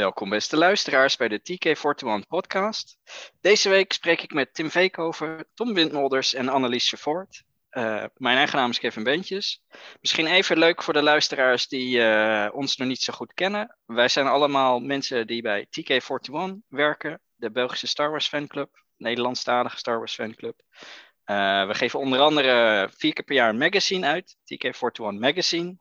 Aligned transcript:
Welkom 0.00 0.28
beste 0.28 0.56
luisteraars 0.56 1.16
bij 1.16 1.28
de 1.28 1.40
TK41 1.40 2.28
podcast. 2.28 2.98
Deze 3.40 3.68
week 3.68 3.92
spreek 3.92 4.22
ik 4.22 4.32
met 4.32 4.54
Tim 4.54 4.70
Veekhoven, 4.70 5.46
Tom 5.54 5.74
Windmolders 5.74 6.34
en 6.34 6.48
Annelies 6.48 6.88
Chevort. 6.88 7.42
Uh, 7.70 8.04
mijn 8.16 8.36
eigen 8.36 8.58
naam 8.58 8.70
is 8.70 8.78
Kevin 8.78 9.02
Bentjes. 9.02 9.62
Misschien 10.00 10.26
even 10.26 10.58
leuk 10.58 10.82
voor 10.82 10.92
de 10.92 11.02
luisteraars 11.02 11.68
die 11.68 11.98
uh, 11.98 12.48
ons 12.52 12.76
nog 12.76 12.88
niet 12.88 13.02
zo 13.02 13.12
goed 13.12 13.34
kennen. 13.34 13.78
Wij 13.86 14.08
zijn 14.08 14.26
allemaal 14.26 14.80
mensen 14.80 15.26
die 15.26 15.42
bij 15.42 15.66
TK41 15.66 16.68
werken, 16.68 17.20
de 17.36 17.50
Belgische 17.50 17.86
Star 17.86 18.10
Wars 18.10 18.28
fanclub, 18.28 18.84
Nederlandstalige 18.96 19.76
Star 19.76 19.98
Wars 19.98 20.14
fanclub. 20.14 20.60
Uh, 21.26 21.66
we 21.66 21.74
geven 21.74 21.98
onder 21.98 22.20
andere 22.20 22.88
vier 22.96 23.12
keer 23.12 23.24
per 23.24 23.34
jaar 23.34 23.48
een 23.48 23.58
magazine 23.58 24.06
uit, 24.06 24.36
TK41 24.36 25.18
Magazine 25.18 25.76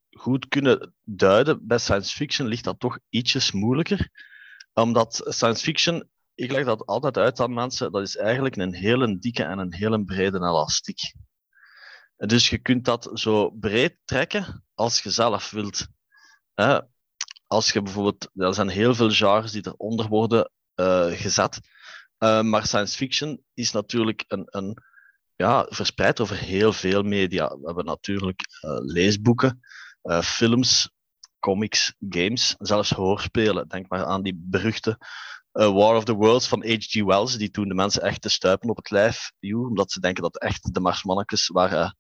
goed 0.09 0.47
kunnen 0.47 0.93
duiden. 1.03 1.67
Bij 1.67 1.77
science 1.77 2.15
fiction 2.15 2.47
ligt 2.47 2.63
dat 2.63 2.79
toch 2.79 2.99
ietsjes 3.09 3.51
moeilijker, 3.51 4.09
omdat 4.73 5.21
science 5.25 5.63
fiction 5.63 6.09
ik 6.39 6.51
leg 6.51 6.65
dat 6.65 6.85
altijd 6.85 7.17
uit 7.17 7.39
aan 7.39 7.53
mensen. 7.53 7.91
Dat 7.91 8.01
is 8.01 8.17
eigenlijk 8.17 8.55
een 8.55 8.73
hele 8.73 9.19
dikke 9.19 9.43
en 9.43 9.59
een 9.59 9.73
hele 9.73 10.03
brede 10.03 10.37
elastiek. 10.37 11.13
Dus 12.15 12.49
je 12.49 12.57
kunt 12.57 12.85
dat 12.85 13.09
zo 13.13 13.49
breed 13.49 13.97
trekken 14.05 14.63
als 14.73 15.01
je 15.01 15.09
zelf 15.09 15.51
wilt. 15.51 15.87
Als 17.47 17.71
je 17.71 17.81
bijvoorbeeld, 17.81 18.29
er 18.35 18.53
zijn 18.53 18.69
heel 18.69 18.95
veel 18.95 19.09
genres 19.09 19.51
die 19.51 19.67
eronder 19.67 20.07
worden 20.07 20.51
uh, 20.75 21.05
gezet. 21.11 21.59
Uh, 22.19 22.41
maar 22.41 22.65
science 22.65 22.97
fiction 22.97 23.43
is 23.53 23.71
natuurlijk 23.71 24.23
een, 24.27 24.43
een, 24.45 24.83
ja, 25.35 25.65
verspreid 25.69 26.19
over 26.19 26.37
heel 26.37 26.73
veel 26.73 27.03
media. 27.03 27.47
We 27.47 27.65
hebben 27.65 27.85
natuurlijk 27.85 28.41
uh, 28.65 28.77
leesboeken, 28.81 29.59
films, 30.23 30.91
comics, 31.39 31.93
games, 32.09 32.55
zelfs 32.59 32.89
hoorspelen. 32.89 33.67
Denk 33.67 33.89
maar 33.89 34.05
aan 34.05 34.23
die 34.23 34.35
beruchte 34.37 34.97
War 35.67 35.95
of 35.95 36.03
the 36.03 36.13
Worlds 36.13 36.47
van 36.47 36.61
H.G. 36.61 37.03
Wells, 37.03 37.37
die 37.37 37.49
toen 37.49 37.67
de 37.67 37.73
mensen 37.73 38.01
echt 38.01 38.21
te 38.21 38.29
stuipen 38.29 38.69
op 38.69 38.77
het 38.77 38.89
lijf 38.89 39.31
joh, 39.39 39.67
omdat 39.67 39.91
ze 39.91 39.99
denken 39.99 40.23
dat 40.23 40.37
echt 40.37 40.73
de 40.73 40.79
Marsmannetjes 40.79 41.47
waren 41.47 41.97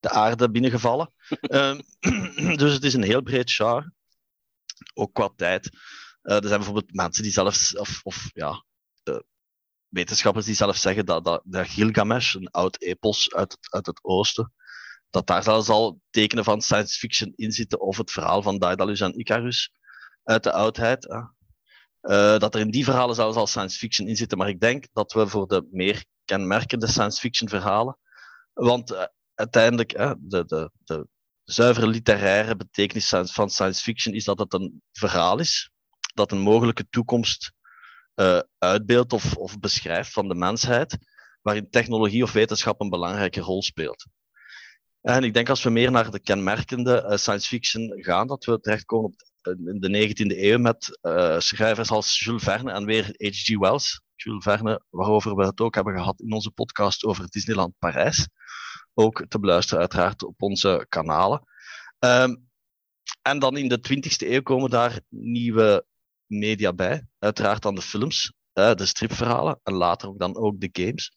de 0.00 0.10
aarde 0.10 0.50
binnengevallen. 0.50 1.12
uh, 1.40 1.78
dus 2.60 2.72
het 2.72 2.84
is 2.84 2.94
een 2.94 3.02
heel 3.02 3.22
breed 3.22 3.52
genre, 3.52 3.92
ook 4.94 5.12
qua 5.12 5.30
tijd. 5.36 5.70
Uh, 6.22 6.36
er 6.36 6.46
zijn 6.46 6.56
bijvoorbeeld 6.56 6.94
mensen 6.94 7.22
die 7.22 7.32
zelfs, 7.32 7.76
of, 7.76 8.00
of 8.02 8.30
ja, 8.32 8.64
wetenschappers 9.88 10.46
die 10.46 10.54
zelf 10.54 10.76
zeggen 10.76 11.06
dat, 11.06 11.24
dat, 11.24 11.42
dat 11.44 11.68
Gilgamesh, 11.68 12.34
een 12.34 12.50
oud 12.50 12.80
epos 12.80 13.34
uit 13.34 13.52
het, 13.52 13.72
uit 13.72 13.86
het 13.86 14.04
oosten, 14.04 14.52
dat 15.10 15.26
daar 15.26 15.42
zelfs 15.42 15.68
al 15.68 16.00
tekenen 16.10 16.44
van 16.44 16.60
science 16.60 16.98
fiction 16.98 17.32
in 17.36 17.52
zitten, 17.52 17.80
of 17.80 17.96
het 17.96 18.10
verhaal 18.10 18.42
van 18.42 18.58
Daedalus 18.58 19.00
en 19.00 19.18
Icarus 19.18 19.72
uit 20.22 20.42
de 20.42 20.52
oudheid. 20.52 21.06
Uh, 22.06 22.38
dat 22.38 22.54
er 22.54 22.60
in 22.60 22.70
die 22.70 22.84
verhalen 22.84 23.14
zelfs 23.14 23.36
al 23.36 23.46
science 23.46 23.78
fiction 23.78 24.08
in 24.08 24.16
zitten. 24.16 24.38
Maar 24.38 24.48
ik 24.48 24.60
denk 24.60 24.86
dat 24.92 25.12
we 25.12 25.26
voor 25.26 25.46
de 25.46 25.68
meer 25.70 26.04
kenmerkende 26.24 26.86
science 26.86 27.20
fiction 27.20 27.48
verhalen. 27.48 27.98
Want 28.52 28.92
uh, 28.92 29.04
uiteindelijk, 29.34 29.98
uh, 29.98 30.12
de, 30.18 30.44
de, 30.44 30.70
de 30.84 31.06
zuivere 31.44 31.86
literaire 31.86 32.56
betekenis 32.56 33.08
van 33.08 33.50
science 33.50 33.82
fiction 33.82 34.14
is 34.14 34.24
dat 34.24 34.38
het 34.38 34.52
een 34.52 34.82
verhaal 34.92 35.38
is. 35.38 35.70
Dat 36.14 36.32
een 36.32 36.40
mogelijke 36.40 36.86
toekomst 36.90 37.52
uitbeeldt 38.58 39.12
of, 39.12 39.36
of 39.36 39.58
beschrijft 39.58 40.12
van 40.12 40.28
de 40.28 40.34
mensheid. 40.34 40.98
Waarin 41.42 41.70
technologie 41.70 42.22
of 42.22 42.32
wetenschap 42.32 42.80
een 42.80 42.90
belangrijke 42.90 43.40
rol 43.40 43.62
speelt. 43.62 44.06
En 45.00 45.24
ik 45.24 45.34
denk 45.34 45.48
als 45.48 45.62
we 45.62 45.70
meer 45.70 45.90
naar 45.90 46.10
de 46.10 46.20
kenmerkende 46.20 47.12
science 47.14 47.48
fiction 47.48 47.92
gaan, 47.96 48.26
dat 48.26 48.44
we 48.44 48.60
terechtkomen 48.60 49.10
op 49.10 49.14
in 49.46 49.80
de 49.80 50.08
19e 50.08 50.38
eeuw 50.38 50.58
met 50.58 50.98
uh, 51.02 51.38
schrijvers 51.38 51.90
als 51.90 52.20
Jules 52.20 52.42
Verne 52.42 52.72
en 52.72 52.84
weer 52.84 53.04
H.G. 53.04 53.58
Wells. 53.58 54.00
Jules 54.16 54.44
Verne, 54.44 54.82
waarover 54.90 55.36
we 55.36 55.44
het 55.44 55.60
ook 55.60 55.74
hebben 55.74 55.94
gehad 55.94 56.20
in 56.20 56.32
onze 56.32 56.50
podcast 56.50 57.04
over 57.04 57.28
Disneyland 57.28 57.74
Parijs. 57.78 58.28
Ook 58.94 59.26
te 59.28 59.38
beluisteren 59.38 59.80
uiteraard 59.80 60.22
op 60.22 60.42
onze 60.42 60.86
kanalen. 60.88 61.42
Um, 61.98 62.48
en 63.22 63.38
dan 63.38 63.56
in 63.56 63.68
de 63.68 63.78
20e 63.78 64.28
eeuw 64.28 64.42
komen 64.42 64.70
daar 64.70 65.00
nieuwe 65.08 65.86
media 66.26 66.72
bij. 66.72 67.06
Uiteraard 67.18 67.62
dan 67.62 67.74
de 67.74 67.82
films, 67.82 68.32
uh, 68.54 68.74
de 68.74 68.86
stripverhalen 68.86 69.60
en 69.62 69.74
later 69.74 70.08
ook 70.08 70.18
dan 70.18 70.36
ook 70.36 70.60
de 70.60 70.68
games. 70.72 71.16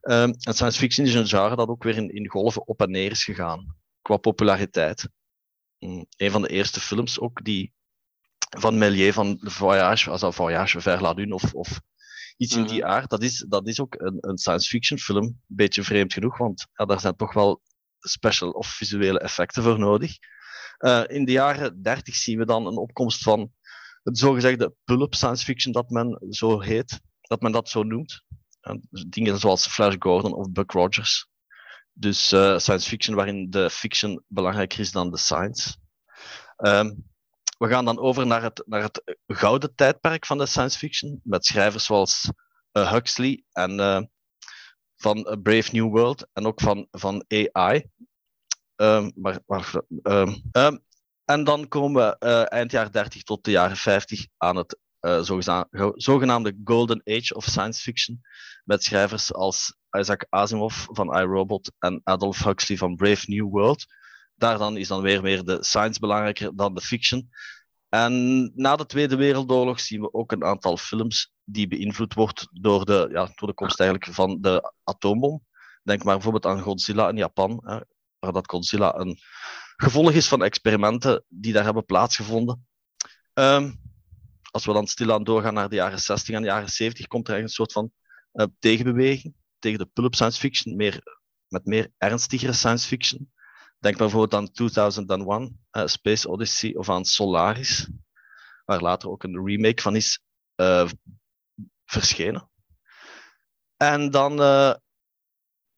Um, 0.00 0.34
en 0.40 0.54
science 0.54 0.78
fiction 0.78 1.06
is 1.06 1.14
een 1.14 1.26
genre 1.26 1.56
dat 1.56 1.68
ook 1.68 1.82
weer 1.82 1.96
in, 1.96 2.14
in 2.14 2.28
golven 2.28 2.66
op 2.66 2.80
en 2.80 2.90
neer 2.90 3.10
is 3.10 3.24
gegaan 3.24 3.76
qua 4.02 4.16
populariteit. 4.16 5.08
Mm, 5.78 6.06
een 6.16 6.30
van 6.30 6.42
de 6.42 6.48
eerste 6.48 6.80
films 6.80 7.20
ook 7.20 7.44
die 7.44 7.72
van 8.58 8.78
Méliès 8.78 9.14
van 9.14 9.38
Voyage, 9.40 10.10
als 10.10 10.20
dat 10.20 10.34
Voyage 10.34 10.80
vers 10.80 11.00
la 11.00 11.12
Lune 11.12 11.34
of, 11.34 11.54
of 11.54 11.80
iets 12.36 12.56
in 12.56 12.66
die 12.66 12.80
mhm. 12.80 12.90
aard. 12.90 13.10
Dat 13.10 13.22
is, 13.22 13.44
dat 13.48 13.66
is 13.66 13.80
ook 13.80 13.94
een, 13.98 14.16
een 14.20 14.38
science 14.38 14.68
fiction 14.68 14.98
film. 14.98 15.24
Een 15.24 15.42
beetje 15.46 15.82
vreemd 15.82 16.12
genoeg, 16.12 16.38
want 16.38 16.66
ja, 16.72 16.84
daar 16.84 17.00
zijn 17.00 17.16
toch 17.16 17.32
wel 17.32 17.62
special 17.98 18.50
of 18.50 18.66
visuele 18.66 19.18
effecten 19.18 19.62
voor 19.62 19.78
nodig. 19.78 20.16
Uh, 20.78 21.04
in 21.06 21.24
de 21.24 21.32
jaren 21.32 21.82
30 21.82 22.14
zien 22.14 22.38
we 22.38 22.44
dan 22.44 22.66
een 22.66 22.76
opkomst 22.76 23.22
van 23.22 23.52
het 24.02 24.18
zogezegde 24.18 24.74
pulp 24.84 25.14
science 25.14 25.44
fiction, 25.44 25.72
dat 25.72 25.90
men 25.90 26.26
zo 26.30 26.60
heet, 26.60 27.00
dat 27.20 27.40
men 27.40 27.52
dat 27.52 27.68
zo 27.68 27.82
noemt. 27.82 28.22
Uh, 28.62 28.74
dingen 29.08 29.38
zoals 29.38 29.66
Flash 29.66 29.96
Gordon 29.98 30.34
of 30.34 30.50
Buck 30.50 30.72
Rogers. 30.72 31.28
Dus 32.00 32.32
uh, 32.32 32.58
science 32.58 32.88
fiction 32.88 33.16
waarin 33.16 33.50
de 33.50 33.70
fiction 33.70 34.24
belangrijker 34.26 34.80
is 34.80 34.92
dan 34.92 35.10
de 35.10 35.16
science. 35.16 35.76
Um, 36.56 37.04
we 37.58 37.68
gaan 37.68 37.84
dan 37.84 37.98
over 37.98 38.26
naar 38.26 38.42
het, 38.42 38.62
naar 38.66 38.82
het 38.82 39.16
gouden 39.26 39.74
tijdperk 39.74 40.26
van 40.26 40.38
de 40.38 40.46
science 40.46 40.78
fiction, 40.78 41.20
met 41.24 41.44
schrijvers 41.44 41.84
zoals 41.84 42.30
uh, 42.72 42.92
Huxley 42.92 43.44
en 43.52 43.78
uh, 43.78 44.00
van 44.96 45.38
Brave 45.42 45.68
New 45.72 45.90
World 45.90 46.26
en 46.32 46.46
ook 46.46 46.60
van, 46.60 46.86
van 46.90 47.24
AI. 47.28 47.84
Um, 48.76 49.12
maar, 49.14 49.40
um, 50.02 50.84
en 51.24 51.44
dan 51.44 51.68
komen 51.68 52.18
we 52.18 52.26
eind 52.48 52.70
jaren 52.70 52.92
30 52.92 53.22
tot 53.22 53.44
de 53.44 53.50
jaren 53.50 53.76
50 53.76 54.26
aan 54.36 54.56
het 54.56 54.78
zogenaamde 55.94 56.60
Golden 56.64 57.02
Age 57.04 57.34
of 57.34 57.44
Science 57.44 57.82
Fiction, 57.82 58.20
met 58.64 58.84
schrijvers 58.84 59.32
als 59.32 59.77
Isaac 59.90 60.26
Asimov 60.28 60.86
van 60.90 61.16
iRobot 61.16 61.72
en 61.78 62.00
Adolf 62.04 62.44
Huxley 62.44 62.78
van 62.78 62.96
Brave 62.96 63.24
New 63.30 63.48
World. 63.50 63.86
Daar 64.34 64.58
dan 64.58 64.76
is 64.76 64.88
dan 64.88 65.02
weer, 65.02 65.22
weer 65.22 65.44
de 65.44 65.64
science 65.64 66.00
belangrijker 66.00 66.56
dan 66.56 66.74
de 66.74 66.80
fiction. 66.80 67.28
En 67.88 68.52
na 68.54 68.76
de 68.76 68.86
Tweede 68.86 69.16
Wereldoorlog 69.16 69.80
zien 69.80 70.00
we 70.00 70.12
ook 70.12 70.32
een 70.32 70.44
aantal 70.44 70.76
films 70.76 71.32
die 71.44 71.68
beïnvloed 71.68 72.14
wordt 72.14 72.48
door 72.52 72.84
de, 72.84 73.08
ja, 73.12 73.32
door 73.34 73.48
de 73.48 73.54
komst 73.54 73.80
eigenlijk 73.80 74.14
van 74.14 74.40
de 74.40 74.72
atoombom. 74.84 75.46
Denk 75.82 76.04
maar 76.04 76.14
bijvoorbeeld 76.14 76.46
aan 76.46 76.60
Godzilla 76.60 77.08
in 77.08 77.16
Japan, 77.16 77.60
hè, 77.64 77.78
waar 78.18 78.32
dat 78.32 78.50
Godzilla 78.50 78.94
een 78.94 79.18
gevolg 79.76 80.12
is 80.12 80.28
van 80.28 80.42
experimenten 80.42 81.24
die 81.28 81.52
daar 81.52 81.64
hebben 81.64 81.84
plaatsgevonden. 81.84 82.66
Um, 83.34 83.80
als 84.50 84.66
we 84.66 84.72
dan 84.72 84.86
stilaan 84.86 85.24
doorgaan 85.24 85.54
naar 85.54 85.68
de 85.68 85.74
jaren 85.74 85.98
60 85.98 86.34
en 86.34 86.42
de 86.42 86.48
jaren 86.48 86.68
70, 86.68 87.06
komt 87.06 87.28
er 87.28 87.34
eigenlijk 87.34 87.58
een 87.58 87.66
soort 87.66 87.72
van 87.72 87.90
uh, 88.32 88.46
tegenbeweging 88.58 89.34
tegen 89.58 89.78
de 89.78 89.86
pulp 89.86 90.14
science 90.14 90.40
fiction, 90.40 90.76
meer, 90.76 91.02
met 91.48 91.64
meer 91.64 91.92
ernstigere 91.98 92.52
science 92.52 92.86
fiction. 92.86 93.32
Denk 93.78 93.96
bijvoorbeeld 93.96 94.34
aan 94.34 94.52
2001, 94.52 95.60
uh, 95.72 95.86
Space 95.86 96.28
Odyssey, 96.28 96.74
of 96.74 96.88
aan 96.88 97.04
Solaris, 97.04 97.88
waar 98.64 98.80
later 98.80 99.08
ook 99.08 99.22
een 99.22 99.46
remake 99.46 99.82
van 99.82 99.96
is 99.96 100.20
uh, 100.56 100.88
verschenen. 101.84 102.50
En 103.76 104.10
dan 104.10 104.40
uh, 104.40 104.74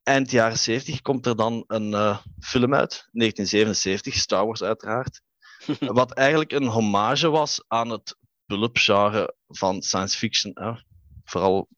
eind 0.03 0.31
jaren 0.31 0.59
70 0.59 1.01
komt 1.01 1.27
er 1.27 1.37
dan 1.37 1.65
een 1.67 2.19
film 2.41 2.75
uit, 2.75 3.09
1977, 3.13 4.15
Star 4.15 4.47
Wars 4.47 4.63
uiteraard. 4.63 5.23
wat 6.01 6.13
eigenlijk 6.13 6.53
een 6.53 6.67
hommage 6.67 7.29
was 7.29 7.65
aan 7.69 7.91
het 7.91 8.17
pulp-genre 8.47 9.35
van 9.47 9.83
science 9.83 10.19
fiction. 10.19 10.53
Hè? 10.55 10.73
Vooral 11.25 11.69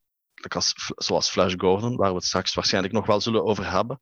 zoals 0.97 1.31
Flash 1.31 1.55
Gordon, 1.57 1.97
waar 1.97 2.11
we 2.11 2.17
het 2.17 2.25
straks 2.25 2.55
waarschijnlijk 2.55 2.95
nog 2.95 3.07
wel 3.07 3.21
zullen 3.21 3.45
over 3.45 3.71
hebben. 3.71 4.01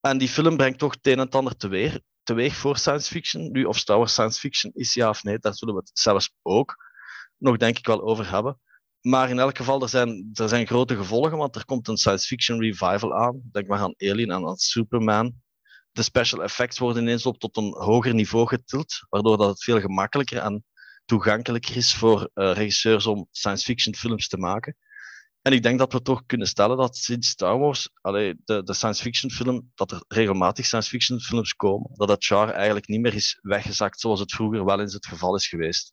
En 0.00 0.18
die 0.18 0.28
film 0.28 0.56
brengt 0.56 0.78
toch 0.78 0.94
het 0.94 1.06
een 1.06 1.18
en 1.18 1.28
ander 1.28 1.56
teweeg, 1.56 1.98
teweeg 2.22 2.56
voor 2.56 2.76
science 2.76 3.12
fiction. 3.12 3.50
Nu, 3.50 3.64
of 3.64 3.78
Star 3.78 3.96
Wars 3.98 4.12
science 4.12 4.40
fiction 4.40 4.72
is 4.74 4.94
ja 4.94 5.08
of 5.08 5.22
nee, 5.22 5.38
daar 5.38 5.54
zullen 5.54 5.74
we 5.74 5.80
het 5.80 5.98
zelfs 5.98 6.34
ook 6.42 6.76
nog 7.36 7.56
denk 7.56 7.78
ik 7.78 7.86
wel 7.86 8.02
over 8.02 8.30
hebben. 8.30 8.60
Maar 9.00 9.30
in 9.30 9.38
elk 9.38 9.56
geval, 9.56 9.82
er 9.82 9.88
zijn, 9.88 10.30
er 10.32 10.48
zijn 10.48 10.66
grote 10.66 10.96
gevolgen, 10.96 11.38
want 11.38 11.56
er 11.56 11.64
komt 11.64 11.88
een 11.88 11.96
science 11.96 12.26
fiction 12.26 12.60
revival 12.60 13.14
aan. 13.14 13.40
Denk 13.52 13.66
maar 13.66 13.78
aan 13.78 13.94
Alien 13.96 14.30
en 14.30 14.46
aan 14.46 14.56
Superman. 14.56 15.34
De 15.92 16.02
special 16.02 16.42
effects 16.42 16.78
worden 16.78 17.02
ineens 17.02 17.26
op 17.26 17.38
tot 17.38 17.56
een 17.56 17.74
hoger 17.78 18.14
niveau 18.14 18.46
getild, 18.46 19.06
waardoor 19.08 19.36
dat 19.36 19.48
het 19.48 19.62
veel 19.62 19.80
gemakkelijker 19.80 20.38
en 20.38 20.64
toegankelijker 21.04 21.76
is 21.76 21.94
voor 21.94 22.30
uh, 22.34 22.52
regisseurs 22.52 23.06
om 23.06 23.28
science 23.30 23.64
fiction 23.64 23.94
films 23.94 24.28
te 24.28 24.36
maken. 24.36 24.76
En 25.42 25.52
ik 25.52 25.62
denk 25.62 25.78
dat 25.78 25.92
we 25.92 26.02
toch 26.02 26.26
kunnen 26.26 26.46
stellen 26.46 26.76
dat 26.76 26.96
sinds 26.96 27.28
Star 27.28 27.58
Wars, 27.58 27.88
allee, 28.00 28.34
de, 28.44 28.62
de 28.62 28.74
science 28.74 29.02
fiction 29.02 29.30
film, 29.30 29.70
dat 29.74 29.90
er 29.90 30.04
regelmatig 30.08 30.66
science 30.66 30.88
fiction 30.88 31.20
films 31.20 31.54
komen, 31.54 31.90
dat 31.94 32.08
het 32.08 32.24
genre 32.24 32.52
eigenlijk 32.52 32.88
niet 32.88 33.00
meer 33.00 33.14
is 33.14 33.38
weggezakt 33.42 34.00
zoals 34.00 34.20
het 34.20 34.32
vroeger 34.32 34.64
wel 34.64 34.80
eens 34.80 34.92
het 34.92 35.06
geval 35.06 35.34
is 35.34 35.48
geweest. 35.48 35.92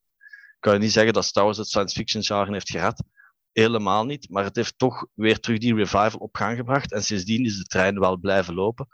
Ik 0.56 0.58
kan 0.60 0.74
je 0.74 0.80
niet 0.80 0.92
zeggen 0.92 1.14
dat 1.14 1.26
Star 1.26 1.44
Wars 1.44 1.58
het 1.58 1.68
science 1.68 1.96
fiction 1.96 2.24
genre 2.24 2.52
heeft 2.52 2.70
gered. 2.70 3.04
Helemaal 3.52 4.06
niet, 4.06 4.30
maar 4.30 4.44
het 4.44 4.56
heeft 4.56 4.78
toch 4.78 5.06
weer 5.14 5.40
terug 5.40 5.58
die 5.58 5.76
revival 5.76 6.20
op 6.20 6.36
gang 6.36 6.58
gebracht. 6.58 6.92
En 6.92 7.04
sindsdien 7.04 7.46
is 7.46 7.58
de 7.58 7.64
trein 7.64 8.00
wel 8.00 8.18
blijven 8.18 8.54
lopen. 8.54 8.88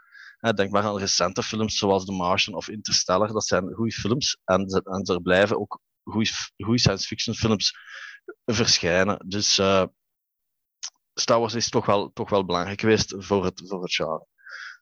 Denk 0.54 0.70
maar 0.70 0.82
aan 0.82 0.98
recente 0.98 1.42
films 1.42 1.76
zoals 1.76 2.04
The 2.04 2.12
Martian 2.12 2.56
of 2.56 2.68
Interstellar. 2.68 3.32
Dat 3.32 3.46
zijn 3.46 3.72
goede 3.72 3.92
films 3.92 4.36
en, 4.44 4.66
en 4.66 5.02
er 5.04 5.22
blijven 5.22 5.58
ook 5.58 5.80
goede 6.04 6.78
science 6.78 7.06
fiction 7.06 7.34
films 7.34 7.72
verschijnen. 8.44 9.24
Dus 9.28 9.58
uh, 9.58 9.84
Star 11.14 11.38
Wars 11.38 11.54
is 11.54 11.68
toch 11.68 11.86
wel, 11.86 12.10
toch 12.12 12.30
wel 12.30 12.44
belangrijk 12.44 12.80
geweest 12.80 13.14
voor 13.18 13.44
het, 13.44 13.62
voor 13.66 13.82
het 13.82 13.94
genre. 13.94 14.26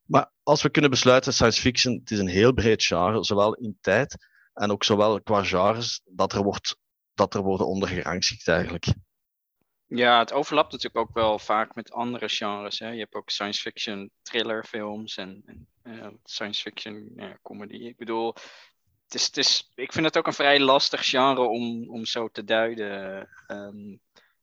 Maar 0.07 0.31
als 0.43 0.63
we 0.63 0.71
kunnen 0.71 0.91
besluiten, 0.91 1.33
science 1.33 1.61
fiction, 1.61 1.95
het 1.95 2.11
is 2.11 2.19
een 2.19 2.29
heel 2.29 2.53
breed 2.53 2.85
genre, 2.85 3.25
zowel 3.25 3.55
in 3.55 3.79
tijd 3.81 4.17
en 4.53 4.71
ook 4.71 4.85
zowel 4.85 5.23
qua 5.23 5.45
genres, 5.45 6.01
dat 6.05 6.33
er, 6.33 6.43
wordt, 6.43 6.77
dat 7.15 7.35
er 7.35 7.43
worden 7.43 7.67
ondergerangschikt 7.67 8.49
eigenlijk. 8.49 8.87
Ja, 9.87 10.19
het 10.19 10.33
overlapt 10.33 10.73
natuurlijk 10.73 11.09
ook 11.09 11.15
wel 11.15 11.39
vaak 11.39 11.75
met 11.75 11.93
andere 11.93 12.29
genres. 12.29 12.79
Hè. 12.79 12.89
Je 12.89 12.99
hebt 12.99 13.15
ook 13.15 13.31
science 13.31 13.61
fiction 13.61 14.11
thrillerfilms 14.23 15.17
en, 15.17 15.43
en 15.47 15.67
uh, 15.83 16.07
science 16.25 16.63
fiction 16.63 17.23
comedy. 17.43 17.75
Ik 17.75 17.97
bedoel, 17.97 18.35
het 19.05 19.15
is, 19.15 19.27
het 19.27 19.37
is, 19.37 19.71
ik 19.75 19.93
vind 19.93 20.07
het 20.07 20.19
ook 20.19 20.27
een 20.27 20.33
vrij 20.33 20.61
lastig 20.61 21.09
genre 21.09 21.43
om, 21.43 21.91
om 21.91 22.05
zo 22.05 22.29
te 22.29 22.45
duiden. 22.45 23.29
Um, 23.49 24.01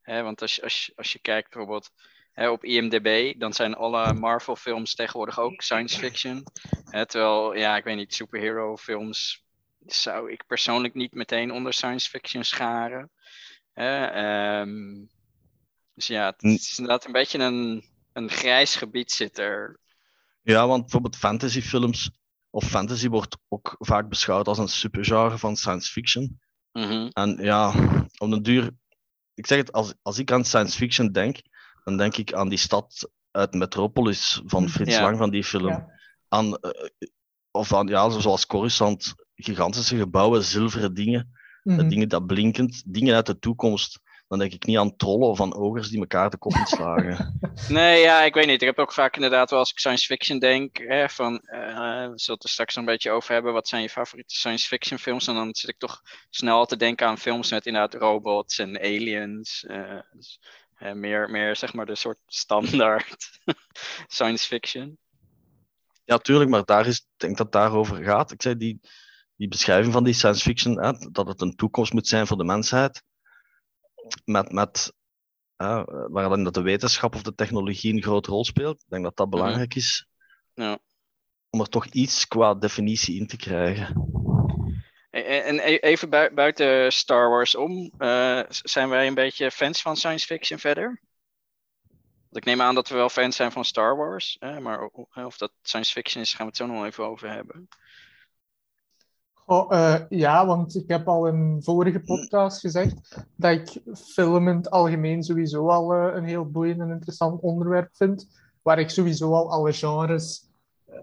hè, 0.09 0.23
want 0.23 0.41
als, 0.41 0.61
als, 0.61 0.91
als 0.95 1.13
je 1.13 1.19
kijkt 1.19 1.50
bijvoorbeeld 1.50 1.91
hè, 2.33 2.50
op 2.50 2.63
IMDb, 2.63 3.39
dan 3.39 3.53
zijn 3.53 3.75
alle 3.75 4.13
Marvel 4.13 4.56
films 4.56 4.95
tegenwoordig 4.95 5.39
ook 5.39 5.61
science 5.61 6.00
fiction. 6.00 6.44
Hè, 6.83 7.06
terwijl, 7.06 7.56
ja, 7.56 7.77
ik 7.77 7.83
weet 7.83 7.95
niet, 7.95 8.13
superhero 8.13 8.77
films 8.77 9.44
zou 9.85 10.31
ik 10.31 10.44
persoonlijk 10.47 10.94
niet 10.94 11.13
meteen 11.13 11.51
onder 11.51 11.73
science 11.73 12.09
fiction 12.09 12.44
scharen. 12.44 13.11
Um, 13.73 15.09
dus 15.94 16.07
ja, 16.07 16.25
het 16.25 16.44
is 16.44 16.77
inderdaad 16.77 17.06
een 17.06 17.11
beetje 17.11 17.39
een, 17.39 17.83
een 18.13 18.29
grijs 18.29 18.75
gebied 18.75 19.11
zit 19.11 19.38
er. 19.38 19.79
Ja, 20.41 20.67
want 20.67 20.81
bijvoorbeeld 20.81 21.15
fantasyfilms 21.15 22.11
of 22.50 22.63
fantasy 22.63 23.07
wordt 23.07 23.38
ook 23.47 23.75
vaak 23.79 24.09
beschouwd 24.09 24.47
als 24.47 24.57
een 24.57 24.67
supergenre 24.67 25.38
van 25.38 25.56
science 25.56 25.91
fiction. 25.91 26.39
Mm 26.71 27.09
En 27.13 27.38
ja, 27.41 27.73
om 28.17 28.29
de 28.29 28.41
duur, 28.41 28.71
ik 29.39 29.47
zeg 29.47 29.57
het, 29.57 29.71
als, 29.71 29.94
als 30.01 30.19
ik 30.19 30.31
aan 30.31 30.45
science 30.45 30.77
fiction 30.77 31.12
denk, 31.12 31.41
dan 31.83 31.97
denk 31.97 32.18
ik 32.18 32.33
aan 32.33 32.50
die 32.50 32.57
stad 32.57 33.09
uit 33.31 33.53
Metropolis 33.53 34.41
van 34.45 34.69
Frits 34.69 35.00
Lang, 35.00 35.18
van 35.18 35.30
die 35.30 35.44
film. 35.44 35.91
Aan, 36.27 36.45
uh, 36.45 36.71
of 37.51 37.74
aan, 37.74 37.88
ja, 37.88 38.09
zoals 38.09 38.45
Coruscant, 38.45 39.13
gigantische 39.36 39.97
gebouwen, 39.97 40.44
zilveren 40.44 40.94
dingen, 40.94 41.38
mm 41.63 41.89
dingen 41.89 42.09
dat 42.09 42.25
blinkend, 42.25 42.83
dingen 42.86 43.15
uit 43.15 43.25
de 43.25 43.39
toekomst 43.39 44.00
dan 44.29 44.39
denk 44.39 44.53
ik 44.53 44.65
niet 44.65 44.77
aan 44.77 44.95
trollen 44.95 45.27
of 45.27 45.41
aan 45.41 45.55
ogers 45.55 45.89
die 45.89 45.99
elkaar 45.99 46.29
de 46.29 46.37
kop 46.37 46.53
inslagen. 46.53 47.39
nee, 47.69 48.01
ja, 48.01 48.21
ik 48.21 48.33
weet 48.33 48.45
niet. 48.45 48.61
Ik 48.61 48.67
heb 48.67 48.79
ook 48.79 48.93
vaak 48.93 49.15
inderdaad 49.15 49.49
wel 49.49 49.59
als 49.59 49.71
ik 49.71 49.79
science 49.79 50.05
fiction 50.05 50.39
denk, 50.39 50.77
hè, 50.77 51.09
van, 51.09 51.33
uh, 51.33 51.59
we 52.07 52.11
zullen 52.15 52.39
het 52.39 52.43
er 52.43 52.49
straks 52.49 52.75
een 52.75 52.85
beetje 52.85 53.11
over 53.11 53.33
hebben, 53.33 53.53
wat 53.53 53.67
zijn 53.67 53.81
je 53.81 53.89
favoriete 53.89 54.35
science 54.35 54.67
fiction 54.67 54.99
films? 54.99 55.27
En 55.27 55.33
dan 55.33 55.55
zit 55.55 55.69
ik 55.69 55.77
toch 55.77 56.01
snel 56.29 56.65
te 56.65 56.75
denken 56.75 57.07
aan 57.07 57.17
films 57.17 57.51
met 57.51 57.65
inderdaad 57.65 58.01
robots 58.01 58.59
en 58.59 58.79
aliens. 58.79 59.65
Uh, 59.67 59.99
dus, 60.11 60.39
uh, 60.79 60.91
meer, 60.91 61.29
meer 61.29 61.55
zeg 61.55 61.73
maar 61.73 61.85
de 61.85 61.95
soort 61.95 62.19
standaard 62.25 63.39
science 64.07 64.47
fiction. 64.47 64.97
Ja, 66.05 66.17
tuurlijk, 66.17 66.49
maar 66.49 66.65
daar 66.65 66.87
is, 66.87 66.97
ik 66.97 67.05
denk 67.17 67.37
dat 67.37 67.45
het 67.45 67.55
daarover 67.55 68.03
gaat. 68.03 68.31
Ik 68.31 68.41
zei 68.41 68.57
die, 68.57 68.79
die 69.35 69.47
beschrijving 69.47 69.93
van 69.93 70.03
die 70.03 70.13
science 70.13 70.41
fiction, 70.41 70.83
hè, 70.83 70.91
dat 71.11 71.27
het 71.27 71.41
een 71.41 71.55
toekomst 71.55 71.93
moet 71.93 72.07
zijn 72.07 72.27
voor 72.27 72.37
de 72.37 72.43
mensheid 72.43 73.03
met, 74.25 74.51
met 74.51 74.93
uh, 75.57 75.83
waarin 75.85 76.43
dat 76.43 76.53
de 76.53 76.61
wetenschap 76.61 77.15
of 77.15 77.21
de 77.21 77.35
technologie 77.35 77.93
een 77.93 78.01
grote 78.01 78.31
rol 78.31 78.45
speelt. 78.45 78.81
Ik 78.81 78.89
denk 78.89 79.03
dat 79.03 79.17
dat 79.17 79.27
mhm. 79.27 79.35
belangrijk 79.35 79.75
is. 79.75 80.07
Ja. 80.53 80.77
Om 81.49 81.59
er 81.59 81.69
toch 81.69 81.85
iets 81.85 82.27
qua 82.27 82.53
definitie 82.53 83.19
in 83.19 83.27
te 83.27 83.37
krijgen. 83.37 84.07
En, 85.09 85.59
e-, 85.59 85.75
even 85.75 86.09
buiten 86.09 86.91
Star 86.91 87.29
Wars 87.29 87.55
om, 87.55 87.91
uh, 87.99 88.41
zijn 88.49 88.89
wij 88.89 89.07
een 89.07 89.13
beetje 89.13 89.51
fans 89.51 89.81
van 89.81 89.95
science 89.95 90.25
fiction 90.25 90.59
verder? 90.59 91.01
ik 92.31 92.45
neem 92.45 92.61
aan 92.61 92.75
dat 92.75 92.89
we 92.89 92.95
wel 92.95 93.09
fans 93.09 93.35
zijn 93.35 93.51
van 93.51 93.65
Star 93.65 93.95
Wars, 93.97 94.37
maar 94.39 94.85
of 95.13 95.37
dat 95.37 95.51
science 95.61 95.91
fiction 95.91 96.23
is, 96.23 96.33
gaan 96.33 96.45
we 96.45 96.45
het 96.45 96.57
zo 96.57 96.65
nog 96.65 96.85
even 96.85 97.06
over 97.06 97.29
hebben. 97.29 97.68
Oh, 99.51 99.71
uh, 99.71 99.99
ja, 100.09 100.45
want 100.45 100.75
ik 100.75 100.87
heb 100.87 101.07
al 101.07 101.27
in 101.27 101.57
vorige 101.61 101.99
podcast 101.99 102.59
gezegd 102.59 103.25
dat 103.35 103.51
ik 103.51 103.81
film 103.95 104.47
in 104.47 104.56
het 104.56 104.69
algemeen 104.69 105.23
sowieso 105.23 105.68
al 105.68 105.95
uh, 105.95 106.15
een 106.15 106.23
heel 106.23 106.45
boeiend 106.45 106.79
en 106.79 106.89
interessant 106.89 107.41
onderwerp 107.41 107.89
vind, 107.94 108.27
waar 108.61 108.79
ik 108.79 108.89
sowieso 108.89 109.33
al 109.33 109.51
alle 109.51 109.73
genres 109.73 110.49
uh, 110.89 110.95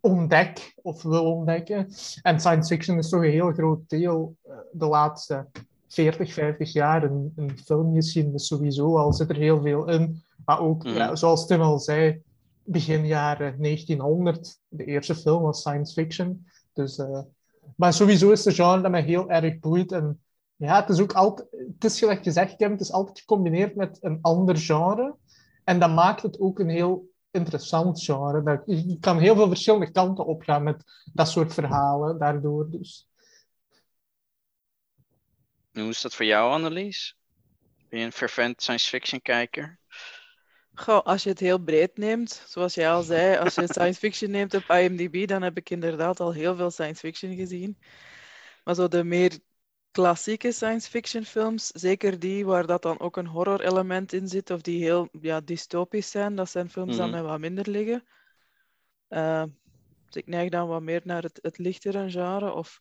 ontdek 0.00 0.74
of 0.82 1.02
wil 1.02 1.32
ontdekken. 1.32 1.88
En 2.22 2.40
science 2.40 2.74
fiction 2.74 2.98
is 2.98 3.08
toch 3.08 3.22
een 3.22 3.30
heel 3.30 3.52
groot 3.52 3.88
deel 3.88 4.36
de 4.72 4.86
laatste 4.86 5.46
40, 5.88 6.32
50 6.32 6.72
jaar 6.72 7.04
in, 7.04 7.32
in 7.36 7.58
filmgeschiedenis 7.58 8.46
sowieso 8.46 8.96
al 8.96 9.12
zit 9.12 9.30
er 9.30 9.36
heel 9.36 9.62
veel 9.62 9.88
in. 9.88 10.22
Maar 10.44 10.60
ook, 10.60 10.84
mm. 10.84 10.92
ja, 10.92 11.16
zoals 11.16 11.46
Tim 11.46 11.60
al 11.60 11.78
zei, 11.78 12.22
begin 12.64 13.06
jaren 13.06 13.62
1900, 13.62 14.58
de 14.68 14.84
eerste 14.84 15.14
film 15.14 15.42
was 15.42 15.60
science 15.60 15.92
fiction. 15.92 16.46
Dus 16.72 16.98
maar 17.76 17.92
sowieso 17.92 18.30
is 18.30 18.44
het 18.44 18.54
genre 18.54 18.82
dat 18.82 18.90
mij 18.90 19.02
heel 19.02 19.30
erg 19.30 19.58
boeit. 19.58 19.92
En 19.92 20.22
ja, 20.56 20.80
het 20.80 20.88
is 20.88 21.00
ook 21.00 21.12
altijd, 21.12 21.48
het 21.50 21.84
is 21.84 21.98
gezegd, 21.98 22.56
Kim, 22.56 22.70
het 22.70 22.80
is 22.80 22.92
altijd 22.92 23.18
gecombineerd 23.18 23.76
met 23.76 23.98
een 24.00 24.18
ander 24.20 24.56
genre. 24.56 25.16
En 25.64 25.78
dat 25.78 25.90
maakt 25.90 26.22
het 26.22 26.40
ook 26.40 26.58
een 26.58 26.68
heel 26.68 27.12
interessant 27.30 28.02
genre. 28.02 28.42
Dat, 28.42 28.62
je 28.66 28.98
kan 29.00 29.18
heel 29.18 29.34
veel 29.34 29.48
verschillende 29.48 29.90
kanten 29.90 30.26
opgaan 30.26 30.62
met 30.62 30.84
dat 31.12 31.28
soort 31.28 31.54
verhalen 31.54 32.18
daardoor. 32.18 32.70
Dus. 32.70 33.08
hoe 35.72 35.88
is 35.88 36.00
dat 36.00 36.14
voor 36.14 36.26
jou, 36.26 36.52
Annelies? 36.52 37.16
Ben 37.88 37.98
je 37.98 38.04
een 38.04 38.12
fervent 38.12 38.62
science 38.62 38.88
fiction 38.88 39.20
kijker? 39.22 39.78
Goh, 40.74 41.04
als 41.04 41.22
je 41.22 41.28
het 41.28 41.40
heel 41.40 41.58
breed 41.58 41.96
neemt, 41.96 42.44
zoals 42.46 42.74
jij 42.74 42.90
al 42.90 43.02
zei, 43.02 43.36
als 43.36 43.54
je 43.54 43.66
science 43.66 43.98
fiction 43.98 44.30
neemt 44.30 44.54
op 44.54 44.62
IMDb, 44.62 45.26
dan 45.28 45.42
heb 45.42 45.56
ik 45.56 45.70
inderdaad 45.70 46.20
al 46.20 46.32
heel 46.32 46.56
veel 46.56 46.70
science 46.70 47.00
fiction 47.00 47.34
gezien. 47.34 47.78
Maar 48.64 48.74
zo 48.74 48.88
de 48.88 49.04
meer 49.04 49.38
klassieke 49.90 50.52
science 50.52 50.90
fiction 50.90 51.24
films, 51.24 51.66
zeker 51.66 52.18
die 52.18 52.44
waar 52.44 52.66
dat 52.66 52.82
dan 52.82 53.00
ook 53.00 53.16
een 53.16 53.26
horror 53.26 53.60
element 53.60 54.12
in 54.12 54.28
zit, 54.28 54.50
of 54.50 54.60
die 54.60 54.82
heel 54.82 55.08
ja, 55.20 55.40
dystopisch 55.40 56.10
zijn, 56.10 56.34
dat 56.34 56.50
zijn 56.50 56.70
films 56.70 56.96
mm 56.96 57.02
die 57.02 57.10
mij 57.10 57.22
wat 57.22 57.38
minder 57.38 57.70
liggen. 57.70 58.04
Uh, 59.08 59.44
dus 60.06 60.22
ik 60.22 60.26
neig 60.26 60.50
dan 60.50 60.68
wat 60.68 60.82
meer 60.82 61.00
naar 61.04 61.22
het, 61.22 61.38
het 61.42 61.58
lichtere 61.58 62.10
genre, 62.10 62.52
of 62.52 62.80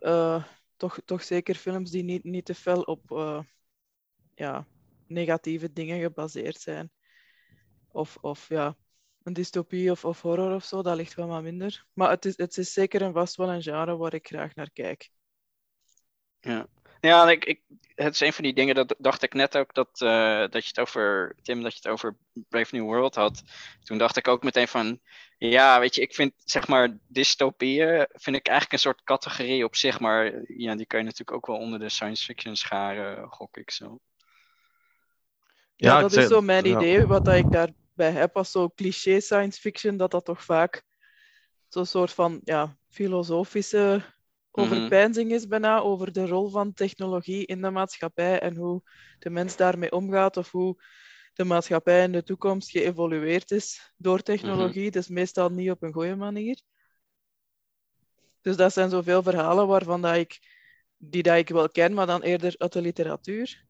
uh, 0.00 0.44
toch, 0.76 0.98
toch 1.04 1.22
zeker 1.22 1.54
films 1.54 1.90
die 1.90 2.02
niet, 2.02 2.24
niet 2.24 2.44
te 2.44 2.54
fel 2.54 2.82
op 2.82 3.10
uh, 3.10 3.40
ja, 4.34 4.66
negatieve 5.12 5.72
dingen 5.72 6.00
gebaseerd 6.00 6.60
zijn. 6.60 6.90
Of, 7.88 8.16
of 8.20 8.48
ja, 8.48 8.76
een 9.22 9.32
dystopie 9.32 9.90
of, 9.90 10.04
of 10.04 10.20
horror 10.20 10.54
of 10.54 10.64
zo, 10.64 10.82
dat 10.82 10.96
ligt 10.96 11.14
wel 11.14 11.26
wat 11.26 11.42
minder. 11.42 11.86
Maar 11.92 12.10
het 12.10 12.24
is, 12.24 12.36
het 12.36 12.56
is 12.56 12.72
zeker 12.72 13.02
en 13.02 13.12
vast 13.12 13.36
wel 13.36 13.52
een 13.52 13.62
genre 13.62 13.96
waar 13.96 14.14
ik 14.14 14.26
graag 14.26 14.54
naar 14.54 14.70
kijk. 14.70 15.10
Ja. 16.40 16.66
Ja, 17.00 17.30
ik, 17.30 17.44
ik, 17.44 17.62
het 17.94 18.14
is 18.14 18.20
een 18.20 18.32
van 18.32 18.44
die 18.44 18.54
dingen, 18.54 18.74
dat 18.74 18.94
dacht 18.98 19.22
ik 19.22 19.34
net 19.34 19.56
ook, 19.56 19.74
dat, 19.74 20.00
uh, 20.00 20.38
dat 20.38 20.62
je 20.62 20.68
het 20.68 20.80
over, 20.80 21.36
Tim, 21.42 21.62
dat 21.62 21.72
je 21.72 21.78
het 21.82 21.88
over 21.88 22.16
Brave 22.48 22.76
New 22.76 22.84
World 22.84 23.14
had. 23.14 23.42
Toen 23.82 23.98
dacht 23.98 24.16
ik 24.16 24.28
ook 24.28 24.42
meteen 24.42 24.68
van, 24.68 25.00
ja, 25.38 25.80
weet 25.80 25.94
je, 25.94 26.00
ik 26.00 26.14
vind, 26.14 26.32
zeg 26.36 26.68
maar, 26.68 26.98
dystopieën, 27.08 28.06
vind 28.12 28.36
ik 28.36 28.46
eigenlijk 28.46 28.72
een 28.72 28.78
soort 28.78 29.02
categorie 29.02 29.64
op 29.64 29.76
zich, 29.76 30.00
maar 30.00 30.42
ja, 30.56 30.74
die 30.74 30.86
kan 30.86 30.98
je 30.98 31.04
natuurlijk 31.04 31.36
ook 31.36 31.46
wel 31.46 31.56
onder 31.56 31.78
de 31.78 31.88
science 31.88 32.24
fiction 32.24 32.56
scharen, 32.56 33.28
gok 33.28 33.56
ik 33.56 33.70
zo. 33.70 34.00
Ja, 35.82 35.94
ja 35.94 36.00
dat 36.00 36.12
is 36.12 36.26
zo 36.26 36.40
mijn 36.40 36.66
idee, 36.66 37.06
wat 37.06 37.28
ik 37.28 37.50
daarbij 37.50 38.10
heb 38.12 38.36
als 38.36 38.50
zo 38.50 38.68
cliché 38.68 39.20
science 39.20 39.60
fiction, 39.60 39.96
dat 39.96 40.10
dat 40.10 40.24
toch 40.24 40.44
vaak 40.44 40.82
zo'n 41.68 41.86
soort 41.86 42.12
van, 42.12 42.40
ja, 42.44 42.76
filosofische 42.88 44.02
Mhm. 44.52 44.64
overpeinzing 44.64 45.32
is 45.32 45.46
bijna 45.46 45.78
over 45.80 46.12
de 46.12 46.26
rol 46.26 46.48
van 46.50 46.72
technologie 46.72 47.46
in 47.46 47.62
de 47.62 47.70
maatschappij 47.70 48.40
en 48.40 48.56
hoe 48.56 48.82
de 49.18 49.30
mens 49.30 49.56
daarmee 49.56 49.92
omgaat 49.92 50.36
of 50.36 50.50
hoe 50.50 50.82
de 51.34 51.44
maatschappij 51.44 52.02
in 52.02 52.12
de 52.12 52.22
toekomst 52.22 52.70
geëvolueerd 52.70 53.50
is 53.50 53.92
door 53.96 54.22
technologie. 54.22 54.90
Dus 54.90 55.08
meestal 55.08 55.48
niet 55.50 55.70
op 55.70 55.82
een 55.82 55.92
goede 55.92 56.16
manier. 56.16 56.60
Dus 58.40 58.56
dat 58.56 58.72
zijn 58.72 58.90
zoveel 58.90 59.22
verhalen 59.22 59.66
waarvan 59.66 60.02
dat 60.02 60.16
ik, 60.16 60.38
die 60.96 61.22
dat 61.22 61.36
ik 61.36 61.48
wel 61.48 61.68
ken, 61.68 61.94
maar 61.94 62.06
dan 62.06 62.22
eerder 62.22 62.54
uit 62.58 62.72
de 62.72 62.80
literatuur. 62.80 63.64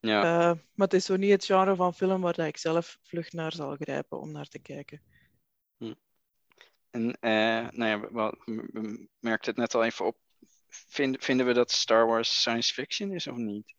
Ja. 0.00 0.22
Uh, 0.22 0.58
maar 0.74 0.86
het 0.86 0.94
is 0.94 1.04
zo 1.04 1.16
niet 1.16 1.30
het 1.30 1.44
genre 1.44 1.76
van 1.76 1.94
film 1.94 2.20
waar 2.20 2.38
ik 2.38 2.56
zelf 2.56 2.98
vlug 3.02 3.32
naar 3.32 3.52
zal 3.52 3.76
grijpen 3.76 4.20
om 4.20 4.32
naar 4.32 4.48
te 4.48 4.58
kijken. 4.58 5.02
En 6.90 7.16
uh, 7.20 7.68
nou 7.70 7.84
ja, 7.84 8.00
we, 8.00 8.36
we 8.72 9.08
merkten 9.18 9.50
het 9.50 9.60
net 9.60 9.74
al 9.74 9.84
even 9.84 10.06
op. 10.06 10.16
Vind, 10.68 11.24
vinden 11.24 11.46
we 11.46 11.52
dat 11.52 11.70
Star 11.70 12.06
Wars 12.06 12.40
science 12.40 12.72
fiction 12.72 13.12
is 13.12 13.26
of 13.26 13.36
niet? 13.36 13.74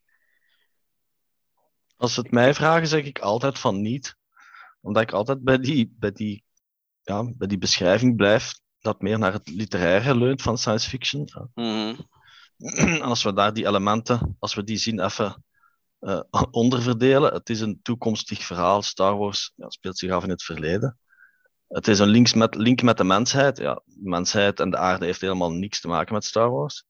Als 1.95 2.13
ze 2.13 2.21
het 2.21 2.31
mij 2.31 2.53
vragen, 2.53 2.88
zeg 2.88 3.05
ik 3.05 3.19
altijd 3.19 3.59
van 3.59 3.81
niet. 3.81 4.17
Omdat 4.81 5.03
ik 5.03 5.11
altijd 5.11 5.43
bij 5.43 5.57
die, 5.57 5.95
bij 5.99 6.11
die, 6.11 6.43
ja, 7.01 7.33
bij 7.33 7.47
die 7.47 7.57
beschrijving 7.57 8.15
blijf 8.15 8.53
dat 8.79 9.01
meer 9.01 9.19
naar 9.19 9.33
het 9.33 9.49
literaire 9.49 10.15
leunt 10.15 10.41
van 10.41 10.57
science 10.57 10.89
fiction. 10.89 11.51
Mm 11.53 12.07
En 12.57 13.01
als 13.01 13.23
we 13.23 13.33
daar 13.33 13.53
die 13.53 13.65
elementen, 13.67 14.35
als 14.39 14.53
we 14.53 14.63
die 14.63 14.77
zien, 14.77 14.99
even 14.99 15.43
uh, 16.01 16.22
onderverdelen. 16.51 17.34
Het 17.34 17.50
is 17.50 17.60
een 17.62 17.79
toekomstig 17.82 18.44
verhaal. 18.44 18.82
Star 18.82 19.18
Wars 19.18 19.51
ja, 19.56 19.70
speelt 19.70 19.98
zich 19.98 20.12
af 20.12 20.24
in 20.24 20.29
het 20.29 20.44
verleden. 20.44 21.00
Het 21.68 21.88
is 21.88 22.00
een 22.00 22.08
link 22.08 22.36
met, 22.36 22.56
link 22.56 22.82
met 22.82 22.98
de 22.98 23.03
mensheid. 23.03 23.58
Ja, 23.58 23.74
de 23.86 24.10
mensheid 24.10 24.60
en 24.60 24.70
de 24.70 24.77
aarde 24.77 25.06
heeft 25.06 25.22
helemaal 25.22 25.51
niks 25.51 25.82
te 25.82 25.88
maken 25.88 26.13
met 26.13 26.25
Star 26.25 26.50
Wars. 26.50 26.86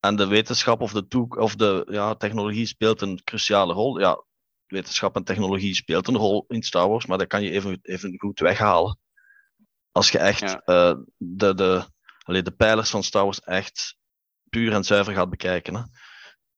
En 0.00 0.16
de 0.16 0.26
wetenschap 0.26 0.80
of 0.80 0.92
de, 0.92 1.26
of 1.28 1.56
de 1.56 1.86
ja, 1.90 2.14
technologie 2.14 2.66
speelt 2.66 3.00
een 3.00 3.20
cruciale 3.24 3.72
rol. 3.72 4.00
Ja, 4.00 4.24
wetenschap 4.66 5.16
en 5.16 5.24
technologie 5.24 5.74
speelt 5.74 6.08
een 6.08 6.16
rol 6.16 6.44
in 6.48 6.62
Star 6.62 6.88
Wars, 6.88 7.06
maar 7.06 7.18
dat 7.18 7.26
kan 7.26 7.42
je 7.42 7.50
even, 7.50 7.78
even 7.82 8.18
goed 8.18 8.40
weghalen. 8.40 8.98
Als 9.92 10.10
je 10.10 10.18
echt 10.18 10.42
uh, 10.42 10.94
de, 11.16 11.54
de, 11.54 11.84
allee, 12.22 12.42
de 12.42 12.50
pijlers 12.50 12.90
van 12.90 13.02
Star 13.02 13.24
Wars 13.24 13.40
echt 13.40 13.96
puur 14.48 14.72
en 14.72 14.84
zuiver 14.84 15.14
gaat 15.14 15.30
bekijken. 15.30 15.74
Hè. 15.74 15.82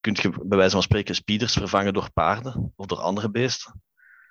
Kun 0.00 0.16
je 0.21 0.30
bij 0.45 0.59
wijze 0.59 0.73
van 0.73 0.83
spreken 0.83 1.14
speeders 1.14 1.52
vervangen 1.52 1.92
door 1.92 2.12
paarden 2.12 2.73
of 2.76 2.87
door 2.87 2.99
andere 2.99 3.30
beesten. 3.30 3.83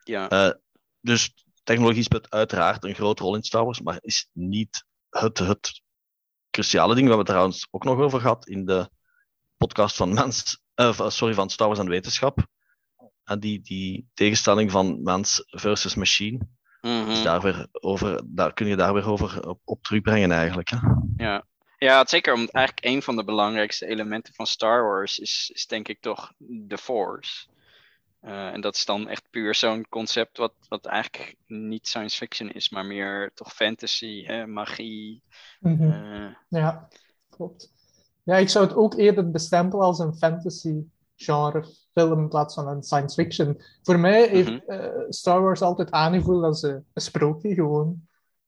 Ja. 0.03 0.31
Uh, 0.31 0.53
dus 1.01 1.45
technologie 1.63 2.03
speelt 2.03 2.29
uiteraard 2.29 2.83
een 2.83 2.95
grote 2.95 3.23
rol 3.23 3.35
in 3.35 3.43
Star 3.43 3.63
Wars, 3.63 3.81
maar 3.81 3.97
is 4.01 4.29
niet 4.33 4.85
het, 5.09 5.37
het 5.37 5.81
cruciale 6.49 6.95
ding. 6.95 7.07
We 7.07 7.13
hebben 7.13 7.17
het 7.17 7.35
trouwens 7.35 7.67
ook 7.71 7.83
nog 7.83 7.97
over 7.97 8.19
gehad 8.19 8.47
in 8.47 8.65
de 8.65 8.89
podcast 9.57 9.95
van, 9.95 10.13
mens, 10.13 10.61
uh, 10.75 11.09
sorry, 11.09 11.33
van 11.33 11.49
Star 11.49 11.67
Wars 11.67 11.79
en 11.79 11.89
wetenschap. 11.89 12.47
En 13.23 13.39
die, 13.39 13.61
die 13.61 14.09
tegenstelling 14.13 14.71
van 14.71 15.03
mens 15.03 15.43
versus 15.47 15.95
machine. 15.95 16.47
Mm 16.81 17.05
-hmm. 17.05 17.23
daar, 17.23 17.41
weer 17.41 17.67
over, 17.71 18.21
daar 18.25 18.53
kun 18.53 18.67
je 18.67 18.75
daar 18.75 18.93
weer 18.93 19.09
over 19.09 19.47
op, 19.47 19.61
op 19.63 19.83
terugbrengen 19.83 20.31
eigenlijk. 20.31 20.69
Hè? 20.69 20.77
Ja. 21.17 21.45
Ja, 21.79 22.05
zeker 22.05 22.33
omdat 22.33 22.53
eigenlijk 22.53 22.85
een 22.85 23.01
van 23.01 23.15
de 23.15 23.23
belangrijkste 23.23 23.85
elementen 23.85 24.33
van 24.33 24.47
Star 24.47 24.83
Wars 24.83 25.19
is, 25.19 25.51
is 25.53 25.67
denk 25.67 25.87
ik 25.87 26.01
toch 26.01 26.33
de 26.37 26.77
Force. 26.77 27.47
Uh, 28.21 28.47
en 28.47 28.61
dat 28.61 28.75
is 28.75 28.85
dan 28.85 29.07
echt 29.07 29.29
puur 29.29 29.55
zo'n 29.55 29.85
concept 29.89 30.37
wat, 30.37 30.53
wat 30.67 30.85
eigenlijk 30.85 31.35
niet 31.47 31.87
science 31.87 32.17
fiction 32.17 32.51
is, 32.51 32.69
maar 32.69 32.85
meer 32.85 33.31
toch 33.33 33.53
fantasy, 33.53 34.23
hè, 34.25 34.47
magie. 34.47 35.23
Mm 35.59 35.77
-hmm. 35.77 35.91
uh... 35.91 36.35
Ja, 36.47 36.87
klopt. 37.29 37.71
Ja, 38.23 38.35
ik 38.35 38.49
zou 38.49 38.65
het 38.65 38.75
ook 38.75 38.97
eerder 38.97 39.31
bestempelen 39.31 39.85
als 39.85 39.99
een 39.99 40.15
fantasy 40.15 40.83
genre 41.15 41.65
film 41.93 42.19
in 42.19 42.29
plaats 42.29 42.53
van 42.53 42.67
een 42.67 42.83
science 42.83 43.21
fiction. 43.21 43.61
Voor 43.81 43.99
mij 43.99 44.27
heeft 44.27 44.49
mm 44.49 44.61
-hmm. 44.65 44.79
uh, 44.79 45.05
Star 45.09 45.41
Wars 45.41 45.61
altijd 45.61 45.91
aangevoeld 45.91 46.43
als 46.43 46.61
een, 46.61 46.85
een 46.93 47.01
sprookje 47.01 47.53
gewoon. 47.53 48.07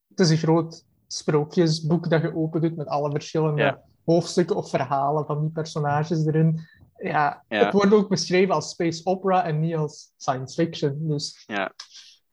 Het 0.09 0.19
is 0.19 0.29
een 0.29 0.38
groot 0.38 0.85
sprookjesboek 1.13 2.09
dat 2.09 2.21
je 2.21 2.35
open 2.35 2.61
doet 2.61 2.75
met 2.75 2.87
alle 2.87 3.11
verschillende 3.11 3.81
hoofdstukken 4.05 4.55
of 4.55 4.69
verhalen 4.69 5.25
van 5.25 5.41
die 5.41 5.51
personages 5.51 6.25
erin 6.25 6.61
ja, 7.01 7.43
het 7.47 7.73
wordt 7.73 7.93
ook 7.93 8.09
beschreven 8.09 8.53
als 8.53 8.69
space 8.69 9.01
opera 9.03 9.43
en 9.43 9.59
niet 9.59 9.75
als 9.75 10.13
science 10.17 10.53
fiction. 10.53 11.07
Dus... 11.07 11.43
Ja. 11.47 11.71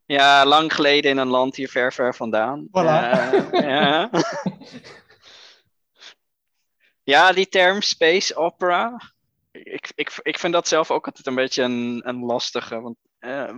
ja, 0.06 0.47
lang 0.47 0.75
geleden 0.75 1.11
in 1.11 1.16
een 1.16 1.28
land 1.28 1.56
hier 1.56 1.68
ver, 1.68 1.92
ver 1.92 2.14
vandaan. 2.14 2.66
Voilà. 2.66 2.73
Uh, 2.73 3.52
ja. 3.70 4.11
ja, 7.02 7.32
die 7.32 7.49
term 7.49 7.82
space 7.82 8.37
opera. 8.37 9.00
Ik, 9.52 9.92
ik, 9.94 10.20
ik 10.23 10.38
vind 10.38 10.52
dat 10.52 10.68
zelf 10.68 10.90
ook 10.90 11.06
altijd 11.06 11.26
een 11.26 11.35
beetje 11.35 11.62
een, 11.62 12.00
een 12.04 12.25
lastige. 12.25 12.80
Want 12.80 12.97
uh, 13.21 13.57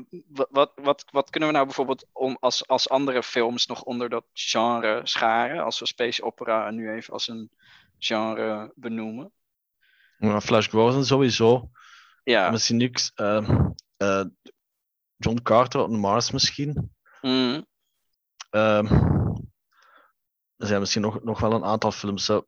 wat, 0.50 0.72
wat, 0.74 1.04
wat 1.10 1.30
kunnen 1.30 1.48
we 1.48 1.54
nou 1.54 1.66
bijvoorbeeld 1.66 2.06
om, 2.12 2.36
als, 2.40 2.66
als 2.66 2.88
andere 2.88 3.22
films 3.22 3.66
nog 3.66 3.82
onder 3.82 4.08
dat 4.08 4.24
genre 4.32 5.00
scharen? 5.02 5.64
Als 5.64 5.78
we 5.78 5.86
space 5.86 6.22
opera 6.22 6.70
nu 6.70 6.90
even 6.90 7.12
als 7.12 7.28
een 7.28 7.50
genre 7.98 8.72
benoemen. 8.74 9.32
Flash 10.40 10.68
Gordon 10.68 11.04
sowieso. 11.04 11.70
Ja. 12.24 12.50
Misschien 12.50 12.76
niks. 12.76 13.12
Uh, 13.16 13.60
uh, 13.98 14.24
John 15.16 15.42
Carter 15.42 15.82
on 15.82 15.98
Mars 15.98 16.30
misschien. 16.30 16.92
Mm. 17.20 17.66
Uh, 18.50 18.90
er 20.56 20.66
zijn 20.66 20.80
misschien 20.80 21.02
nog, 21.02 21.22
nog 21.22 21.40
wel 21.40 21.52
een 21.52 21.64
aantal 21.64 21.92
films. 21.92 22.28
Uh, 22.28 22.40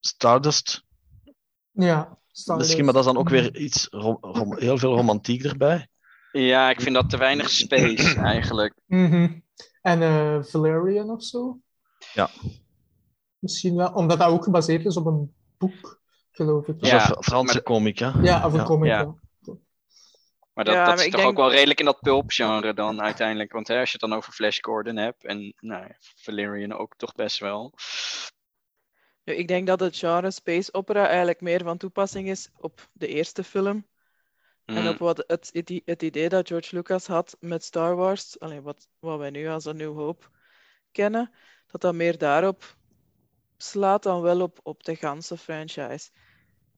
Stardust. 0.00 0.84
Ja, 1.70 2.00
Stardust. 2.00 2.19
Misschien, 2.56 2.84
maar 2.84 2.92
dat 2.92 3.06
is 3.06 3.12
dan 3.12 3.20
ook 3.20 3.28
weer 3.28 3.56
iets 3.56 3.88
heel 3.90 4.78
veel 4.78 4.94
romantiek 4.94 5.44
erbij. 5.44 5.88
Ja, 6.32 6.70
ik 6.70 6.80
vind 6.80 6.94
dat 6.94 7.10
te 7.10 7.16
weinig 7.16 7.50
space 7.50 8.20
eigenlijk. 8.34 8.74
Mm 8.86 9.10
-hmm. 9.10 9.44
En 9.82 10.00
uh, 10.00 10.42
Valerian 10.42 11.10
of 11.10 11.24
zo? 11.24 11.58
Ja. 12.12 12.30
Misschien 13.38 13.76
wel, 13.76 13.92
omdat 13.92 14.18
dat 14.18 14.28
ook 14.28 14.44
gebaseerd 14.44 14.84
is 14.84 14.96
op 14.96 15.06
een 15.06 15.34
boek 15.58 16.00
geloof 16.30 16.68
ik. 16.68 16.84
Ja, 16.84 17.16
een 17.16 17.22
Franse 17.22 17.54
maar, 17.54 17.62
comic, 17.62 17.98
hè? 17.98 18.10
Ja, 18.22 18.46
of 18.46 18.52
een 18.52 18.58
ja. 18.58 18.64
comic, 18.64 18.88
ja. 18.88 19.14
Maar 20.52 20.64
dat, 20.64 20.74
ja, 20.74 20.84
dat 20.84 20.96
maar 20.96 21.04
is 21.04 21.10
toch 21.10 21.20
denk... 21.20 21.32
ook 21.32 21.44
wel 21.44 21.50
redelijk 21.50 21.78
in 21.78 21.84
dat 21.84 22.00
pulp-genre 22.00 22.74
dan 22.74 23.02
uiteindelijk. 23.02 23.52
Want 23.52 23.68
hè, 23.68 23.78
als 23.78 23.90
je 23.90 23.98
het 24.00 24.10
dan 24.10 24.18
over 24.18 24.32
Flash 24.32 24.58
Gordon 24.60 24.96
hebt 24.96 25.24
en 25.24 25.54
nou, 25.60 25.86
Valerian 25.98 26.72
ook 26.72 26.96
toch 26.96 27.14
best 27.14 27.38
wel. 27.38 27.74
Ik 29.36 29.48
denk 29.48 29.66
dat 29.66 29.80
het 29.80 29.96
genre 29.96 30.30
space 30.30 30.72
opera 30.72 31.06
eigenlijk 31.06 31.40
meer 31.40 31.62
van 31.62 31.78
toepassing 31.78 32.28
is 32.28 32.50
op 32.56 32.88
de 32.92 33.06
eerste 33.06 33.44
film. 33.44 33.86
Mm. 34.66 34.76
En 34.76 34.88
op 34.88 34.98
wat 34.98 35.16
het, 35.26 35.50
het, 35.52 35.80
het, 35.84 36.02
idee 36.02 36.28
dat 36.28 36.48
George 36.48 36.76
Lucas 36.76 37.06
had 37.06 37.36
met 37.40 37.64
Star 37.64 37.96
Wars, 37.96 38.38
alleen 38.38 38.62
wat, 38.62 38.88
wat 38.98 39.18
wij 39.18 39.30
nu 39.30 39.48
als 39.48 39.64
een 39.64 39.76
New 39.76 39.96
Hope 39.96 40.26
kennen, 40.92 41.30
dat 41.66 41.80
dat 41.80 41.94
meer 41.94 42.18
daarop 42.18 42.76
slaat 43.56 44.02
dan 44.02 44.20
wel 44.20 44.40
op, 44.40 44.58
op 44.62 44.84
de 44.84 44.96
ganse 44.96 45.36
franchise. 45.36 46.10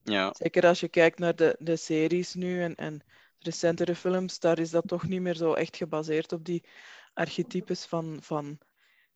Ja. 0.03 0.35
Zeker 0.37 0.67
als 0.67 0.81
je 0.81 0.89
kijkt 0.89 1.19
naar 1.19 1.37
de, 1.37 1.57
de 1.59 1.77
series 1.77 2.35
nu 2.35 2.63
en, 2.63 2.75
en 2.75 3.03
recentere 3.39 3.95
films, 3.95 4.39
daar 4.39 4.59
is 4.59 4.71
dat 4.71 4.89
toch 4.89 5.09
niet 5.09 5.21
meer 5.21 5.37
zo 5.37 5.53
echt 5.53 5.77
gebaseerd 5.77 6.33
op 6.33 6.45
die 6.45 6.65
archetypes 7.15 7.85
van, 7.85 8.19
van 8.21 8.59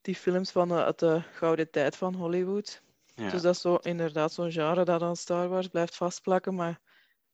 die 0.01 0.15
films 0.15 0.51
van 0.51 0.69
de, 0.69 0.93
de 0.97 1.23
gouden 1.33 1.71
tijd 1.71 1.97
van 1.97 2.15
Hollywood. 2.15 2.83
Ja. 3.17 3.31
Dus 3.31 3.43
dat 3.43 3.55
is 3.55 3.61
zo, 3.61 3.75
inderdaad 3.75 4.33
zo'n 4.33 4.53
genre 4.53 4.85
dat 4.85 5.03
aan 5.03 5.17
Star 5.17 5.49
Wars 5.49 5.69
blijft 5.69 5.97
vastplakken, 5.97 6.55
maar 6.55 6.81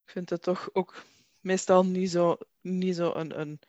ik 0.05 0.11
vind 0.13 0.31
het 0.31 0.43
toch 0.43 0.69
ook 0.73 1.05
meestal 1.41 1.85
niet 1.85 2.11
zo, 2.11 2.37
niet 2.61 2.97
zo 2.97 3.13
een, 3.15 3.41
een, 3.41 3.61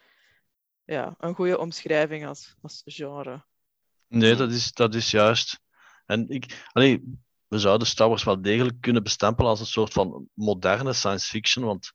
ja, 0.83 1.15
een 1.17 1.35
goede 1.35 1.57
omschrijving 1.57 2.27
als, 2.27 2.55
als 2.61 2.81
genre. 2.85 3.45
Nee, 4.07 4.35
dat 4.35 4.51
is, 4.51 4.71
dat 4.71 4.95
is 4.95 5.11
juist. 5.11 5.59
En 6.05 6.29
ik, 6.29 6.65
allee, 6.71 7.19
we 7.47 7.59
zouden 7.59 7.87
Star 7.87 8.09
Wars 8.09 8.23
wel 8.23 8.41
degelijk 8.41 8.81
kunnen 8.81 9.03
bestempelen 9.03 9.49
als 9.49 9.59
een 9.59 9.65
soort 9.65 9.93
van 9.93 10.29
moderne 10.33 10.93
science 10.93 11.27
fiction, 11.27 11.65
want 11.65 11.93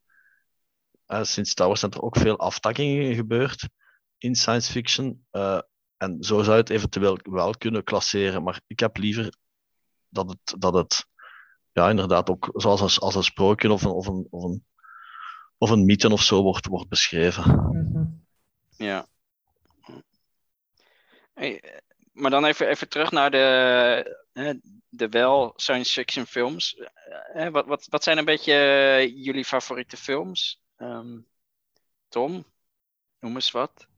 uh, 1.07 1.23
sinds 1.23 1.49
Star 1.49 1.67
Wars 1.67 1.79
zijn 1.79 1.91
er 1.91 2.01
ook 2.01 2.17
veel 2.17 2.37
aftakkingen 2.39 3.15
gebeurd 3.15 3.69
in 4.17 4.35
science 4.35 4.71
fiction. 4.71 5.25
Uh, 5.31 5.59
en 5.97 6.23
zo 6.23 6.41
zou 6.41 6.55
je 6.55 6.61
het 6.61 6.69
eventueel 6.69 7.19
wel 7.23 7.57
kunnen 7.57 7.83
klasseren, 7.83 8.43
maar 8.43 8.61
ik 8.67 8.79
heb 8.79 8.97
liever 8.97 9.33
dat 10.09 10.29
het, 10.29 10.61
dat 10.61 10.73
het 10.73 11.05
ja, 11.71 11.89
inderdaad 11.89 12.29
ook 12.29 12.49
zoals 12.53 12.81
als, 12.81 12.99
als 12.99 13.15
een 13.15 13.23
sprookje 13.23 13.71
of 13.71 13.83
een, 13.83 13.91
of 13.91 14.07
een, 14.07 14.27
of 14.29 14.43
een, 14.43 14.65
of 15.57 15.69
een 15.69 15.85
mythe 15.85 16.11
of 16.11 16.21
zo 16.21 16.41
wordt, 16.41 16.67
wordt 16.67 16.89
beschreven. 16.89 17.69
Mhm. 17.71 18.05
Ja. 18.77 19.07
Hey, 21.33 21.81
maar 22.11 22.31
dan 22.31 22.45
even, 22.45 22.67
even 22.67 22.89
terug 22.89 23.11
naar 23.11 23.31
de, 23.31 24.25
hè, 24.33 24.53
de 24.89 25.09
wel 25.09 25.53
science 25.55 25.93
fiction 25.93 26.25
films. 26.25 26.81
Hè, 27.33 27.51
wat, 27.51 27.65
wat, 27.65 27.87
wat 27.89 28.03
zijn 28.03 28.17
een 28.17 28.25
beetje 28.25 28.53
eh, 28.53 29.25
jullie 29.25 29.45
favoriete 29.45 29.97
films? 29.97 30.61
Ehm, 30.75 31.19
Tom, 32.07 32.45
noem 33.19 33.35
eens 33.35 33.51
wat. 33.51 33.88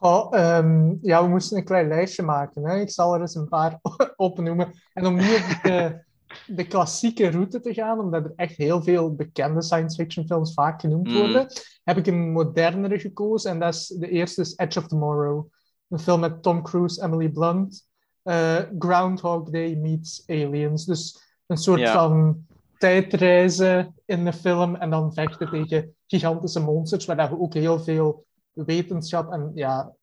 Goh, 0.00 0.34
ehm, 0.38 0.94
ja, 1.02 1.22
we 1.22 1.28
moesten 1.28 1.56
een 1.58 1.64
klein 1.64 1.88
lijstje 1.88 2.22
maken. 2.22 2.64
Hè. 2.64 2.80
Ik 2.80 2.90
zal 2.90 3.14
er 3.14 3.20
eens 3.20 3.34
een 3.34 3.48
paar 3.48 3.78
opnoemen. 4.16 4.72
En 4.94 5.06
om 5.06 5.14
niet 5.14 5.58
de, 5.62 6.04
de 6.46 6.66
klassieke 6.66 7.30
route 7.30 7.60
te 7.60 7.74
gaan, 7.74 7.98
omdat 7.98 8.24
er 8.24 8.32
echt 8.36 8.56
heel 8.56 8.82
veel 8.82 9.14
bekende 9.14 9.62
science 9.62 9.96
fiction 10.02 10.26
films 10.26 10.54
vaak 10.54 10.80
genoemd 10.80 11.06
Mhm. 11.06 11.16
worden, 11.18 11.46
heb 11.84 11.96
ik 11.96 12.06
een 12.06 12.32
modernere 12.32 12.98
gekozen. 12.98 13.50
En 13.50 13.58
dat 13.58 13.74
is, 13.74 13.86
de 13.86 14.08
eerste 14.08 14.40
is 14.40 14.56
Edge 14.56 14.78
of 14.78 14.86
Tomorrow. 14.86 15.44
Een 15.88 15.98
film 15.98 16.20
met 16.20 16.42
Tom 16.42 16.62
Cruise, 16.62 17.02
Emily 17.04 17.28
Blunt. 17.28 17.88
eh, 18.22 18.56
Groundhog 18.78 19.50
Day 19.50 19.74
meets 19.74 20.22
Aliens. 20.26 20.84
Dus 20.84 21.22
een 21.46 21.56
soort 21.56 21.80
Ja. 21.80 21.92
van 21.92 22.46
tijdreizen 22.78 23.94
in 24.06 24.24
de 24.24 24.32
film 24.32 24.74
en 24.76 24.90
dan 24.90 25.12
vechten 25.14 25.50
tegen 25.50 25.94
gigantische 26.06 26.60
monsters, 26.60 27.04
waar 27.06 27.30
we 27.30 27.40
ook 27.40 27.54
heel 27.54 27.80
veel 27.80 28.24
wetenschap 28.52 29.32
en 29.32 29.50
ja, 29.54 29.94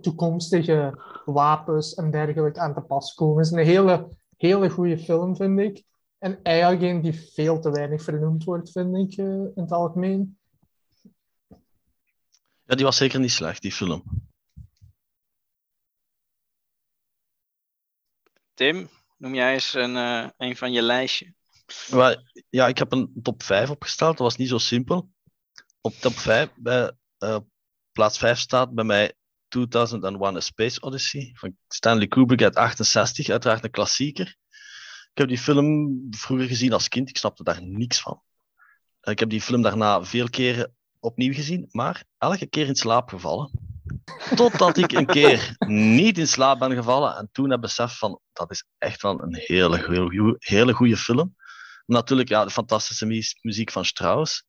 toekomstige 0.00 1.00
wapens 1.24 1.94
en 1.94 2.10
dergelijke 2.10 2.60
aan 2.60 2.74
te 2.74 2.80
pas 2.80 3.14
komen. 3.14 3.36
Het 3.36 3.46
is 3.46 3.52
een 3.52 3.64
hele, 3.64 4.08
hele 4.36 4.70
goede 4.70 4.98
film, 4.98 5.36
vind 5.36 5.58
ik. 5.58 5.84
En 6.18 6.42
eigenlijk 6.42 6.82
een 6.82 7.00
die 7.00 7.30
veel 7.32 7.60
te 7.60 7.70
weinig 7.70 8.02
vernoemd 8.02 8.44
wordt, 8.44 8.70
vind 8.70 8.96
ik, 8.96 9.18
eh, 9.18 9.26
in 9.26 9.52
het 9.54 9.72
algemeen. 9.72 10.38
Ja, 12.64 12.74
die 12.74 12.84
was 12.84 12.96
zeker 12.96 13.20
niet 13.20 13.30
slecht, 13.30 13.62
die 13.62 13.72
film. 13.72 14.02
Tim, 18.54 18.88
noem 19.16 19.34
jij 19.34 19.52
eens 19.52 19.74
een, 19.74 19.96
eh, 19.96 20.28
een 20.36 20.56
van 20.56 20.72
je 20.72 20.82
lijstje. 20.82 21.34
Maar, 21.90 22.32
ja, 22.50 22.66
ik 22.66 22.78
heb 22.78 22.92
een 22.92 23.12
top 23.22 23.42
5 23.42 23.70
opgesteld. 23.70 24.10
Dat 24.10 24.26
was 24.26 24.36
niet 24.36 24.48
zo 24.48 24.58
simpel. 24.58 25.10
Op 25.80 25.92
top 25.92 26.12
5, 26.12 26.50
bij 26.56 26.92
eh, 27.18 27.38
plaats 27.96 28.18
5 28.18 28.38
staat 28.38 28.74
bij 28.74 28.84
mij 28.84 29.12
2001 29.48 30.36
A 30.36 30.40
Space 30.40 30.80
Odyssey 30.80 31.30
van 31.34 31.56
Stanley 31.68 32.06
Kubrick 32.06 32.42
uit 32.42 32.54
68. 32.56 33.28
Uiteraard 33.28 33.64
een 33.64 33.70
klassieker. 33.70 34.36
Ik 35.12 35.22
heb 35.22 35.28
die 35.28 35.38
film 35.38 35.98
vroeger 36.10 36.46
gezien 36.46 36.72
als 36.72 36.88
kind. 36.88 37.08
Ik 37.08 37.16
snapte 37.16 37.44
daar 37.44 37.62
niks 37.62 38.00
van. 38.00 38.22
Eh, 39.00 39.12
Ik 39.12 39.18
heb 39.18 39.28
die 39.30 39.40
film 39.40 39.62
daarna 39.62 40.04
veel 40.04 40.28
keren 40.30 40.74
opnieuw 41.00 41.32
gezien, 41.32 41.68
maar 41.70 42.04
elke 42.18 42.46
keer 42.46 42.66
in 42.66 42.74
slaap 42.76 43.08
gevallen. 43.08 43.50
Totdat 44.34 44.76
ik 44.76 44.92
een 44.92 45.06
keer 45.06 45.54
niet 45.66 46.18
in 46.18 46.28
slaap 46.28 46.58
ben 46.58 46.72
gevallen 46.74 47.16
en 47.16 47.28
toen 47.32 47.50
heb 47.50 47.60
beseft 47.60 47.98
van 47.98 48.20
dat 48.32 48.50
is 48.50 48.64
echt 48.78 49.02
wel 49.02 49.22
een 49.22 49.34
hele, 49.40 49.76
hele, 49.86 50.36
hele 50.38 50.72
goede 50.72 50.96
film. 50.96 51.36
Natuurlijk, 51.86 52.28
ja, 52.28 52.44
de 52.44 52.50
fantastische 52.50 53.06
mu- 53.06 53.22
muziek 53.40 53.70
van 53.72 53.84
Strauss. 53.84 54.44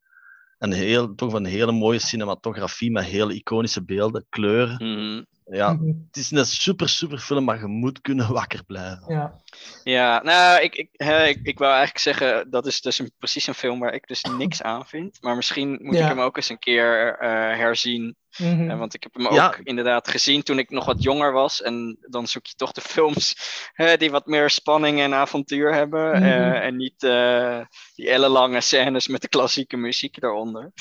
En 0.58 0.72
heel, 0.72 1.16
toch 1.16 1.34
een 1.34 1.46
hele 1.46 1.72
mooie 1.72 2.00
cinematografie 2.00 2.92
met 2.92 3.06
hele 3.06 3.34
iconische 3.34 3.84
beelden, 3.84 4.26
kleuren. 4.30 4.76
Mhm. 4.76 5.24
Ja, 5.50 5.74
Mhm. 5.74 5.88
het 5.88 6.18
is 6.18 6.32
een 6.32 6.46
super, 6.46 6.90
super 6.90 7.18
film, 7.18 7.44
maar 7.44 7.60
je 7.60 7.66
moet 7.66 8.02
kunnen 8.02 8.34
wakker 8.34 8.64
blijven. 8.66 9.04
Ja. 9.14 9.42
Ja, 9.84 10.22
nou, 10.24 10.62
ik, 10.62 10.76
ik, 10.76 10.90
hè, 10.92 11.26
ik, 11.26 11.40
ik 11.44 11.58
wou 11.58 11.72
eigenlijk 11.74 12.00
zeggen, 12.04 12.50
dat 12.50 12.66
is 12.66 12.82
dus 12.82 13.00
een, 13.00 13.12
precies 13.18 13.48
een 13.48 13.54
film 13.54 13.80
waar 13.80 13.94
ik 13.94 14.08
dus 14.08 14.22
niks 14.38 14.62
aan 14.62 14.86
vind. 14.86 15.18
Maar 15.22 15.36
misschien 15.36 15.80
moet 15.82 15.96
Ja. 15.96 16.02
ik 16.02 16.08
hem 16.08 16.20
ook 16.20 16.36
eens 16.36 16.50
een 16.50 16.60
keer 16.60 17.18
eh, 17.20 17.30
herzien. 17.58 18.16
Mhm. 18.38 18.70
Eh, 18.70 18.78
want 18.78 18.94
ik 18.94 19.04
heb 19.04 19.14
hem 19.14 19.28
ook 19.28 19.34
Ja. 19.34 19.56
inderdaad 19.64 20.08
gezien 20.08 20.44
toen 20.44 20.60
ik 20.60 20.70
nog 20.70 20.86
wat 20.86 21.04
jonger 21.04 21.32
was. 21.32 21.62
En 21.62 21.98
dan 22.02 22.28
zoek 22.28 22.46
je 22.46 22.54
toch 22.56 22.72
de 22.72 22.82
films 22.82 23.36
hè, 23.74 23.98
die 23.98 24.12
wat 24.12 24.26
meer 24.26 24.50
spanning 24.50 25.00
en 25.00 25.14
avontuur 25.14 25.74
hebben. 25.74 26.10
Mhm. 26.12 26.24
eh, 26.24 26.66
en 26.66 26.76
niet 26.76 27.04
eh, 27.04 27.60
die 27.96 28.10
ellenlange 28.10 28.62
scènes 28.62 29.08
met 29.08 29.22
de 29.22 29.30
klassieke 29.30 29.78
muziek 29.78 30.24
eronder. 30.24 30.72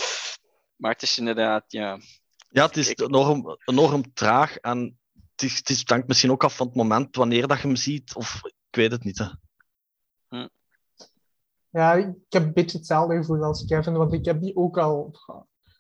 Maar 0.77 0.93
het 0.93 1.03
is 1.03 1.19
inderdaad, 1.19 1.65
ja. 1.69 1.99
Ja, 2.57 2.67
het 2.67 2.77
is 2.77 2.91
Ik- 2.91 3.01
enorm, 3.01 3.57
enorm 3.65 4.13
traag 4.15 4.57
en 4.57 4.99
het, 5.31 5.43
is, 5.43 5.57
het 5.57 5.69
is, 5.69 5.79
het 5.79 5.89
hangt 5.89 6.07
misschien 6.07 6.31
ook 6.31 6.45
af 6.45 6.57
van 6.57 6.67
het 6.67 6.77
moment 6.77 7.17
wanneer 7.17 7.47
dat 7.47 7.61
je 7.61 7.67
hem 7.67 7.77
ziet, 7.77 8.15
of 8.15 8.41
ik 8.45 8.55
weet 8.77 8.91
het 8.91 9.05
niet. 9.05 9.19
Hè. 9.19 9.27
Ja, 11.71 11.95
ik 11.95 12.15
heb 12.29 12.43
een 12.43 12.53
beetje 12.53 12.79
hetzelfde 12.79 13.17
gevoel 13.17 13.45
als 13.45 13.65
Kevin, 13.65 13.93
want 13.93 14.13
ik 14.13 14.25
heb 14.25 14.41
die 14.41 14.57
ook 14.57 14.79
al 14.79 15.15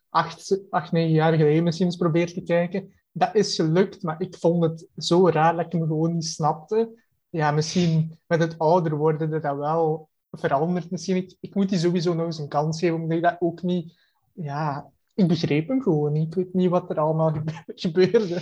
acht, 0.08 0.60
acht 0.70 0.92
negen 0.92 1.12
jaar 1.12 1.32
geleden 1.32 1.64
misschien 1.64 1.86
eens 1.86 1.96
proberen 1.96 2.34
te 2.34 2.42
kijken. 2.42 2.92
Dat 3.12 3.34
is 3.34 3.54
gelukt, 3.54 4.02
maar 4.02 4.20
ik 4.20 4.36
vond 4.36 4.64
het 4.64 4.88
zo 4.96 5.28
raar 5.28 5.56
dat 5.56 5.66
ik 5.66 5.72
hem 5.72 5.80
gewoon 5.86 6.14
niet 6.14 6.24
snapte. 6.24 7.02
Ja, 7.28 7.50
misschien 7.50 8.18
met 8.26 8.40
het 8.40 8.58
ouder 8.58 8.96
worden 8.96 9.30
dat 9.30 9.42
dat 9.42 9.56
wel 9.56 10.08
verandert. 10.30 10.90
Misschien, 10.90 11.16
ik, 11.16 11.36
ik 11.40 11.54
moet 11.54 11.68
die 11.68 11.78
sowieso 11.78 12.14
nog 12.14 12.26
eens 12.26 12.38
een 12.38 12.48
kans 12.48 12.78
geven, 12.78 12.96
omdat 12.96 13.16
ik 13.16 13.22
dat 13.22 13.36
ook 13.38 13.62
niet... 13.62 13.98
Ja, 14.32 14.90
ik 15.16 15.26
begreep 15.28 15.68
hem 15.68 15.82
gewoon 15.82 16.12
niet. 16.12 16.26
Ik 16.28 16.34
weet 16.44 16.54
niet 16.54 16.70
wat 16.70 16.90
er 16.90 16.98
allemaal 16.98 17.30
gebe- 17.32 17.62
gebeurde. 17.84 18.40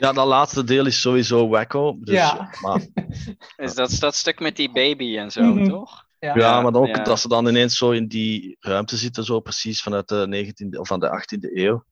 Ja, 0.00 0.12
dat 0.12 0.26
laatste 0.26 0.64
deel 0.64 0.86
is 0.86 1.00
sowieso 1.00 1.48
wacko. 1.48 1.96
Dus, 2.00 2.14
Ja. 2.14 2.50
maar, 2.60 2.86
Is 3.66 3.74
dat, 3.74 3.96
dat 4.00 4.14
stuk 4.14 4.40
met 4.40 4.56
die 4.56 4.72
baby 4.72 5.18
en 5.18 5.30
zo, 5.30 5.42
Mhm. 5.42 5.68
toch? 5.68 6.06
Ja, 6.18 6.36
ja, 6.36 6.60
maar 6.60 6.74
ook 6.74 6.86
ja. 6.86 7.02
dat 7.02 7.20
ze 7.20 7.28
dan 7.28 7.46
ineens 7.48 7.76
zo 7.76 7.90
in 7.90 8.08
die 8.08 8.56
ruimte 8.60 8.96
zitten, 8.96 9.24
zo 9.24 9.40
precies 9.40 9.82
vanuit 9.82 10.08
de 10.08 10.26
19e 10.28 10.78
of 10.78 10.86
van 10.88 11.00
de 11.00 11.08
18e 11.10 11.50
eeuw. 11.56 11.84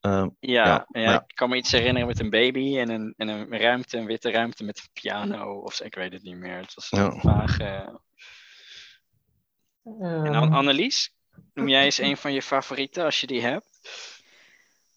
Ehm, 0.00 0.28
Ja, 0.40 0.64
Ja, 0.66 0.86
ja, 0.88 1.00
ja. 1.00 1.20
ik 1.26 1.34
kan 1.34 1.48
me 1.48 1.56
iets 1.56 1.72
herinneren 1.72 2.08
met 2.08 2.20
een 2.20 2.30
baby 2.30 2.78
en 2.78 2.90
een, 2.90 3.14
en 3.16 3.28
een 3.28 3.58
ruimte, 3.58 3.96
een 3.98 4.06
witte 4.06 4.30
ruimte 4.30 4.64
met 4.64 4.78
een 4.78 5.00
piano. 5.02 5.54
Of 5.60 5.80
ik 5.80 5.94
weet 5.94 6.12
het 6.12 6.22
niet 6.22 6.36
meer. 6.36 6.56
Het 6.56 6.74
was 6.74 6.88
Ja. 6.90 7.04
een 7.04 7.20
vaag. 7.20 7.58
eh. 7.58 7.88
En 10.00 10.34
An- 10.34 10.52
Annelies, 10.52 11.14
noem 11.54 11.68
jij 11.68 11.84
eens 11.84 11.98
een 11.98 12.16
van 12.16 12.32
je 12.32 12.42
favorieten 12.42 13.04
als 13.04 13.20
je 13.20 13.26
die 13.26 13.40
hebt? 13.40 13.66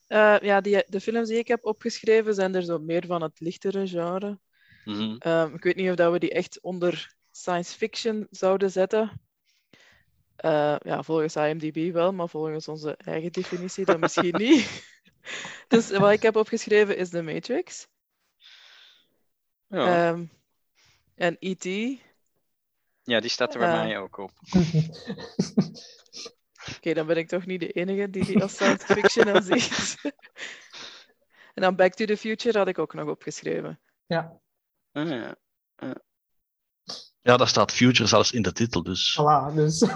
Eh, 0.08 0.38
ja, 0.41 0.62
die, 0.62 0.84
de 0.88 1.01
films 1.01 1.27
die 1.27 1.38
ik 1.38 1.47
heb 1.47 1.65
opgeschreven 1.65 2.34
zijn 2.34 2.56
er 2.56 2.63
zo 2.63 2.80
meer 2.80 3.06
van 3.06 3.21
het 3.21 3.39
lichtere 3.39 3.88
genre. 3.88 4.39
Mhm. 4.86 5.15
Ehm, 5.17 5.54
ik 5.54 5.63
weet 5.63 5.75
niet 5.75 5.89
of 5.89 5.95
dat 5.95 6.12
we 6.12 6.19
die 6.19 6.32
echt 6.32 6.62
onder 6.62 7.15
science 7.32 7.77
fiction 7.77 8.27
zouden 8.30 8.71
zetten. 8.71 9.21
Eh, 10.36 10.75
ja, 10.80 11.04
volgens 11.04 11.36
IMDb 11.36 11.93
wel, 11.93 12.13
maar 12.13 12.30
volgens 12.30 12.67
onze 12.67 12.97
eigen 12.97 13.32
definitie 13.32 13.86
dan 13.86 13.99
misschien 13.99 14.36
niet. 14.47 14.84
Dus 15.67 15.89
wat 15.89 16.12
ik 16.12 16.21
heb 16.21 16.36
opgeschreven 16.36 16.97
is 16.97 17.10
The 17.10 17.21
Matrix. 17.21 17.88
Ja. 19.67 20.10
Ehm, 20.10 20.25
en 21.15 21.38
E.T. 21.39 21.63
ja, 23.04 23.19
die 23.19 23.30
staat 23.30 23.54
er 23.54 23.60
bij 23.60 23.69
ja. 23.69 23.84
mij 23.84 23.99
ook 23.99 24.17
op. 24.17 24.32
Oké, 26.78 26.94
dan 26.94 27.06
ben 27.06 27.18
ik 27.18 27.28
toch 27.28 27.46
niet 27.46 27.60
de 27.60 27.72
enige 27.72 28.10
die 28.10 28.26
die 28.26 28.42
als 28.42 28.54
science 28.54 28.86
fiction 28.86 29.30
aanziet. 29.36 29.96
en 31.56 31.62
dan 31.62 31.76
Back 31.76 31.94
to 31.94 32.06
the 32.06 32.18
Future 32.18 32.58
had 32.58 32.68
ik 32.68 32.80
ook 32.80 32.94
nog 32.94 33.10
opgeschreven. 33.10 33.80
ja, 34.06 34.40
Ah, 34.94 35.10
ja. 35.10 35.36
ja, 37.20 37.38
daar 37.38 37.48
staat 37.48 37.72
Future 37.72 38.08
zelfs 38.08 38.32
in 38.32 38.42
de 38.42 38.52
titel, 38.52 38.84
dus... 38.84 39.20
voilà, 39.22 39.56
dus... 39.56 39.80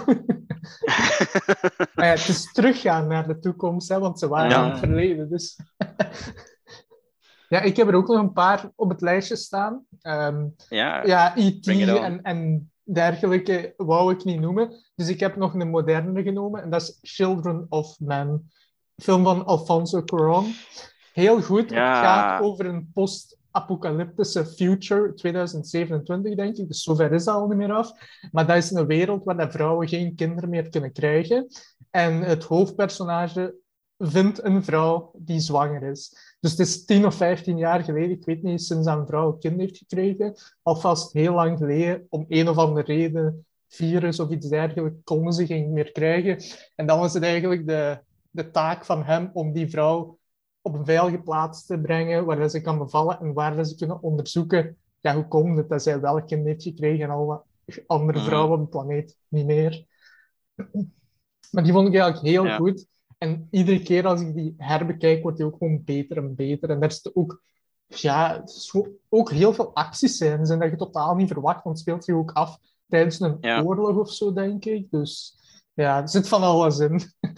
Maar 1.94 2.04
ja, 2.06 2.10
het 2.10 2.28
is 2.28 2.52
teruggaan 2.52 3.06
naar 3.06 3.26
de 3.26 3.38
toekomst, 3.38 3.88
hè, 3.88 3.98
want 3.98 4.18
ze 4.18 4.28
waren 4.28 4.50
Ja. 4.50 4.64
in 4.64 4.70
het 4.70 4.78
verleden. 4.78 5.30
Dus. 5.30 5.58
ja, 7.48 7.60
ik 7.60 7.76
heb 7.76 7.88
er 7.88 7.94
ook 7.94 8.06
nog 8.08 8.18
een 8.18 8.32
paar 8.32 8.70
op 8.74 8.88
het 8.88 9.00
lijstje 9.00 9.36
staan. 9.36 9.86
Ehm, 10.00 10.46
ja, 10.68 11.04
ja, 11.04 11.36
E.T. 11.36 11.66
En, 11.66 12.22
en 12.22 12.70
dergelijke 12.92 13.74
wou 13.76 14.12
ik 14.12 14.24
niet 14.24 14.40
noemen. 14.40 14.84
Dus 14.94 15.08
ik 15.08 15.20
heb 15.20 15.36
nog 15.36 15.54
een 15.54 15.70
moderne 15.70 16.22
genomen, 16.22 16.62
en 16.62 16.70
dat 16.70 16.82
is 16.82 16.98
Children 17.02 17.66
of 17.68 18.00
Men. 18.00 18.50
Film 19.02 19.24
van 19.24 19.46
Alfonso 19.46 20.02
Cuarón. 20.02 20.44
Heel 21.12 21.42
goed. 21.42 21.70
Ja. 21.70 21.88
Het 21.88 22.04
gaat 22.06 22.42
over 22.42 22.66
een 22.66 22.90
post-apocalyptische 22.94 24.46
future, 24.46 25.14
2027 25.14 26.34
denk 26.34 26.56
ik. 26.56 26.68
Dus 26.68 26.82
zover 26.82 27.12
is 27.12 27.24
dat 27.24 27.34
al 27.34 27.46
niet 27.46 27.56
meer 27.56 27.72
af. 27.72 27.92
Maar 28.32 28.46
dat 28.46 28.56
is 28.56 28.70
een 28.70 28.86
wereld 28.86 29.24
waar 29.24 29.36
de 29.36 29.50
vrouwen 29.50 29.88
geen 29.88 30.14
kinderen 30.14 30.50
meer 30.50 30.68
kunnen 30.68 30.92
krijgen. 30.92 31.46
En 31.90 32.22
het 32.22 32.44
hoofdpersonage 32.44 33.54
vindt 33.98 34.44
een 34.44 34.64
vrouw 34.64 35.10
die 35.14 35.40
zwanger 35.40 35.82
is. 35.82 36.34
Dus 36.40 36.50
het 36.50 36.60
is 36.60 36.84
10 36.84 37.06
of 37.06 37.14
15 37.14 37.56
jaar 37.58 37.82
geleden, 37.84 38.10
ik 38.10 38.24
weet 38.24 38.42
niet, 38.42 38.62
sinds 38.62 38.86
een 38.86 39.06
vrouw 39.06 39.32
een 39.32 39.38
kind 39.38 39.60
heeft 39.60 39.76
gekregen. 39.78 40.34
Alvast 40.62 41.12
heel 41.12 41.34
lang 41.34 41.58
geleden, 41.58 42.06
om 42.08 42.24
een 42.28 42.48
of 42.48 42.56
andere 42.56 42.86
reden, 42.86 43.46
virus 43.68 44.20
of 44.20 44.30
iets 44.30 44.48
dergelijks, 44.48 44.98
konden 45.04 45.32
ze 45.32 45.46
geen 45.46 45.72
meer 45.72 45.92
krijgen. 45.92 46.38
En 46.74 46.86
dan 46.86 46.98
was 46.98 47.14
het 47.14 47.22
eigenlijk 47.22 47.66
de, 47.66 47.98
de 48.30 48.50
taak 48.50 48.84
van 48.84 49.04
hem 49.04 49.30
om 49.32 49.52
die 49.52 49.70
vrouw 49.70 50.18
op 50.60 50.74
een 50.74 50.84
veilige 50.84 51.18
plaats 51.18 51.66
te 51.66 51.80
brengen, 51.80 52.24
waar 52.24 52.48
ze 52.50 52.60
kan 52.60 52.78
bevallen 52.78 53.20
en 53.20 53.32
waar 53.32 53.64
ze 53.64 53.74
kunnen 53.74 54.02
onderzoeken 54.02 54.76
ja, 55.00 55.14
hoe 55.14 55.28
komt 55.28 55.56
het 55.56 55.68
dat 55.68 55.82
zij 55.82 56.00
welk 56.00 56.26
kind 56.26 56.46
heeft 56.46 56.62
gekregen 56.62 57.04
en 57.04 57.10
al, 57.10 57.44
andere 57.86 58.18
Mhm. 58.18 58.26
vrouw 58.28 58.52
op 58.52 58.60
de 58.60 58.66
planeet 58.66 59.16
niet 59.28 59.46
meer. 59.46 59.86
Maar 61.50 61.62
die 61.64 61.72
vond 61.72 61.88
ik 61.88 61.94
eigenlijk 61.94 62.26
heel 62.26 62.44
Ja. 62.44 62.56
goed. 62.56 62.86
En 63.18 63.48
iedere 63.50 63.82
keer 63.82 64.06
als 64.06 64.20
ik 64.20 64.34
die 64.34 64.54
herbekijk, 64.58 65.22
wordt 65.22 65.36
die 65.36 65.46
ook 65.46 65.56
gewoon 65.58 65.84
beter 65.84 66.16
en 66.16 66.34
beter. 66.34 66.70
En 66.70 66.80
daar 66.80 66.88
is 66.88 67.10
ook, 67.14 67.42
ja, 67.86 68.44
ook 69.08 69.30
heel 69.30 69.54
veel 69.54 69.74
actiescènes 69.74 70.50
en 70.50 70.58
dat 70.58 70.70
je 70.70 70.76
totaal 70.76 71.14
niet 71.14 71.28
verwacht, 71.32 71.62
want 71.64 71.76
het 71.76 71.78
speelt 71.78 72.04
zich 72.04 72.14
ook 72.14 72.30
af 72.32 72.58
tijdens 72.88 73.20
een 73.20 73.36
Ja. 73.40 73.62
oorlog 73.62 73.96
of 73.96 74.12
zo, 74.12 74.32
denk 74.32 74.64
ik. 74.64 74.90
Dus 74.90 75.34
ja, 75.74 76.00
er 76.02 76.08
zit 76.08 76.28
van 76.28 76.42
alles 76.42 76.78
in. 76.78 77.00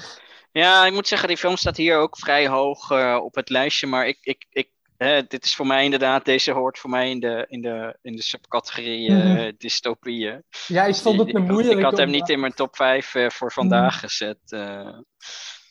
Ja, 0.52 0.86
ik 0.86 0.92
moet 0.92 1.08
zeggen, 1.08 1.28
die 1.28 1.36
film 1.36 1.56
staat 1.56 1.76
hier 1.76 1.96
ook 1.96 2.18
vrij 2.18 2.48
hoog 2.48 2.90
eh, 2.90 3.18
op 3.22 3.34
het 3.34 3.48
lijstje. 3.48 3.86
Maar 3.86 4.06
ik, 4.08 4.18
ik, 4.20 4.46
ik, 4.50 4.70
hè, 4.96 5.22
dit 5.26 5.44
is 5.44 5.56
voor 5.56 5.66
mij 5.66 5.84
inderdaad, 5.84 6.24
deze 6.24 6.52
hoort 6.52 6.78
voor 6.78 6.90
mij 6.90 7.10
in 7.10 7.20
de, 7.20 7.44
in 7.48 7.60
de, 7.60 7.98
in 8.02 8.16
de 8.16 8.22
subcategorie 8.22 9.08
eh, 9.08 9.34
Mhm. 9.34 9.52
dystopieën. 9.58 10.44
Ja, 10.66 10.84
ik 10.84 10.94
vond 10.94 11.18
het 11.18 11.34
een 11.34 11.42
moeilijk. 11.42 11.78
ik 11.78 11.84
had 11.84 11.96
hem 11.96 12.10
niet 12.10 12.28
in 12.28 12.40
mijn 12.40 12.54
top 12.54 12.76
5 12.76 13.14
eh, 13.14 13.30
voor 13.30 13.52
vandaag 13.52 14.00
gezet. 14.00 14.38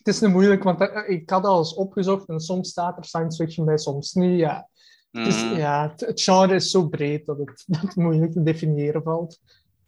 Eh. 0.08 0.14
Het 0.14 0.16
is 0.16 0.22
een 0.22 0.32
moeilijk, 0.32 0.64
want 0.64 0.82
eh, 0.82 1.10
ik 1.10 1.30
had 1.30 1.46
al 1.46 1.58
eens 1.58 1.74
opgezocht 1.74 2.30
en 2.30 2.40
soms 2.40 2.70
staat 2.70 2.98
er 2.98 3.06
science 3.06 3.44
fiction 3.44 3.66
bij, 3.66 3.78
soms 3.78 4.14
niet. 4.14 4.40
Ja, 4.40 4.70
het, 5.12 5.28
is, 5.28 5.44
Mm, 5.44 5.56
ja, 5.56 5.90
het, 5.90 6.00
het 6.00 6.22
genre 6.22 6.56
is 6.56 6.72
zo 6.72 6.88
breed 6.88 7.26
dat 7.26 7.38
het, 7.38 7.64
dat 7.68 7.82
het 7.82 7.96
moeilijk 7.96 8.32
te 8.32 8.44
definiëren 8.44 9.04
valt. 9.04 9.40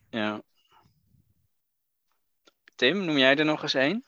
ja. 0.09 0.41
Tim, 2.75 3.05
noem 3.05 3.17
jij 3.17 3.35
er 3.35 3.45
nog 3.45 3.61
eens 3.61 3.73
één? 3.73 4.05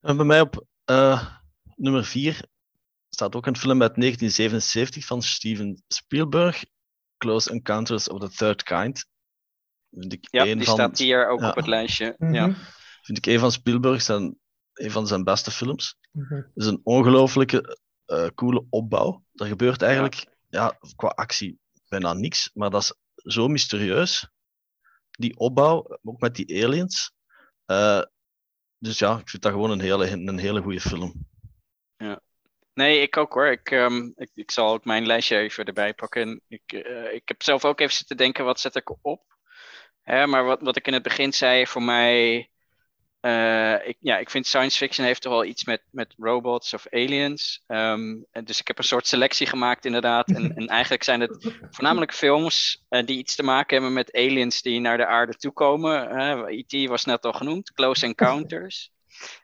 En 0.00 0.16
bij 0.16 0.26
mij 0.26 0.40
op 0.40 0.66
eh, 0.84 1.36
nummer 1.76 2.04
4 2.04 2.42
staat 3.08 3.34
ook 3.34 3.46
een 3.46 3.56
film 3.56 3.82
uit 3.82 3.94
1977 3.94 5.04
van 5.04 5.22
Steven 5.22 5.82
Spielberg, 5.88 6.64
Close 7.18 7.50
Encounters 7.50 8.08
of 8.08 8.20
the 8.20 8.28
Third 8.28 8.62
Kind. 8.62 9.06
Vind 9.90 10.12
ik 10.12 10.26
Ja, 10.30 10.46
een 10.46 10.56
die 10.58 10.66
van, 10.66 10.74
staat 10.74 10.98
hier 10.98 11.28
ook 11.28 11.40
ja. 11.40 11.48
op 11.48 11.56
het 11.56 11.66
lijstje. 11.66 12.14
Mhm. 12.18 12.34
Ja. 12.34 12.54
vind 13.02 13.18
ik 13.18 13.26
een 13.26 13.38
van 13.38 13.52
Spielberg 13.52 14.02
zijn, 14.02 14.38
een 14.78 14.90
van 14.90 15.06
zijn 15.06 15.24
beste 15.24 15.50
films. 15.50 15.98
Mhm. 16.12 16.34
Het 16.34 16.50
is 16.54 16.66
een 16.66 16.80
ongelooflijke, 16.82 17.78
eh, 18.04 18.26
coole 18.34 18.66
opbouw. 18.70 19.24
Er 19.34 19.46
gebeurt 19.46 19.82
eigenlijk 19.82 20.26
ja. 20.48 20.78
qua 20.96 21.08
actie 21.08 21.58
bijna 21.88 22.12
niks, 22.12 22.50
maar 22.54 22.70
dat 22.70 22.82
is 22.82 22.94
zo 23.32 23.48
mysterieus. 23.48 24.28
Die 25.10 25.36
opbouw, 25.36 25.98
ook 26.02 26.20
met 26.20 26.34
die 26.34 26.64
aliens. 26.64 27.12
Eh, 27.64 28.02
dus 28.78 28.98
ja, 28.98 29.18
ik 29.18 29.28
vind 29.28 29.42
dat 29.42 29.52
gewoon 29.52 29.70
een 29.70 29.80
hele, 29.80 30.10
een 30.10 30.38
hele 30.38 30.62
goede 30.62 30.80
film. 30.80 31.26
Nee, 32.76 33.00
ik 33.00 33.16
ook 33.16 33.32
hoor. 33.32 33.46
Ik, 33.46 33.70
ehm, 33.70 34.10
ik, 34.14 34.30
ik 34.34 34.50
zal 34.50 34.72
ook 34.72 34.84
mijn 34.84 35.06
lijstje 35.06 35.36
even 35.36 35.64
erbij 35.64 35.94
pakken. 35.94 36.40
Ik, 36.48 36.72
eh, 36.72 37.12
ik 37.12 37.28
heb 37.28 37.42
zelf 37.42 37.64
ook 37.64 37.80
even 37.80 37.94
zitten 37.94 38.16
denken, 38.16 38.44
wat 38.44 38.60
zet 38.60 38.76
ik 38.76 39.04
op? 39.04 39.22
Hè, 40.02 40.26
maar 40.26 40.44
wat, 40.44 40.60
wat 40.60 40.76
ik 40.76 40.86
in 40.86 40.92
het 40.92 41.02
begin 41.02 41.32
zei, 41.32 41.66
voor 41.66 41.82
mij... 41.82 42.50
eh, 43.26 43.88
ik, 43.88 43.96
ja, 44.00 44.18
ik 44.18 44.30
vind 44.30 44.46
science 44.46 44.76
fiction 44.76 45.06
heeft 45.06 45.22
toch 45.22 45.32
wel 45.32 45.44
iets 45.44 45.64
met, 45.64 45.82
met 45.90 46.14
robots 46.18 46.74
of 46.74 46.86
aliens. 46.90 47.62
Ehm, 47.66 48.14
en 48.30 48.44
dus 48.44 48.60
ik 48.60 48.66
heb 48.66 48.78
een 48.78 48.84
soort 48.84 49.06
selectie 49.06 49.46
gemaakt 49.46 49.84
inderdaad. 49.84 50.30
En, 50.30 50.54
en 50.56 50.66
eigenlijk 50.66 51.02
zijn 51.02 51.20
het 51.20 51.52
voornamelijk 51.70 52.14
films 52.14 52.84
eh, 52.88 53.06
die 53.06 53.18
iets 53.18 53.34
te 53.34 53.42
maken 53.42 53.76
hebben 53.76 53.92
met 53.92 54.14
aliens 54.14 54.62
die 54.62 54.80
naar 54.80 54.96
de 54.96 55.06
aarde 55.06 55.34
toekomen. 55.34 56.08
Hè. 56.08 56.46
E.T. 56.46 56.88
was 56.88 57.04
net 57.04 57.24
al 57.24 57.32
genoemd, 57.32 57.72
Close 57.72 58.06
Encounters. 58.06 58.90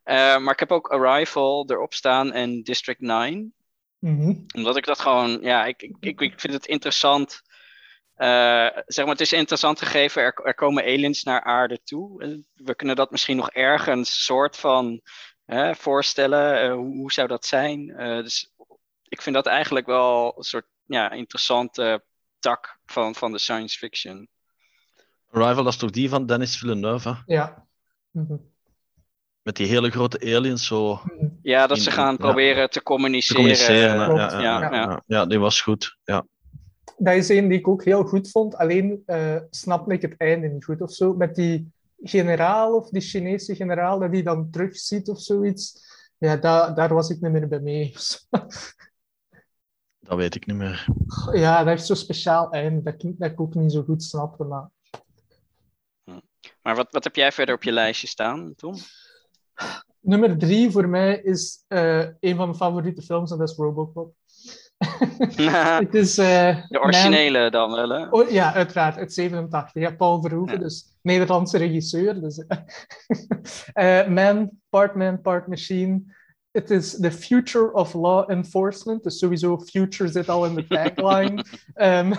Eh, 0.05 0.38
maar 0.38 0.53
ik 0.53 0.61
heb 0.61 0.73
ook 0.73 0.88
Arrival 0.88 1.64
erop 1.66 1.95
staan 1.95 2.33
en 2.33 2.62
District 2.62 3.01
9 3.01 3.55
Mhm. 3.99 4.35
omdat 4.55 4.77
ik 4.77 4.85
dat 4.85 5.01
gewoon, 5.01 5.38
ja, 5.40 5.64
ik, 5.64 5.83
ik, 6.01 6.21
ik 6.21 6.40
vind 6.40 6.53
het 6.53 6.66
interessant. 6.66 7.42
Eh, 8.14 8.66
zeg 8.87 9.05
maar, 9.05 9.14
het 9.14 9.20
is 9.20 9.33
interessant 9.33 9.79
gegeven, 9.79 10.22
er, 10.22 10.40
er 10.44 10.55
komen 10.55 10.83
aliens 10.85 11.22
naar 11.22 11.42
aarde 11.42 11.83
toe. 11.85 12.22
Eh, 12.22 12.29
We 12.55 12.75
kunnen 12.75 12.96
dat 12.96 13.11
misschien 13.11 13.37
nog 13.37 13.51
ergens 13.51 14.25
soort 14.25 14.57
van 14.57 15.01
hè, 15.44 15.75
voorstellen. 15.75 16.61
Eh, 16.61 16.72
hoe, 16.72 16.96
hoe 16.96 17.12
zou 17.12 17.29
dat 17.29 17.46
zijn? 17.46 17.90
Eh, 17.90 18.22
dus 18.22 18.53
ik 19.09 19.22
vind 19.22 19.35
dat 19.35 19.46
eigenlijk 19.46 19.87
wel 19.87 20.35
een 20.37 20.42
soort 20.42 20.66
ja, 20.85 21.11
interessante 21.11 22.05
tak 22.38 22.79
van, 22.87 23.14
van 23.14 23.33
de 23.33 23.38
science 23.38 23.79
fiction. 23.79 24.29
Arrival, 25.31 25.64
dat 25.64 25.72
is 25.72 25.79
toch 25.79 25.90
die 25.90 26.09
van 26.09 26.27
Dennis 26.27 26.57
Villeneuve? 26.57 27.22
Ja. 27.27 27.66
Mhm. 28.11 28.37
Met 29.42 29.57
die 29.57 29.66
hele 29.66 29.90
grote 29.90 30.18
aliens 30.37 30.66
zo 30.66 31.01
Ja, 31.42 31.66
dat 31.66 31.79
ze 31.79 31.90
gaan 31.90 32.16
proberen 32.16 32.70
te 32.70 32.79
te 32.79 32.83
communiceren. 32.83 33.37
communiceren. 33.42 34.01
hè. 34.01 34.05
klopt. 34.05 34.33
Ja, 34.33 34.40
ja, 34.40 34.40
Ja, 34.40 34.61
ja, 34.61 34.75
ja. 34.75 34.83
ja. 34.83 35.03
ja, 35.07 35.27
die 35.27 35.38
was 35.38 35.61
goed. 35.61 35.98
Ja. 36.05 36.27
Dat 36.97 37.14
is 37.14 37.29
een 37.29 37.49
die 37.49 37.59
ik 37.59 37.68
ook 37.68 37.85
heel 37.85 38.05
goed 38.05 38.31
vond, 38.31 38.57
alleen 38.57 39.03
eh 39.07 39.37
snapte 39.51 39.92
ik 39.92 40.03
het 40.03 40.16
einde 40.16 40.49
niet 40.49 40.64
goed 40.64 40.81
of 40.81 40.92
zo. 40.92 41.14
Met 41.14 41.35
die 41.35 41.73
generaal 42.03 42.75
of 42.75 42.88
die 42.88 43.01
Chinese 43.01 43.55
generaal, 43.55 43.99
dat 43.99 44.12
die 44.12 44.23
dan 44.23 44.51
terugziet 44.51 45.09
of 45.09 45.21
zoiets. 45.21 45.90
Ja, 46.18 46.37
daar, 46.37 46.75
daar 46.75 46.95
was 46.95 47.11
ik 47.11 47.21
niet 47.21 47.33
meer 47.33 47.49
bij 47.49 47.61
mee. 47.61 47.92
Dat 49.99 50.16
weet 50.16 50.35
ik 50.35 50.47
niet 50.47 50.57
meer. 50.57 50.87
Ja, 51.33 51.59
dat 51.59 51.66
heeft 51.66 51.87
zo'n 51.87 51.97
speciaal 51.97 52.51
einde 52.51 52.83
dat 52.83 53.03
ik, 53.03 53.18
dat 53.18 53.31
ik 53.31 53.40
ook 53.40 53.55
niet 53.55 53.73
zo 53.73 53.83
goed 53.83 54.03
snapte. 54.03 54.45
Maar 54.45 54.71
Maar 56.62 56.77
wat, 56.77 56.87
wat 56.90 57.05
heb 57.05 57.16
jij 57.16 57.33
verder 57.33 57.55
op 57.55 57.62
je 57.62 57.73
lijstje 57.73 58.07
staan, 58.07 58.55
Tom? 58.55 58.75
nummer 60.03 60.38
drie 60.38 60.71
voor 60.71 60.88
mij 60.88 61.21
is 61.21 61.64
eh, 61.68 61.99
een 61.99 62.37
van 62.37 62.47
mijn 62.47 62.55
favoriete 62.55 63.03
films 63.03 63.31
en 63.31 63.38
dat 63.38 63.49
is 63.49 63.57
Robocop. 63.57 64.14
Het 65.85 65.95
is, 65.95 66.18
eh, 66.18 66.57
De 66.68 66.81
originele 66.81 67.51
dan 67.51 67.71
wel, 67.73 67.88
hè? 67.88 68.07
Oh, 68.09 68.31
ja, 68.31 68.55
uiteraard, 68.55 68.97
uit 68.97 69.12
87. 69.12 69.83
Ja, 69.83 69.90
Paul 69.90 70.21
Verhoeven, 70.23 70.55
Ja. 70.57 70.62
dus 70.62 70.85
Nederlandse 71.03 71.59
regisseur. 71.59 72.21
Dus, 72.21 72.45
eh, 73.73 74.07
man, 74.07 74.51
part 74.68 74.95
man, 74.95 75.21
part 75.21 75.47
machine. 75.47 76.03
Het 76.51 76.71
is 76.71 76.97
the 77.01 77.12
future 77.12 77.73
of 77.73 77.95
law 77.95 78.31
enforcement. 78.31 79.03
Dus 79.03 79.18
sowieso 79.18 79.59
future 79.59 80.11
zit 80.11 80.29
al 80.29 80.45
in 80.45 80.55
de 80.55 80.66
tagline. 80.95 81.45
Ehm, 81.75 82.12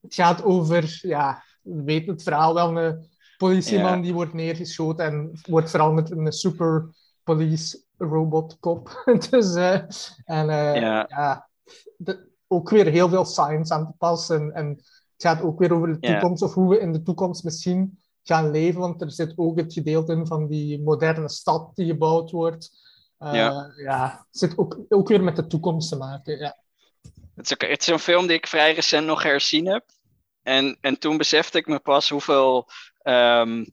het 0.00 0.14
gaat 0.14 0.42
over, 0.44 0.98
ja, 1.02 1.42
we 1.62 1.82
weten 1.82 2.12
het 2.12 2.22
verhaal 2.22 2.54
wel, 2.54 2.76
een 2.78 3.08
politieman 3.36 3.96
Ja. 3.96 4.02
die 4.02 4.14
wordt 4.14 4.32
neergeschoten 4.34 5.04
en 5.04 5.30
wordt 5.48 5.70
veranderd 5.70 6.10
in 6.10 6.26
een 6.26 6.32
super 6.32 6.88
police 7.22 7.82
robot 7.98 8.56
kop. 8.60 9.02
dus, 9.30 9.54
eh, 9.54 9.80
en 10.24 10.46
Ja. 10.46 11.04
ja, 11.08 11.48
de- 12.04 12.28
ook 12.48 12.70
weer 12.70 12.86
heel 12.86 13.08
veel 13.08 13.24
science 13.24 13.74
aan 13.74 13.86
te 13.86 13.92
passen. 13.98 14.52
En 14.54 14.68
het 14.68 14.82
gaat 15.16 15.42
ook 15.42 15.58
weer 15.58 15.72
over 15.72 15.88
de 15.88 15.98
toekomst, 16.12 16.42
of 16.42 16.54
hoe 16.54 16.68
we 16.68 16.78
in 16.80 16.92
de 16.92 17.02
toekomst 17.02 17.44
misschien 17.44 17.98
gaan 18.22 18.50
leven. 18.50 18.80
Want 18.80 19.02
er 19.02 19.10
zit 19.12 19.32
ook 19.36 19.58
het 19.58 19.72
gedeelte 19.72 20.12
in 20.12 20.26
van 20.26 20.46
die 20.48 20.82
moderne 20.82 21.28
stad 21.28 21.70
die 21.76 21.86
gebouwd 21.86 22.30
wordt. 22.30 22.70
Eh, 23.18 23.32
Ja. 23.76 24.26
zit 24.30 24.58
ook, 24.58 24.78
ook 24.88 25.08
weer 25.08 25.22
met 25.22 25.36
de 25.36 25.46
toekomst 25.46 25.88
te 25.88 25.96
maken. 25.96 26.38
Ja. 26.38 26.56
Het 27.34 27.44
is, 27.44 27.52
ook, 27.52 27.70
het 27.70 27.80
is 27.80 27.86
een 27.86 27.98
film 27.98 28.26
die 28.26 28.36
ik 28.36 28.46
vrij 28.46 28.74
recent 28.74 29.06
nog 29.06 29.22
herzien 29.22 29.66
heb. 29.66 29.84
En, 30.42 30.78
en 30.80 30.98
toen 30.98 31.16
besefte 31.16 31.58
ik 31.58 31.66
me 31.66 31.78
pas 31.78 32.08
hoeveel 32.10 32.68
ehm, 33.02 33.64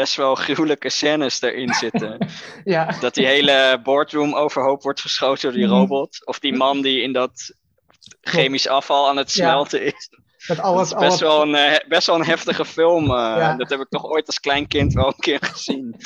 best 0.00 0.16
wel 0.16 0.34
gruwelijke 0.34 0.88
scènes 0.88 1.40
erin 1.42 1.74
zitten. 1.74 2.18
Ja. 2.64 2.98
dat 3.00 3.14
die 3.14 3.26
hele 3.26 3.80
boardroom 3.82 4.34
overhoop 4.34 4.82
wordt 4.82 5.00
geschoten 5.00 5.42
door 5.42 5.52
die 5.58 5.66
Mhm. 5.66 5.74
robot. 5.74 6.26
Of 6.26 6.38
die 6.38 6.54
man 6.56 6.82
die 6.82 7.02
in 7.02 7.12
dat 7.12 7.54
chemisch 8.20 8.68
afval 8.68 9.08
aan 9.08 9.16
het 9.16 9.32
Ja. 9.32 9.44
smelten 9.48 9.82
is. 9.84 10.08
Dat 10.46 10.58
alles, 10.58 10.92
is 10.92 10.98
best 10.98 11.20
wel 11.20 11.42
een, 11.42 11.54
eh, 11.54 11.88
best 11.88 12.06
wel 12.06 12.16
een 12.16 12.24
heftige 12.24 12.64
film. 12.64 13.04
eh. 13.04 13.10
Ja. 13.16 13.56
Dat 13.56 13.70
heb 13.70 13.80
ik 13.80 13.88
toch 13.88 14.04
ooit 14.04 14.26
als 14.26 14.40
klein 14.40 14.66
kind 14.66 14.92
wel 14.92 15.06
een 15.06 15.18
keer 15.20 15.38
gezien. 15.42 15.94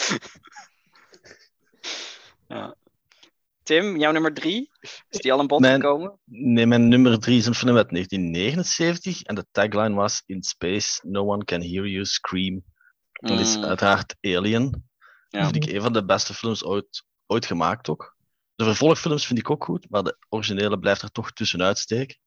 ja. 2.49 2.75
Tim, 3.63 3.97
jouw 3.99 4.13
nummer 4.13 4.35
drie? 4.35 4.71
Is 5.11 5.19
die 5.19 5.33
al 5.33 5.39
aan 5.39 5.47
bod 5.47 5.61
Mijn- 5.61 5.81
gekomen? 5.81 6.19
Nee, 6.25 6.67
mijn 6.67 6.89
nummer 6.89 7.19
drie 7.19 7.39
is 7.39 7.47
een 7.47 7.55
film 7.55 7.77
uit 7.77 7.91
1979 7.91 9.23
en 9.23 9.35
de 9.35 9.45
tagline 9.53 9.95
was 9.95 10.23
In 10.27 10.43
space, 10.43 11.01
no 11.03 11.27
one 11.27 11.45
can 11.45 11.61
hear 11.61 11.87
you 11.87 12.05
scream. 12.05 12.63
Dat 13.29 13.41
is 13.41 13.57
Mm, 13.57 13.65
uiteraard 13.65 14.17
Alien. 14.21 14.89
Ja. 15.29 15.41
Dat 15.41 15.51
vind 15.51 15.65
ik 15.69 15.75
een 15.75 15.81
van 15.83 15.93
de 15.93 16.05
beste 16.05 16.35
films 16.35 16.65
ooit, 16.65 17.05
ooit 17.27 17.47
gemaakt 17.47 17.89
ook. 17.89 18.17
De 18.55 18.65
vervolgfilms 18.65 19.27
vind 19.27 19.39
ik 19.39 19.51
ook 19.51 19.65
goed, 19.65 19.91
maar 19.91 20.03
de 20.03 20.17
originele 20.29 20.79
blijft 20.79 21.03
er 21.03 21.11
toch 21.11 21.33
tussenuit 21.33 21.79
steken. 21.79 22.19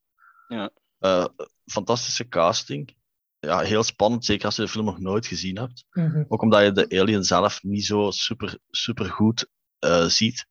Ja. 0.47 0.69
Eh, 0.99 1.25
fantastische 1.65 2.27
casting. 2.27 2.95
Ja, 3.39 3.59
heel 3.59 3.83
spannend, 3.83 4.25
zeker 4.25 4.45
als 4.45 4.55
je 4.55 4.61
de 4.61 4.67
film 4.67 4.85
nog 4.85 4.99
nooit 4.99 5.25
gezien 5.27 5.57
hebt. 5.57 5.85
Mhm. 5.91 6.23
Ook 6.27 6.41
omdat 6.41 6.63
je 6.63 6.71
de 6.71 6.99
alien 7.01 7.23
zelf 7.23 7.63
niet 7.63 7.85
zo 7.85 8.11
super, 8.11 8.57
super 8.69 9.05
goed 9.05 9.47
eh, 9.79 10.05
ziet. 10.05 10.47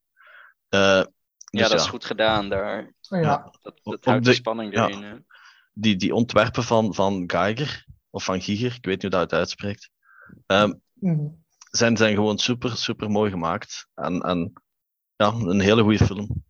Eh, 0.68 0.80
ja, 0.80 1.06
dus 1.50 1.68
dat 1.70 1.80
is 1.80 1.86
goed 1.86 2.04
gedaan 2.04 2.48
daar. 2.48 2.94
ja. 3.00 3.52
Dat, 3.62 3.80
houdt 3.82 4.04
de- 4.04 4.20
de 4.20 4.34
spanning 4.34 4.74
erin. 4.76 5.26
Die, 5.72 5.96
die 5.96 6.14
ontwerpen 6.14 6.62
van, 6.62 6.94
van 6.94 7.24
Geiger, 7.26 7.84
of 8.10 8.24
van 8.24 8.40
Giger, 8.42 8.74
ik 8.74 8.84
weet 8.84 9.02
niet 9.02 9.02
hoe 9.02 9.10
dat 9.10 9.20
het 9.20 9.32
uitspreekt, 9.32 9.90
Mhm. 10.46 11.26
zijn, 11.70 11.96
zijn 11.96 12.14
gewoon 12.14 12.38
super, 12.38 12.76
super 12.76 13.10
mooi 13.10 13.30
gemaakt. 13.30 13.88
En, 13.94 14.20
en 14.20 14.52
ja, 15.16 15.26
een 15.32 15.60
hele 15.60 15.82
goede 15.82 16.04
film. 16.04 16.44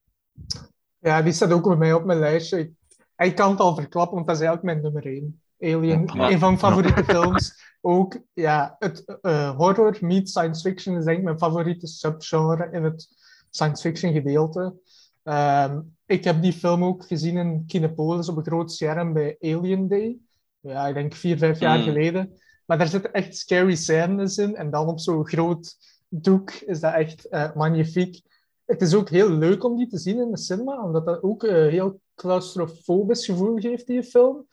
ja, 0.99 1.23
die 1.23 1.33
staat 1.33 1.53
ook 1.53 1.65
bij 1.69 1.77
mij 1.77 1.93
op 1.93 2.05
mijn 2.05 2.19
lijstje. 2.19 2.59
Ik, 2.59 2.71
ik 3.17 3.35
kan 3.35 3.51
het 3.51 3.61
al 3.61 3.75
verklappen, 3.75 4.15
want 4.15 4.27
dat 4.27 4.37
is 4.37 4.43
eigenlijk 4.43 4.73
mijn 4.75 4.83
nummer 4.93 5.13
één. 5.13 5.41
Alien, 5.61 6.11
Ja. 6.15 6.31
een 6.31 6.39
van 6.39 6.49
mijn 6.49 6.59
favoriete 6.59 7.05
films. 7.15 7.65
Ook, 7.81 8.19
ja, 8.33 8.77
het 8.79 9.19
eh, 9.23 9.57
horror 9.57 9.97
meets 10.01 10.31
science 10.31 10.69
fiction 10.69 10.97
is 10.97 11.05
denk 11.05 11.19
ik 11.19 11.25
mijn 11.25 11.39
favoriete 11.39 11.87
subgenre 11.87 12.69
in 12.73 12.83
het 12.85 13.09
science 13.51 13.83
fiction 13.83 14.13
gedeelte. 14.13 14.75
Ehm, 15.23 15.81
ik 16.07 16.25
heb 16.25 16.43
die 16.43 16.53
film 16.53 16.85
ook 16.85 17.07
gezien 17.07 17.37
in 17.37 17.65
Kinepolis 17.67 18.29
op 18.29 18.37
een 18.37 18.45
groot 18.45 18.73
scherm 18.73 19.13
bij 19.13 19.37
Alien 19.41 19.89
Day. 19.89 20.17
Ja, 20.61 20.87
ik 20.87 20.95
denk 20.95 21.15
vier, 21.15 21.39
vijf 21.39 21.61
jaar 21.61 21.79
Mm. 21.79 21.85
geleden. 21.85 22.41
Maar 22.67 22.79
daar 22.79 22.89
zitten 22.89 23.13
echt 23.13 23.37
scary 23.37 23.75
scènes 23.75 24.39
in. 24.39 24.57
En 24.57 24.71
dan 24.71 24.89
op 24.89 25.01
zo'n 25.01 25.27
groot 25.27 25.77
doek 26.09 26.51
is 26.51 26.81
dat 26.81 26.95
echt 26.95 27.29
eh, 27.29 27.55
magnifiek. 27.55 28.23
Het 28.65 28.83
is 28.83 28.95
ook 28.95 29.09
heel 29.09 29.31
leuk 29.31 29.65
om 29.65 29.77
die 29.77 29.89
te 29.89 29.99
zien 29.99 30.21
in 30.21 30.31
de 30.31 30.39
cinema, 30.39 30.83
omdat 30.83 31.07
dat 31.07 31.23
ook 31.23 31.43
een 31.43 31.71
heel 31.71 32.01
claustrofobisch 32.15 33.25
gevoel 33.25 33.57
geeft, 33.59 33.87
die 33.87 34.03
film. 34.03 34.47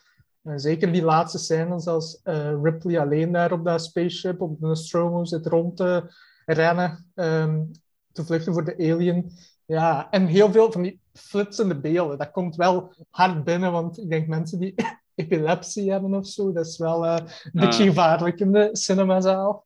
En 0.43 0.59
zeker 0.59 0.91
die 0.91 1.03
laatste 1.03 1.37
scènes 1.37 1.87
als 1.87 2.19
eh, 2.23 2.53
Ripley 2.61 2.99
alleen 2.99 3.31
daar 3.31 3.51
op 3.51 3.65
dat 3.65 3.83
spaceship, 3.83 4.41
op 4.41 4.59
de 4.59 4.67
Nostromo 4.67 5.25
zit 5.25 5.45
rond 5.45 5.77
te 5.77 6.13
rennen, 6.45 7.11
ehm, 7.15 7.63
te 8.11 8.25
vluchten 8.25 8.53
voor 8.53 8.65
de 8.65 8.75
alien. 8.77 9.31
Ja, 9.65 10.09
en 10.09 10.25
heel 10.25 10.51
veel 10.51 10.71
van 10.71 10.81
die 10.81 10.99
flitsende 11.13 11.79
beelden. 11.79 12.17
Dat 12.17 12.31
komt 12.31 12.55
wel 12.55 12.93
hard 13.09 13.43
binnen, 13.43 13.71
want 13.71 13.97
ik 13.97 14.09
denk 14.09 14.27
mensen 14.27 14.59
die 14.59 14.73
epilepsie 15.15 15.91
hebben 15.91 16.13
of 16.13 16.27
zo, 16.27 16.51
dat 16.53 16.65
is 16.65 16.77
wel 16.77 17.05
eh, 17.05 17.15
een 17.43 17.51
beetje 17.53 17.83
Ah. 17.83 17.89
gevaarlijk 17.89 18.39
in 18.39 18.51
de 18.51 18.69
cinemazaal. 18.71 19.65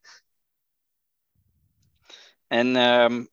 En 2.48 2.76
ehm, 2.76 3.26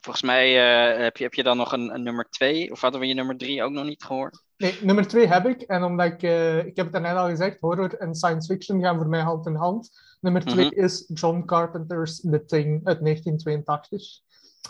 volgens 0.00 0.24
mij 0.24 0.46
eh, 0.94 1.02
heb, 1.02 1.16
je, 1.16 1.22
heb 1.24 1.34
je 1.34 1.42
dan 1.42 1.56
nog 1.56 1.72
een, 1.72 1.94
een 1.94 2.02
nummer 2.02 2.26
twee, 2.30 2.70
of 2.72 2.80
hadden 2.80 3.00
we 3.00 3.06
je 3.06 3.14
nummer 3.14 3.36
drie 3.36 3.62
ook 3.62 3.72
nog 3.72 3.84
niet 3.84 4.04
gehoord? 4.04 4.42
Nee, 4.56 4.78
nummer 4.82 5.06
twee 5.06 5.26
heb 5.26 5.46
ik. 5.46 5.60
En 5.62 5.82
omdat 5.84 6.06
ik, 6.06 6.22
eh, 6.22 6.58
ik 6.58 6.76
heb 6.76 6.84
het 6.84 6.92
daarnet 6.92 7.16
al 7.16 7.28
gezegd, 7.28 7.60
horror 7.60 7.94
en 7.98 8.14
science 8.14 8.52
fiction 8.54 8.82
gaan 8.82 8.96
voor 8.96 9.08
mij 9.08 9.20
hand 9.20 9.46
in 9.46 9.54
hand. 9.54 9.90
Nummer 10.20 10.44
twee 10.44 10.64
Mhm. 10.66 10.84
is 10.84 11.10
John 11.14 11.42
Carpenter's 11.44 12.20
The 12.20 12.44
Thing 12.44 12.86
uit 12.86 13.00
1982. 13.00 14.20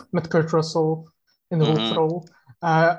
Met 0.09 0.27
Kurt 0.27 0.51
Russell 0.51 0.97
in 1.47 1.59
de 1.59 1.65
Mhm. 1.65 1.77
hoofdrol. 1.77 2.23
Eh, 2.59 2.95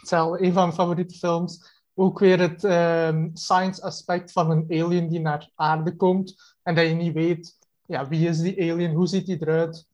hetzelfde, 0.00 0.44
een 0.44 0.52
van 0.52 0.62
mijn 0.62 0.74
favoriete 0.74 1.14
films. 1.18 1.77
Ook 2.00 2.18
weer 2.18 2.40
het 2.40 2.64
ehm, 2.64 3.28
science 3.34 3.82
aspect 3.82 4.32
van 4.32 4.50
een 4.50 4.66
alien 4.68 5.08
die 5.08 5.20
naar 5.20 5.50
aarde 5.54 5.96
komt. 5.96 6.56
En 6.62 6.74
dat 6.74 6.86
je 6.88 6.94
niet 6.94 7.12
weet, 7.14 7.58
ja, 7.86 8.08
wie 8.08 8.28
is 8.28 8.40
die 8.40 8.72
alien? 8.72 8.94
Hoe 8.94 9.06
ziet 9.06 9.26
die 9.26 9.36
eruit? 9.40 9.86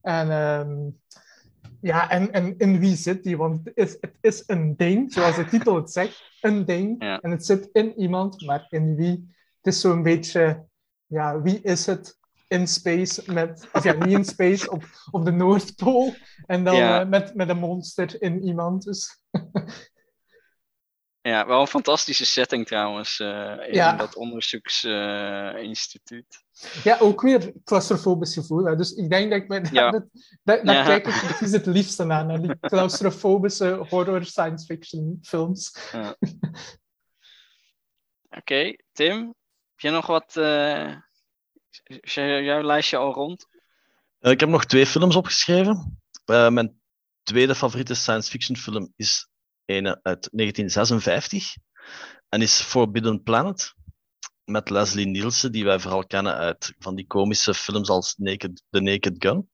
En 0.00 0.30
ehm, 0.30 0.76
ja, 1.80 2.10
en, 2.10 2.32
en 2.32 2.54
in 2.58 2.78
wie 2.78 2.96
zit 2.96 3.22
die? 3.22 3.36
Want 3.36 3.60
het 3.64 3.76
is, 3.76 3.96
het 4.00 4.14
is 4.20 4.42
een 4.46 4.76
ding, 4.76 5.12
zoals 5.12 5.36
de 5.36 5.44
titel 5.44 5.74
het 5.76 5.90
zegt, 5.92 6.22
een 6.40 6.64
ding. 6.64 7.02
Ja. 7.02 7.20
En 7.20 7.30
het 7.30 7.46
zit 7.46 7.68
in 7.72 7.98
iemand, 8.00 8.46
maar 8.46 8.66
in 8.68 8.94
wie? 8.96 9.34
Het 9.60 9.74
is 9.74 9.80
zo'n 9.80 10.02
beetje, 10.02 10.64
ja, 11.06 11.40
wie 11.42 11.60
is 11.62 11.86
het 11.86 12.18
in 12.48 12.68
space 12.68 13.32
met, 13.32 13.68
of 13.72 13.84
ja, 13.84 13.92
niet 13.92 14.16
in 14.18 14.24
space, 14.24 14.70
op, 14.70 14.84
op 15.10 15.24
de 15.24 15.30
Noordpool. 15.32 16.14
En 16.46 16.64
dan 16.64 16.76
Ja. 16.76 17.00
eh, 17.00 17.08
met, 17.08 17.34
met 17.34 17.48
een 17.48 17.58
monster 17.58 18.22
in 18.22 18.42
iemand. 18.44 18.84
Dus 18.84 19.20
Ja, 21.28 21.46
wel 21.46 21.60
een 21.60 21.66
fantastische 21.66 22.24
setting 22.24 22.66
trouwens, 22.66 23.20
eh, 23.20 23.54
in 23.66 23.74
Ja. 23.74 23.92
dat 23.96 24.16
onderzoeksinstituut. 24.16 26.42
ja, 26.84 26.98
ook 26.98 27.20
weer 27.20 27.52
claustrofobisch 27.64 28.34
gevoel. 28.34 28.64
Hè. 28.64 28.76
Dus 28.76 28.92
ik 28.92 29.10
denk 29.10 29.30
dat 29.30 29.40
ik 29.42 29.48
bij 29.48 29.64
Ja. 29.72 29.90
dat, 29.90 30.04
dat, 30.42 30.60
Ja. 30.64 30.84
kijk 30.84 31.06
ik 31.06 31.20
precies 31.26 31.52
het 31.52 31.66
liefste 31.66 32.04
naar, 32.04 32.26
naar 32.26 32.42
die 32.42 32.58
claustrofobische 32.60 33.86
horror 33.88 34.24
science 34.24 34.64
fiction 34.64 35.18
films. 35.22 35.92
Oké, 38.30 38.76
Tim, 38.92 39.18
heb 39.70 39.80
je 39.80 39.90
nog 39.90 40.06
wat? 40.06 40.36
eh, 40.36 40.94
is 41.84 42.14
jou- 42.14 42.42
jouw 42.42 42.62
lijstje 42.62 42.96
al 42.96 43.12
rond? 43.12 43.46
Eh, 44.18 44.30
ik 44.30 44.40
heb 44.40 44.48
nog 44.48 44.64
twee 44.64 44.86
films 44.86 45.16
opgeschreven. 45.16 46.00
Eh, 46.24 46.48
mijn 46.48 46.80
tweede 47.22 47.54
favoriete 47.54 47.94
science 47.94 48.30
fiction 48.30 48.56
film 48.56 48.92
is 48.96 49.28
een 49.68 49.86
uit 49.86 50.28
1956 50.32 51.56
en 52.28 52.42
is 52.42 52.60
Forbidden 52.60 53.22
Planet 53.22 53.74
met 54.44 54.70
Leslie 54.70 55.06
Nielsen, 55.06 55.52
die 55.52 55.64
wij 55.64 55.80
vooral 55.80 56.06
kennen 56.06 56.34
uit 56.34 56.74
van 56.78 56.94
die 56.94 57.06
komische 57.06 57.54
films 57.54 57.88
als 57.88 58.14
Naked, 58.16 58.62
The 58.70 58.80
Naked 58.80 59.14
Gun. 59.18 59.50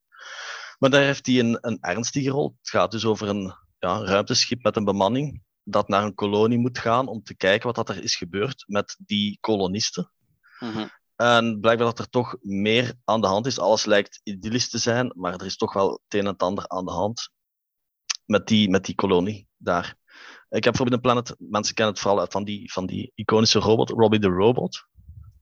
Maar 0.78 0.90
daar 0.90 1.02
heeft 1.02 1.26
hij 1.26 1.38
een, 1.38 1.58
een 1.60 1.78
ernstige 1.80 2.30
rol. 2.30 2.56
Het 2.58 2.70
gaat 2.70 2.90
dus 2.90 3.04
over 3.04 3.28
een 3.28 3.54
ja, 3.78 3.98
ruimteschip 4.04 4.62
met 4.62 4.76
een 4.76 4.84
bemanning 4.84 5.42
dat 5.62 5.88
naar 5.88 6.02
een 6.02 6.14
kolonie 6.14 6.58
moet 6.58 6.78
gaan 6.78 7.06
om 7.06 7.22
te 7.22 7.36
kijken 7.36 7.66
wat 7.66 7.86
dat 7.86 7.96
er 7.96 8.02
is 8.02 8.16
gebeurd 8.16 8.64
met 8.66 8.96
die 8.98 9.38
kolonisten. 9.40 10.10
Mhm. 10.58 10.86
En 11.16 11.60
blijkbaar 11.60 11.86
dat 11.86 11.98
er 11.98 12.08
toch 12.08 12.36
meer 12.40 12.94
aan 13.04 13.20
de 13.20 13.26
hand 13.26 13.46
is. 13.46 13.58
Alles 13.58 13.84
lijkt 13.84 14.20
idyllisch 14.22 14.70
te 14.70 14.78
zijn, 14.78 15.12
maar 15.14 15.34
er 15.34 15.46
is 15.46 15.56
toch 15.56 15.72
wel 15.72 15.90
het 15.90 16.14
een 16.14 16.20
en 16.20 16.26
het 16.26 16.42
ander 16.42 16.68
aan 16.68 16.84
de 16.84 16.90
hand 16.90 17.30
met 18.26 18.46
die, 18.46 18.70
met 18.70 18.84
die 18.84 18.94
kolonie 18.94 19.48
daar. 19.56 19.96
Ik 20.48 20.64
heb 20.64 20.74
Forbidden 20.74 21.00
Planet, 21.00 21.34
mensen 21.38 21.74
kennen 21.74 21.94
het 21.94 22.02
vooral 22.02 22.20
uit 22.20 22.32
van 22.32 22.44
die, 22.44 22.72
van 22.72 22.86
die 22.86 23.12
iconische 23.14 23.58
robot, 23.58 23.90
Robbie 23.90 24.20
the 24.20 24.28
Robot. 24.28 24.86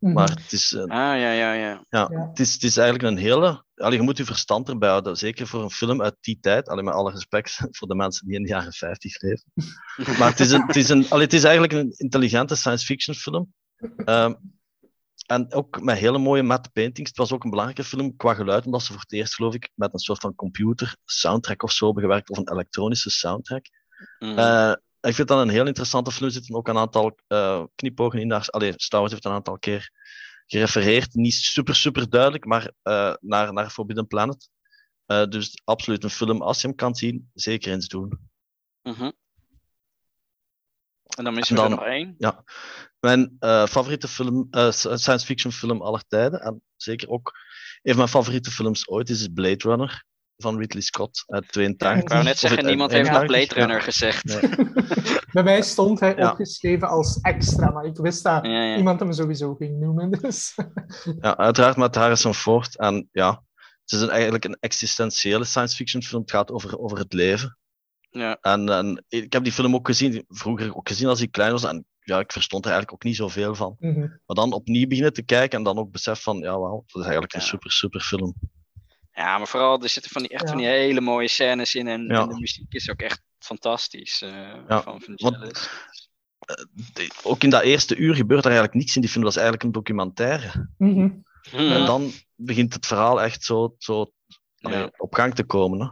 Mhm. 0.03 0.13
Maar 0.13 0.29
het 0.29 0.53
is, 0.53 0.73
eh, 0.73 0.81
Ah, 0.81 0.89
ja, 0.89 1.33
ja, 1.33 1.53
ja. 1.53 1.85
ja. 1.89 2.09
Het, 2.11 2.41
is, 2.41 2.53
het 2.53 2.63
is 2.63 2.77
eigenlijk 2.77 3.09
een 3.09 3.23
hele. 3.23 3.65
Allee, 3.75 3.99
je 3.99 4.05
moet 4.05 4.17
je 4.17 4.25
verstand 4.25 4.69
erbij 4.69 4.89
houden, 4.89 5.17
zeker 5.17 5.47
voor 5.47 5.63
een 5.63 5.71
film 5.71 6.03
uit 6.03 6.17
die 6.21 6.39
tijd. 6.41 6.69
Alleen 6.69 6.85
met 6.85 6.95
alle 6.95 7.11
respect 7.11 7.57
voor 7.77 7.89
de 7.89 7.95
mensen 7.95 8.27
die 8.27 8.37
in 8.37 8.43
de 8.43 8.49
jaren 8.49 8.73
50 8.73 9.21
leven. 9.21 9.53
Maar 10.19 10.31
het 10.31 10.41
is, 10.41 10.51
een, 10.51 10.67
het, 10.67 10.77
is 10.77 10.89
een, 10.89 11.09
allee, 11.09 11.25
het 11.25 11.33
is 11.33 11.45
eigenlijk 11.45 11.73
een 11.73 11.95
intelligente 11.97 12.55
science 12.55 12.85
fiction 12.85 13.15
film. 13.15 13.53
Ehm, 14.05 14.35
en 15.27 15.53
ook 15.53 15.83
met 15.83 15.99
hele 15.99 16.19
mooie 16.19 16.43
matte 16.43 16.71
paintings. 16.71 17.09
Het 17.09 17.19
was 17.19 17.33
ook 17.33 17.45
een 17.45 17.51
belangrijke 17.51 17.85
film 17.85 18.17
qua 18.17 18.35
geluid, 18.35 18.67
omdat 18.67 18.83
ze 18.83 18.93
voor 18.93 19.01
het 19.01 19.13
eerst, 19.13 19.35
geloof 19.35 19.55
ik, 19.55 19.71
met 19.75 19.93
een 19.93 19.99
soort 19.99 20.21
van 20.21 20.35
computer 20.35 20.97
soundtrack 21.05 21.63
of 21.63 21.73
zo 21.73 21.85
hebben 21.85 22.03
gewerkt, 22.03 22.31
of 22.31 22.39
een 22.39 22.53
elektronische 22.53 23.11
soundtrack. 23.11 23.67
Mhm. 24.19 24.39
Eh, 24.39 24.75
ik 25.01 25.15
vind 25.15 25.29
dat 25.29 25.41
een 25.41 25.49
heel 25.49 25.67
interessante 25.67 26.13
film. 26.13 26.27
Er 26.27 26.33
zitten 26.33 26.55
ook 26.55 26.69
een 26.69 26.79
aantal 26.79 27.19
eh 27.27 27.65
knipogen 27.75 28.21
in. 28.21 28.29
Daar, 28.29 28.47
allee, 28.49 28.73
Star 28.77 29.01
Wars 29.01 29.13
heeft 29.13 29.25
een 29.25 29.33
aantal 29.33 29.59
keer 29.59 29.91
gerefereerd. 30.47 31.15
Niet 31.15 31.35
super, 31.35 31.75
super 31.75 32.11
duidelijk, 32.11 32.45
maar 32.45 32.73
eh, 32.83 33.15
naar, 33.21 33.53
naar 33.53 33.71
Forbidden 33.71 34.07
Planet. 34.07 34.51
Dus 35.29 35.61
absoluut 35.65 36.05
een 36.05 36.11
film, 36.11 36.43
als 36.43 36.61
je 36.61 36.67
hem 36.67 36.77
kan 36.77 36.95
zien, 36.95 37.31
zeker 37.35 37.73
eens 37.73 37.89
doen. 37.89 38.31
Mhm. 38.83 39.11
En 41.17 41.25
dan 41.25 41.35
missen 41.35 41.57
we 41.57 41.63
er 41.63 41.71
nog 41.71 41.85
één. 41.85 42.15
Mijn 43.01 43.37
eh, 43.39 43.67
favoriete 43.67 44.09
film, 44.09 44.49
science 44.71 45.27
fiction 45.27 45.53
film 45.53 45.83
aller 45.83 46.05
tijden, 46.09 46.41
en 46.41 46.63
zeker 46.77 47.09
ook 47.09 47.33
een 47.83 47.91
van 47.91 47.97
mijn 47.97 48.09
favoriete 48.09 48.51
films 48.51 48.89
ooit, 48.89 49.11
is 49.11 49.29
Blade 49.35 49.69
Runner 49.69 50.05
van 50.37 50.59
Ridley 50.59 50.83
Scott 50.83 51.25
uit 51.27 51.53
82. 51.53 52.03
Ik 52.03 52.09
wou 52.09 52.25
net 52.25 52.39
zeggen, 52.39 52.65
niemand 52.67 52.91
heeft 52.91 53.11
nog 53.11 53.23
81, 53.23 53.47
Blade 53.47 53.61
Runner 53.67 53.83
gezegd. 53.83 54.25
Nee. 54.25 54.67
Bij 55.33 55.43
mij 55.43 55.63
stond 55.63 56.01
hij 56.01 56.15
Ja. 56.17 56.31
opgeschreven 56.31 56.89
als 56.89 57.21
extra, 57.21 57.71
maar 57.71 57.85
ik 57.85 57.97
wist 57.97 58.23
dat 58.23 58.47
Ja, 58.47 58.63
ja. 58.63 58.77
iemand 58.77 59.01
hem 59.01 59.13
sowieso 59.13 59.55
ging 59.55 59.81
noemen. 59.81 60.11
Dus. 60.11 60.55
Ja, 61.21 61.37
uiteraard 61.37 61.77
met 61.77 61.95
Harrison 61.95 62.35
Ford. 62.35 62.79
En 62.79 63.09
ja, 63.13 63.43
het 63.83 63.93
is 63.93 64.01
een, 64.01 64.11
eigenlijk 64.11 64.45
een 64.45 64.57
existentiële 64.61 65.45
science 65.45 65.77
fiction 65.77 66.03
film. 66.03 66.21
Het 66.23 66.31
gaat 66.31 66.51
over, 66.51 66.79
over 66.79 66.99
het 66.99 67.13
leven. 67.13 67.57
Ja. 68.11 68.39
En, 68.41 68.69
en 68.69 69.05
ik 69.09 69.33
heb 69.33 69.43
die 69.43 69.53
film 69.53 69.75
ook 69.75 69.87
gezien, 69.87 70.25
vroeger 70.29 70.77
ook 70.77 70.89
gezien 70.89 71.09
als 71.09 71.21
ik 71.21 71.33
klein 71.33 71.53
was. 71.53 71.65
En 71.65 71.85
ja, 72.01 72.19
ik 72.19 72.33
verstond 72.33 72.65
er 72.65 72.71
eigenlijk 72.71 73.03
ook 73.03 73.09
niet 73.11 73.19
zoveel 73.19 73.55
van. 73.55 73.77
Mhm. 73.79 73.99
Maar 74.01 74.37
dan 74.37 74.53
opnieuw 74.53 74.87
beginnen 74.87 75.13
te 75.13 75.23
kijken 75.23 75.59
en 75.59 75.65
dan 75.65 75.79
ook 75.79 75.91
besef 75.91 76.23
van, 76.23 76.39
ja, 76.39 76.59
wauw, 76.59 76.77
dat 76.87 76.95
is 76.97 77.03
eigenlijk 77.03 77.35
een 77.35 77.41
super, 77.43 77.71
super 77.71 78.01
film. 78.01 78.35
Ja, 79.13 79.39
maar 79.39 79.47
vooral, 79.49 79.83
er 79.83 79.89
zitten 79.89 80.11
van 80.13 80.23
die, 80.23 80.31
echt 80.31 80.43
Ja. 80.43 80.49
van 80.49 80.57
die 80.59 80.67
hele 80.67 81.01
mooie 81.01 81.29
scènes 81.29 81.75
in. 81.75 81.87
En, 81.89 82.07
Ja. 82.07 82.21
en 82.23 82.29
de 82.29 82.39
muziek 82.41 82.75
is 82.75 82.91
ook 82.91 83.01
echt 83.01 83.23
fantastisch. 83.39 84.23
eh, 84.23 84.31
Ja, 84.69 84.83
Van 84.83 85.01
Vangelis. 85.01 85.69
De- 86.93 87.11
ook 87.23 87.43
in 87.43 87.51
dat 87.51 87.63
eerste 87.63 87.97
uur 87.97 88.15
gebeurt 88.15 88.41
er 88.45 88.51
eigenlijk 88.51 88.75
niks 88.79 88.95
in 88.95 89.01
die 89.01 89.11
film. 89.11 89.23
Dat 89.25 89.33
is 89.33 89.39
eigenlijk 89.39 89.67
een 89.67 89.73
documentaire. 89.73 90.69
Mhm. 90.79 90.99
Mhm. 91.53 91.73
En 91.73 91.85
dan 91.87 92.11
begint 92.35 92.73
het 92.75 92.87
verhaal 92.87 93.23
echt 93.23 93.45
zo, 93.45 93.75
zo 93.79 94.13
allee, 94.61 94.79
Ja. 94.79 94.91
op 94.97 95.15
gang 95.15 95.35
te 95.35 95.45
komen. 95.45 95.81
Hè. 95.81 95.87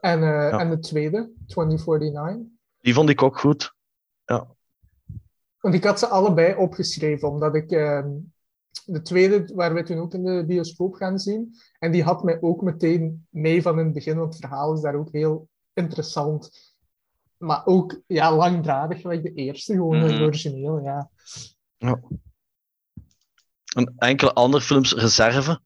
En, 0.00 0.22
eh, 0.22 0.28
Ja. 0.50 0.58
en 0.58 0.70
de 0.70 0.78
tweede, 0.78 1.30
2049. 1.46 2.46
Die 2.80 2.94
vond 2.94 3.08
ik 3.08 3.22
ook 3.22 3.38
goed. 3.38 3.72
Want 5.60 5.74
ik 5.74 5.84
had 5.84 5.98
ze 5.98 6.06
allebei 6.06 6.54
opgeschreven, 6.54 7.28
omdat 7.28 7.54
ik 7.54 7.70
ehm, 7.70 8.08
de 8.84 9.02
tweede, 9.02 9.54
waar 9.54 9.74
we 9.74 9.82
toen 9.82 9.98
ook 9.98 10.14
in 10.14 10.24
de 10.24 10.44
bioscoop 10.46 10.94
gaan 10.94 11.18
zien, 11.18 11.54
en 11.78 11.92
die 11.92 12.02
had 12.02 12.22
mij 12.22 12.40
ook 12.40 12.62
meteen 12.62 13.26
mee 13.30 13.62
van 13.62 13.78
in 13.78 13.84
het 13.84 13.94
begin, 13.94 14.16
want 14.18 14.32
het 14.34 14.42
verhaal 14.42 14.74
is 14.74 14.80
daar 14.80 14.94
ook 14.94 15.12
heel 15.12 15.48
interessant. 15.72 16.50
Maar 17.36 17.66
ook 17.66 18.00
ja, 18.06 18.36
langdradig, 18.36 19.00
gelijk 19.00 19.22
de 19.22 19.32
eerste, 19.34 19.72
gewoon 19.72 19.96
het 20.00 20.12
Mhm. 20.12 20.22
origineel. 20.22 20.80
Ja. 20.82 21.10
En 23.76 23.94
enkele 23.98 24.32
andere 24.32 24.62
films, 24.62 24.92
reserve, 24.94 25.60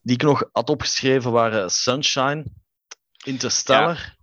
die 0.00 0.14
ik 0.14 0.22
nog 0.22 0.48
had 0.52 0.70
opgeschreven 0.70 1.32
waren 1.32 1.70
Sunshine, 1.70 2.44
Interstellar, 3.24 4.16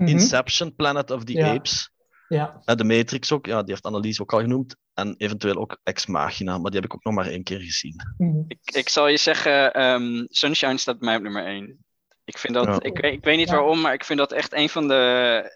Mhm. 0.00 0.08
Inception, 0.08 0.74
Planet 0.74 1.10
of 1.10 1.24
the 1.24 1.32
Ja. 1.32 1.54
Apes. 1.54 1.92
Ja. 2.28 2.60
de 2.64 2.84
Matrix 2.84 3.32
ook, 3.32 3.46
ja, 3.46 3.60
die 3.62 3.70
heeft 3.70 3.82
Annelies 3.84 4.20
ook 4.20 4.32
al 4.32 4.40
genoemd. 4.40 4.76
En 5.00 5.14
eventueel 5.18 5.56
ook 5.56 5.80
Ex 5.82 6.06
Machina, 6.06 6.58
maar 6.58 6.70
die 6.70 6.80
heb 6.80 6.88
ik 6.90 6.94
ook 6.94 7.04
nog 7.04 7.14
maar 7.14 7.26
één 7.26 7.42
keer 7.42 7.60
gezien. 7.60 7.94
Mhm. 8.18 8.42
Ik, 8.48 8.58
ik 8.62 8.88
zal 8.88 9.08
je 9.08 9.16
zeggen, 9.16 9.72
ehm, 9.72 10.24
Sunshine 10.28 10.78
staat 10.78 10.98
bij 10.98 11.06
mij 11.08 11.16
op 11.16 11.22
nummer 11.22 11.46
1. 11.46 11.84
Ik 12.24 12.38
vind 12.38 12.54
dat, 12.54 12.64
Ja. 12.66 12.80
ik, 12.82 12.98
weet- 12.98 13.12
ik 13.12 13.24
weet 13.24 13.36
niet 13.36 13.48
Ja. 13.48 13.54
waarom, 13.54 13.80
maar 13.80 13.92
ik 13.92 14.04
vind 14.04 14.18
dat 14.18 14.32
echt 14.32 14.52
een 14.52 14.68
van 14.68 14.88
de. 14.88 15.52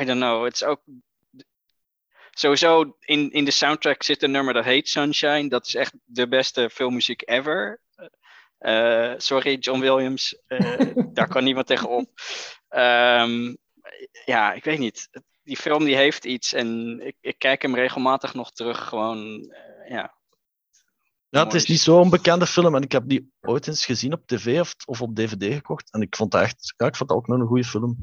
I 0.00 0.04
don't 0.04 0.20
know. 0.20 0.44
Het 0.44 0.54
is 0.54 0.64
ook. 0.64 0.80
Sowieso 2.30 2.96
in, 3.00 3.30
in 3.32 3.44
de 3.44 3.50
soundtrack 3.50 4.02
zit 4.02 4.22
een 4.22 4.30
nummer 4.30 4.54
dat 4.54 4.64
heet 4.64 4.88
Sunshine. 4.88 5.48
Dat 5.48 5.66
is 5.66 5.74
echt 5.74 5.92
de 6.04 6.28
beste 6.28 6.70
filmmuziek 6.70 7.22
ever. 7.28 7.80
Eh, 8.58 9.12
sorry, 9.16 9.54
John 9.54 9.80
Williams. 9.80 10.38
eh, 10.46 10.80
daar 11.16 11.28
kan 11.28 11.44
niemand 11.44 11.66
tegenop. 11.66 12.10
Ehm, 12.68 13.54
ja, 14.24 14.52
ik 14.52 14.64
weet 14.64 14.78
niet. 14.78 15.08
Die 15.44 15.56
film 15.56 15.84
die 15.84 15.96
heeft 15.96 16.24
iets 16.24 16.52
en 16.52 17.00
ik, 17.06 17.16
ik 17.20 17.38
kijk 17.38 17.62
hem 17.62 17.74
regelmatig 17.74 18.34
nog 18.34 18.52
terug. 18.52 18.88
Gewoon, 18.88 19.50
eh, 19.50 19.90
ja. 19.90 20.14
Ja, 21.28 21.44
het 21.44 21.54
is 21.54 21.66
niet 21.66 21.80
zo'n 21.80 22.10
bekende 22.10 22.46
film 22.46 22.74
en 22.74 22.82
ik 22.82 22.92
heb 22.92 23.02
die 23.06 23.32
ooit 23.40 23.66
eens 23.66 23.84
gezien 23.84 24.12
op 24.12 24.26
tv 24.26 24.60
of, 24.60 24.74
of 24.84 25.02
op 25.02 25.16
dvd 25.16 25.54
gekocht. 25.54 25.92
En 25.92 26.00
ik 26.00 26.16
vond 26.16 26.30
dat 26.30 26.42
echt, 26.42 26.74
ja, 26.76 26.86
ik 26.86 26.96
vond 26.96 27.08
dat 27.08 27.18
ook 27.18 27.26
nog 27.26 27.38
een 27.38 27.46
goede 27.46 27.64
film. 27.64 27.96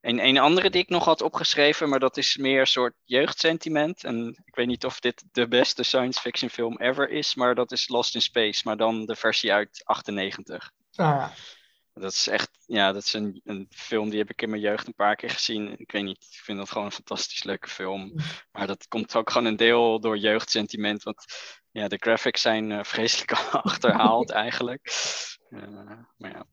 En 0.00 0.24
een 0.24 0.38
andere 0.38 0.70
die 0.70 0.82
ik 0.82 0.88
nog 0.88 1.04
had 1.04 1.22
opgeschreven, 1.22 1.88
maar 1.88 1.98
dat 1.98 2.16
is 2.16 2.36
meer 2.36 2.60
een 2.60 2.66
soort 2.66 2.94
jeugdsentiment. 3.04 4.04
En 4.04 4.42
ik 4.44 4.54
weet 4.54 4.66
niet 4.66 4.84
of 4.84 5.00
dit 5.00 5.24
de 5.32 5.48
beste 5.48 5.82
science 5.82 6.20
fiction 6.20 6.50
film 6.50 6.76
ever 6.80 7.10
is, 7.10 7.34
maar 7.34 7.54
dat 7.54 7.72
is 7.72 7.88
Lost 7.88 8.14
in 8.14 8.22
Space, 8.22 8.62
maar 8.64 8.76
dan 8.76 9.06
de 9.06 9.16
versie 9.16 9.52
uit 9.52 9.82
98. 9.84 10.70
Ah, 10.94 11.06
ja. 11.06 11.32
Dat 11.98 12.12
is 12.12 12.26
echt, 12.26 12.50
ja, 12.66 12.92
dat 12.92 13.02
is 13.02 13.12
een, 13.12 13.40
een 13.44 13.66
film 13.70 14.10
die 14.10 14.18
heb 14.18 14.30
ik 14.30 14.42
in 14.42 14.50
mijn 14.50 14.62
jeugd 14.62 14.86
een 14.86 14.94
paar 14.94 15.16
keer 15.16 15.30
gezien. 15.30 15.78
Ik 15.78 15.92
weet 15.92 16.04
niet, 16.04 16.26
ik 16.30 16.40
vind 16.42 16.58
dat 16.58 16.70
gewoon 16.70 16.86
een 16.86 16.92
fantastisch 16.92 17.42
leuke 17.42 17.68
film. 17.68 18.14
Maar 18.52 18.66
dat 18.66 18.88
komt 18.88 19.16
ook 19.16 19.30
gewoon 19.30 19.46
een 19.46 19.56
deel 19.56 20.00
door 20.00 20.18
jeugdsentiment, 20.18 21.02
want 21.02 21.24
ja, 21.70 21.88
de 21.88 21.96
graphics 22.00 22.40
zijn 22.40 22.72
eh, 22.72 22.84
vreselijk 22.84 23.32
achterhaald 23.52 24.30
eigenlijk. 24.30 24.92
Eh, 25.50 25.60
maar 26.16 26.30
ja. 26.30 26.46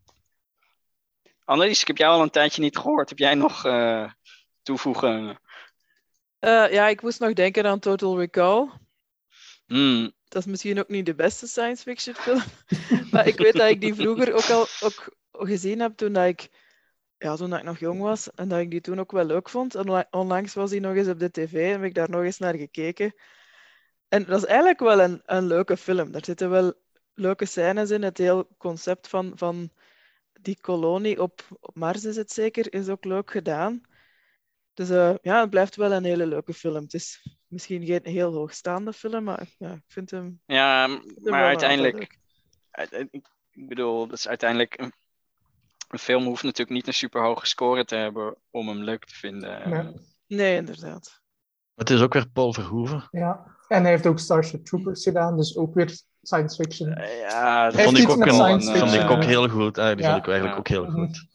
Annelies, 1.43 1.81
ik 1.81 1.88
heb 1.88 1.97
jou 1.97 2.15
al 2.15 2.21
een 2.21 2.29
tijdje 2.29 2.62
niet 2.62 2.77
gehoord. 2.77 3.10
Heb 3.10 3.19
jij 3.19 3.36
nog 3.36 3.65
eh, 3.65 4.12
toevoegen? 4.62 5.39
Ja, 6.39 6.88
ik 6.88 7.01
moest 7.01 7.19
nog 7.19 7.34
denken 7.34 7.65
aan 7.65 7.79
Total 7.79 8.19
Recall. 8.19 8.69
Hmm, 9.65 10.13
Dat 10.27 10.41
is 10.41 10.49
misschien 10.49 10.79
ook 10.79 10.88
niet 10.88 11.05
de 11.05 11.15
beste 11.15 11.47
science 11.47 11.84
fiction 11.84 12.15
film. 12.15 12.41
maar 13.12 13.27
ik 13.27 13.38
weet 13.38 13.53
dat 13.53 13.69
ik 13.69 13.81
die 13.81 13.95
vroeger 13.95 14.34
ook 14.34 14.49
al 14.49 14.67
ook 14.81 15.15
gezien 15.38 15.80
heb 15.80 15.95
toen 15.95 16.13
dat 16.13 16.26
ik, 16.26 16.50
ja, 17.17 17.36
toen 17.36 17.50
dat 17.50 17.60
ik 17.60 17.65
nog 17.65 17.80
jong 17.80 18.02
was. 18.02 18.32
En 18.34 18.48
dat 18.48 18.60
ik 18.60 18.71
die 18.71 18.82
toen 18.82 19.00
ook 19.00 19.12
wel 19.12 19.26
leuk 19.26 19.50
vond. 19.50 19.76
En 19.76 19.82
onla- 19.82 20.08
onlangs 20.12 20.54
was 20.54 20.69
die 20.69 20.80
nog 20.80 20.95
eens 20.95 21.08
op 21.08 21.19
de 21.19 21.32
tv 21.32 21.54
en 21.54 21.71
heb 21.71 21.84
ik 21.84 21.93
daar 21.93 22.10
nog 22.10 22.24
eens 22.24 22.38
naar 22.38 22.56
gekeken. 22.56 23.15
En 24.08 24.26
dat 24.26 24.38
is 24.38 24.45
eigenlijk 24.45 24.80
wel 24.80 25.02
een, 25.02 25.21
een 25.26 25.48
leuke 25.48 25.78
film. 25.78 26.12
Daar 26.12 26.26
zitten 26.26 26.50
wel 26.50 26.74
leuke 27.13 27.45
scènes 27.45 27.89
in. 27.89 28.02
Het 28.02 28.17
hele 28.17 28.48
concept 28.58 29.08
van, 29.08 29.32
van 29.36 29.71
die 30.41 30.58
kolonie 30.62 31.21
op, 31.21 31.41
op 31.60 31.76
Mars 31.76 32.06
is 32.06 32.15
het 32.15 32.32
zeker, 32.32 32.74
is 32.74 32.89
ook 32.89 33.06
leuk 33.06 33.32
gedaan. 33.32 33.82
Dus 34.74 34.89
eh, 34.89 35.15
ja, 35.21 35.39
het 35.39 35.50
blijft 35.50 35.76
wel 35.76 35.91
een 35.91 36.04
hele 36.04 36.28
leuke 36.28 36.54
film. 36.54 36.84
Het 36.84 36.93
is 36.93 37.38
misschien 37.48 37.86
geen 37.86 38.02
heel 38.04 38.34
hoogstaande 38.34 38.93
film, 38.93 39.24
maar 39.24 39.48
ja, 39.58 39.71
ik 39.74 39.84
vind 39.88 40.12
hem 40.12 40.41
ja, 40.45 40.88
vind 40.88 41.24
maar 41.24 41.45
uiteindelijk, 41.45 42.17
ik 43.52 43.67
bedoel, 43.67 44.08
dat 44.08 44.17
is 44.17 44.28
uiteindelijk 44.28 44.80
een, 44.80 44.93
een 45.88 46.00
film 46.00 46.24
hoeft 46.26 46.43
natuurlijk 46.43 46.69
niet 46.69 46.88
een 46.88 46.93
super 46.93 47.21
hoge 47.21 47.45
score 47.45 47.86
te 47.86 47.95
hebben 47.95 48.36
om 48.52 48.67
hem 48.67 48.84
leuk 48.84 49.06
te 49.06 49.15
vinden. 49.15 49.93
Nee. 50.28 50.56
inderdaad. 50.56 51.21
Het 51.76 51.89
is 51.89 52.02
ook 52.02 52.13
weer 52.13 52.30
Paul 52.30 52.54
Verhoeven. 52.54 53.08
ja. 53.12 53.54
En 53.67 53.82
hij 53.82 53.91
heeft 53.91 54.06
ook 54.08 54.19
Starship 54.19 54.65
Troopers 54.65 55.04
gedaan, 55.04 55.38
dus 55.38 55.58
ook 55.58 55.74
weer 55.74 56.00
science 56.21 56.63
fiction. 56.63 56.93
Eh, 56.93 57.19
ja, 57.19 57.63
dat 57.65 57.74
Heeft 57.76 57.86
vond 57.86 57.98
ik 57.98 58.10
ook, 58.10 58.17
met 58.17 58.28
een, 58.28 58.34
science 58.34 58.65
vond 58.65 58.84
ik 58.84 58.89
fiction, 58.89 59.10
ook 59.17 59.21
eh, 59.24 59.28
heel 59.28 59.50
goed. 59.50 59.78
eh, 59.78 59.88
die 59.88 59.98
ja. 60.04 60.12
vond 60.12 60.26
ik 60.26 60.32
eigenlijk 60.32 60.43
Ja. 60.54 60.58
ook 60.58 60.67
heel 60.67 60.86
goed. 60.91 61.28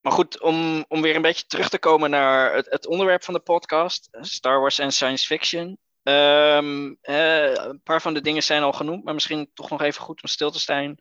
Maar 0.00 0.12
goed, 0.12 0.40
om, 0.40 0.84
om 0.88 1.02
weer 1.02 1.16
een 1.16 1.22
beetje 1.22 1.46
terug 1.46 1.68
te 1.68 1.78
komen 1.78 2.10
naar 2.10 2.54
het, 2.54 2.66
het 2.70 2.86
onderwerp 2.86 3.22
van 3.22 3.34
de 3.34 3.40
podcast: 3.40 4.08
eh, 4.10 4.22
Star 4.22 4.60
Wars 4.60 4.78
en 4.78 4.92
science 4.92 5.26
fiction. 5.26 5.78
Ehm, 6.02 6.94
eh, 7.00 7.52
een 7.52 7.80
paar 7.82 8.02
van 8.02 8.14
de 8.14 8.20
dingen 8.20 8.42
zijn 8.42 8.62
al 8.62 8.72
genoemd, 8.72 9.04
maar 9.04 9.14
misschien 9.14 9.50
toch 9.54 9.70
nog 9.70 9.82
even 9.82 10.02
goed 10.02 10.22
om 10.22 10.28
stil 10.28 10.50
te 10.50 10.60
staan, 10.60 10.96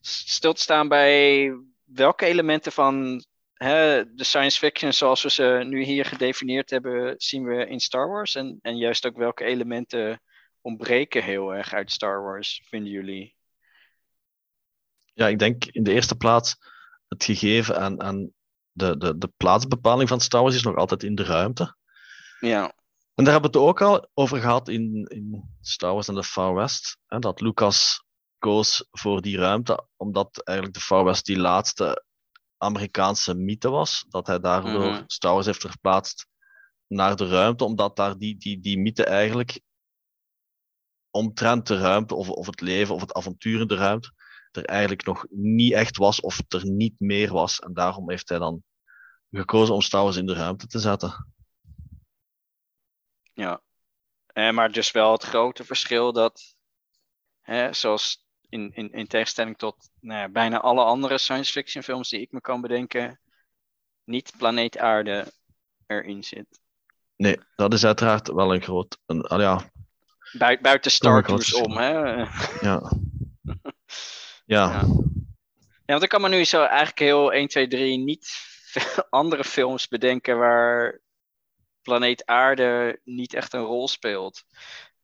stil 0.00 0.52
te 0.52 0.60
staan 0.60 0.88
bij 0.88 1.52
welke 1.84 2.26
elementen 2.26 2.72
van 2.72 3.24
hè, 3.54 4.14
de 4.14 4.24
science 4.24 4.58
fiction 4.58 4.92
zoals 4.92 5.22
we 5.22 5.30
ze 5.30 5.64
nu 5.66 5.82
hier 5.82 6.04
gedefinieerd 6.04 6.70
hebben, 6.70 7.14
zien 7.16 7.44
we 7.44 7.66
in 7.66 7.80
Star 7.80 8.08
Wars. 8.08 8.34
En, 8.34 8.58
en 8.62 8.76
juist 8.76 9.06
ook 9.06 9.16
welke 9.16 9.44
elementen 9.44 10.22
ontbreken 10.60 11.22
heel 11.22 11.54
erg 11.54 11.72
uit 11.72 11.92
Star 11.92 12.22
Wars, 12.22 12.62
vinden 12.64 12.92
jullie? 12.92 13.36
Ja, 15.12 15.28
ik 15.28 15.38
denk 15.38 15.64
in 15.64 15.82
de 15.82 15.92
eerste 15.92 16.16
plaats 16.16 16.56
het 17.08 17.24
gegeven 17.24 17.80
aan, 17.80 18.02
aan 18.02 18.32
de, 18.72 18.96
de, 18.96 19.18
de 19.18 19.32
plaatsbepaling 19.36 20.08
van 20.08 20.20
Star 20.20 20.42
Wars 20.42 20.54
is 20.54 20.62
nog 20.62 20.76
altijd 20.76 21.02
in 21.02 21.14
de 21.14 21.24
ruimte. 21.24 21.76
Ja, 22.40 22.74
En 23.14 23.24
daar 23.24 23.32
hebben 23.32 23.52
we 23.52 23.58
het 23.58 23.68
ook 23.68 23.82
al 23.82 24.10
over 24.14 24.40
gehad 24.40 24.68
in, 24.68 25.04
in 25.04 25.56
Star 25.60 25.92
Wars 25.92 26.08
en 26.08 26.14
de 26.14 26.24
Far 26.24 26.54
West. 26.54 26.98
Hè, 27.06 27.18
dat 27.18 27.40
Lucas 27.40 28.04
koos 28.38 28.88
voor 28.90 29.22
die 29.22 29.36
ruimte, 29.36 29.86
omdat 29.96 30.42
eigenlijk 30.42 30.78
de 30.78 30.84
Far 30.84 31.04
West 31.04 31.26
die 31.26 31.38
laatste 31.38 32.04
Amerikaanse 32.56 33.34
mythe 33.34 33.70
was. 33.70 34.04
Dat 34.08 34.26
hij 34.26 34.40
daardoor. 34.40 35.02
Star 35.06 35.32
Wars 35.32 35.46
heeft 35.46 35.60
verplaatst 35.60 36.26
naar 36.86 37.16
de 37.16 37.28
ruimte, 37.28 37.64
omdat 37.64 37.96
daar 37.96 38.18
die, 38.18 38.36
die, 38.36 38.60
die 38.60 38.78
mythe 38.78 39.04
eigenlijk 39.04 39.60
omtrent 41.10 41.66
de 41.66 41.78
ruimte 41.78 42.14
of, 42.14 42.28
of 42.30 42.46
het 42.46 42.60
leven 42.60 42.94
of 42.94 43.00
het 43.00 43.12
avontuur 43.12 43.60
in 43.60 43.66
de 43.66 43.74
ruimte 43.74 44.12
er 44.56 44.64
eigenlijk 44.64 45.04
nog 45.04 45.26
niet 45.30 45.72
echt 45.72 45.96
was 45.96 46.20
of 46.20 46.40
er 46.48 46.70
niet 46.70 46.94
meer 46.98 47.32
was. 47.32 47.58
En 47.58 47.72
daarom 47.72 48.10
heeft 48.10 48.28
hij 48.28 48.38
dan 48.38 48.62
gekozen 49.30 49.74
om 49.74 49.80
Star 49.80 50.02
Wars 50.02 50.16
in 50.16 50.26
de 50.26 50.34
ruimte 50.34 50.66
te 50.66 50.78
zetten. 50.78 51.33
Ja, 53.34 53.60
eh, 54.26 54.50
maar 54.50 54.72
dus 54.72 54.90
wel 54.90 55.12
het 55.12 55.22
grote 55.22 55.64
verschil 55.64 56.12
dat, 56.12 56.56
hè, 57.40 57.72
zoals 57.72 58.26
in, 58.48 58.72
in, 58.74 58.92
in 58.92 59.06
tegenstelling 59.06 59.58
tot 59.58 59.90
nou 60.00 60.20
ja, 60.20 60.28
bijna 60.28 60.60
alle 60.60 60.84
andere 60.84 61.18
science 61.18 61.52
fiction 61.52 61.82
films 61.82 62.08
die 62.08 62.20
ik 62.20 62.32
me 62.32 62.40
kan 62.40 62.60
bedenken, 62.60 63.20
niet 64.04 64.32
planeet 64.36 64.78
Aarde 64.78 65.32
erin 65.86 66.22
zit. 66.22 66.60
Nee, 67.16 67.40
dat 67.56 67.72
is 67.72 67.84
uiteraard 67.84 68.28
wel 68.28 68.54
een 68.54 68.62
groot. 68.62 68.98
Een, 69.06 69.22
al 69.22 69.40
ja, 69.40 69.70
Bui- 70.32 70.60
buiten 70.60 70.90
Star 70.90 71.24
groot 71.24 71.52
om, 71.54 71.76
hè. 71.76 71.90
ja. 71.90 72.28
Ja, 72.60 72.90
Ja. 74.46 74.86
Ja, 75.86 75.92
want 75.92 76.02
ik 76.02 76.08
kan 76.08 76.20
me 76.20 76.28
nu 76.28 76.44
zo 76.44 76.62
eigenlijk 76.62 76.98
heel 76.98 77.32
1, 77.32 77.48
2, 77.48 77.68
3 77.68 77.98
niet 77.98 78.28
andere 79.10 79.44
films 79.44 79.88
bedenken 79.88 80.38
waar 80.38 81.00
planeet 81.84 82.26
Aarde 82.26 83.00
niet 83.04 83.34
echt 83.34 83.52
een 83.52 83.60
rol 83.60 83.88
speelt. 83.88 84.44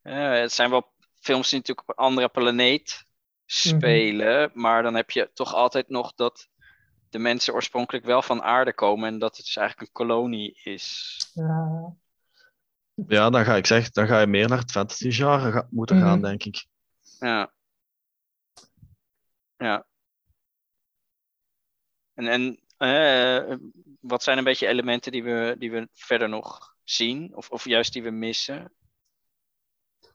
Het 0.02 0.52
zijn 0.52 0.70
wel 0.70 0.92
films 1.20 1.48
die 1.50 1.58
natuurlijk 1.58 1.88
op 1.88 1.98
een 1.98 2.04
andere 2.04 2.28
planeet 2.28 3.04
spelen, 3.46 4.50
maar 4.54 4.82
dan 4.82 4.94
heb 4.94 5.10
je 5.10 5.30
toch 5.34 5.54
altijd 5.54 5.88
nog 5.88 6.14
dat 6.14 6.48
de 7.10 7.18
mensen 7.18 7.54
oorspronkelijk 7.54 8.04
wel 8.04 8.22
van 8.22 8.42
aarde 8.42 8.74
komen 8.74 9.08
en 9.12 9.18
dat 9.18 9.36
het 9.36 9.44
dus 9.46 9.56
eigenlijk 9.56 9.88
een 9.88 10.06
kolonie 10.06 10.60
is. 10.64 11.16
Ja. 11.34 11.94
ja, 13.06 13.30
dan 13.30 13.44
ga 13.44 13.54
ik 13.56 13.66
zeggen, 13.66 13.92
dan 13.92 14.06
ga 14.06 14.20
je 14.20 14.26
meer 14.26 14.48
naar 14.48 14.58
het 14.58 14.70
fantasy 14.70 15.10
genre 15.10 15.52
ga- 15.52 15.66
moeten 15.70 16.00
gaan, 16.00 16.18
Mhm. 16.18 16.28
denk 16.28 16.44
ik. 16.44 16.66
Ja. 17.18 17.52
Ja. 19.56 19.86
En, 22.14 22.26
en 22.28 22.60
eh, 22.76 23.56
wat 24.00 24.22
zijn 24.22 24.38
een 24.38 24.44
beetje 24.44 24.66
elementen 24.66 25.12
die 25.12 25.22
we, 25.22 25.56
die 25.58 25.70
we 25.70 25.88
verder 25.92 26.28
nog 26.28 26.74
zien? 26.84 27.36
Of, 27.36 27.50
of 27.50 27.64
juist 27.64 27.92
die 27.92 28.02
we 28.02 28.10
missen? 28.10 28.72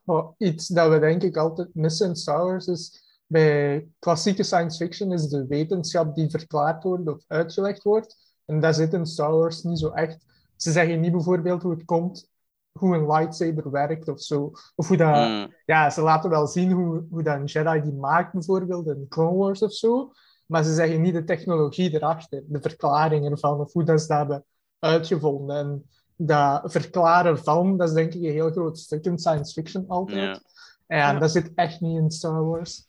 Oh, 0.04 0.34
iets 0.38 0.66
dat 0.66 0.90
we 0.90 0.98
denk 0.98 1.22
ik 1.22 1.36
altijd 1.36 1.74
missen 1.74 2.08
in 2.08 2.16
Star 2.16 2.44
Wars 2.44 2.66
is 2.66 3.04
bij 3.26 3.88
klassieke 3.98 4.42
science 4.42 4.76
fiction 4.84 5.12
is 5.12 5.28
de 5.28 5.46
wetenschap 5.46 6.14
die 6.14 6.30
verklaard 6.30 6.82
wordt 6.82 7.08
of 7.08 7.24
uitgelegd 7.26 7.82
wordt. 7.82 8.34
En 8.44 8.60
dat 8.60 8.74
zit 8.74 8.92
in 8.92 9.06
Star 9.06 9.32
Wars 9.32 9.62
niet 9.62 9.78
zo 9.78 9.90
echt. 9.90 10.24
Ze 10.56 10.72
zeggen 10.72 11.00
niet 11.00 11.12
bijvoorbeeld 11.12 11.62
hoe 11.62 11.72
het 11.72 11.84
komt, 11.84 12.30
hoe 12.72 12.94
een 12.94 13.06
lightsaber 13.06 13.70
werkt 13.70 14.08
of 14.08 14.20
zo. 14.20 14.52
Of 14.74 14.88
hoe 14.88 14.96
dat, 14.96 15.14
Hmm, 15.14 15.54
ja, 15.64 15.90
ze 15.90 16.00
laten 16.00 16.30
wel 16.30 16.46
zien 16.46 16.72
hoe, 16.72 17.06
hoe 17.10 17.22
dat 17.22 17.36
een 17.36 17.44
Jedi 17.44 17.80
die 17.80 17.92
maakt 17.92 18.32
bijvoorbeeld 18.32 18.86
in 18.86 19.06
Clone 19.08 19.36
Wars 19.36 19.62
of 19.62 19.72
zo. 19.72 20.12
Maar 20.46 20.64
ze 20.64 20.74
zeggen 20.74 21.00
niet 21.00 21.14
de 21.14 21.24
technologie 21.24 21.94
erachter, 21.94 22.42
de 22.46 22.60
verklaring 22.60 23.30
ervan 23.30 23.60
of 23.60 23.72
hoe 23.72 23.84
dat 23.84 24.00
ze 24.00 24.06
dat 24.06 24.16
hebben 24.16 24.44
uitgevonden. 24.78 25.56
En 25.56 25.86
dat 26.16 26.72
verklaren 26.72 27.38
van, 27.38 27.76
dat 27.76 27.88
is 27.88 27.94
denk 27.94 28.14
ik 28.14 28.22
een 28.22 28.30
heel 28.32 28.50
groot 28.50 28.78
stuk 28.78 29.04
in 29.04 29.18
science 29.18 29.52
fiction 29.52 29.84
altijd. 29.88 30.20
ja. 30.22 30.40
En 30.86 30.98
Ja. 30.98 31.18
dat 31.18 31.30
zit 31.30 31.52
echt 31.54 31.80
niet 31.80 31.96
in 31.98 32.10
Star 32.10 32.44
Wars. 32.46 32.84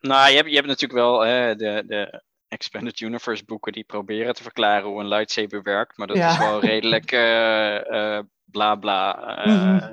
Nou, 0.00 0.30
je 0.30 0.36
hebt, 0.36 0.48
je 0.48 0.54
hebt 0.54 0.66
natuurlijk 0.66 1.00
wel 1.00 1.20
hè, 1.20 1.56
de, 1.56 1.84
de, 1.86 2.22
Expanded 2.48 3.00
Universe 3.00 3.44
boeken 3.44 3.72
die 3.72 3.84
proberen 3.84 4.34
te 4.34 4.42
verklaren 4.42 4.88
hoe 4.88 5.00
een 5.00 5.08
lightsaber 5.08 5.62
werkt, 5.62 5.96
maar 5.96 6.06
dat 6.06 6.16
Ja. 6.16 6.30
is 6.32 6.38
wel 6.38 6.60
redelijk 6.70 7.12
eh, 7.12 8.16
eh, 8.16 8.24
bla 8.44 8.74
bla. 8.74 9.36
eh. 9.44 9.88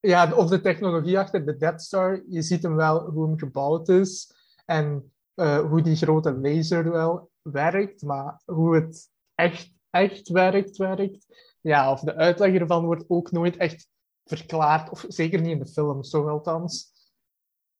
Ja, 0.00 0.32
of 0.34 0.48
de 0.48 0.60
technologie 0.60 1.18
achter 1.18 1.46
de 1.46 1.56
Death 1.56 1.82
Star. 1.82 2.22
Je 2.28 2.42
ziet 2.42 2.62
hem 2.62 2.76
wel 2.76 3.00
hoe 3.10 3.26
hem 3.26 3.38
gebouwd 3.38 3.88
is 3.88 4.34
en 4.66 5.12
eh, 5.34 5.68
hoe 5.68 5.82
die 5.82 5.96
grote 5.96 6.32
laser 6.32 6.90
wel 6.90 7.30
werkt, 7.42 8.02
maar 8.02 8.40
hoe 8.44 8.74
het 8.74 9.10
echt, 9.34 9.72
echt 9.90 10.28
werkt, 10.28 10.76
werkt. 10.76 11.26
Ja, 11.60 11.90
of 11.90 12.00
de 12.00 12.14
uitleg 12.14 12.54
ervan 12.54 12.84
wordt 12.84 13.04
ook 13.08 13.30
nooit 13.30 13.56
echt 13.56 13.88
verklaard, 14.24 14.90
of 14.90 15.04
zeker 15.08 15.40
niet 15.40 15.50
in 15.50 15.58
de 15.58 15.66
films, 15.66 16.10
zo 16.10 16.28
althans. 16.28 16.92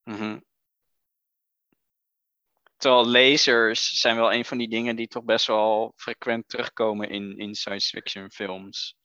mhm. 0.03 0.39
Terwijl 2.77 3.07
lasers 3.07 4.01
zijn 4.01 4.17
wel 4.17 4.33
een 4.33 4.45
van 4.45 4.59
die 4.59 4.69
dingen 4.69 4.97
die 4.97 5.09
toch 5.09 5.25
best 5.25 5.47
wel 5.47 5.93
frequent 5.97 6.49
terugkomen 6.49 7.11
in, 7.11 7.39
in 7.39 7.55
science 7.55 7.89
fiction 7.97 8.31
films. 8.31 8.97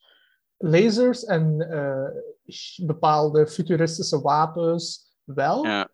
Lasers 0.58 1.24
en 1.24 1.62
eh, 1.62 2.86
bepaalde 2.86 3.48
futuristische 3.48 4.22
wapens 4.22 5.16
wel. 5.24 5.66
Ja. 5.66 5.90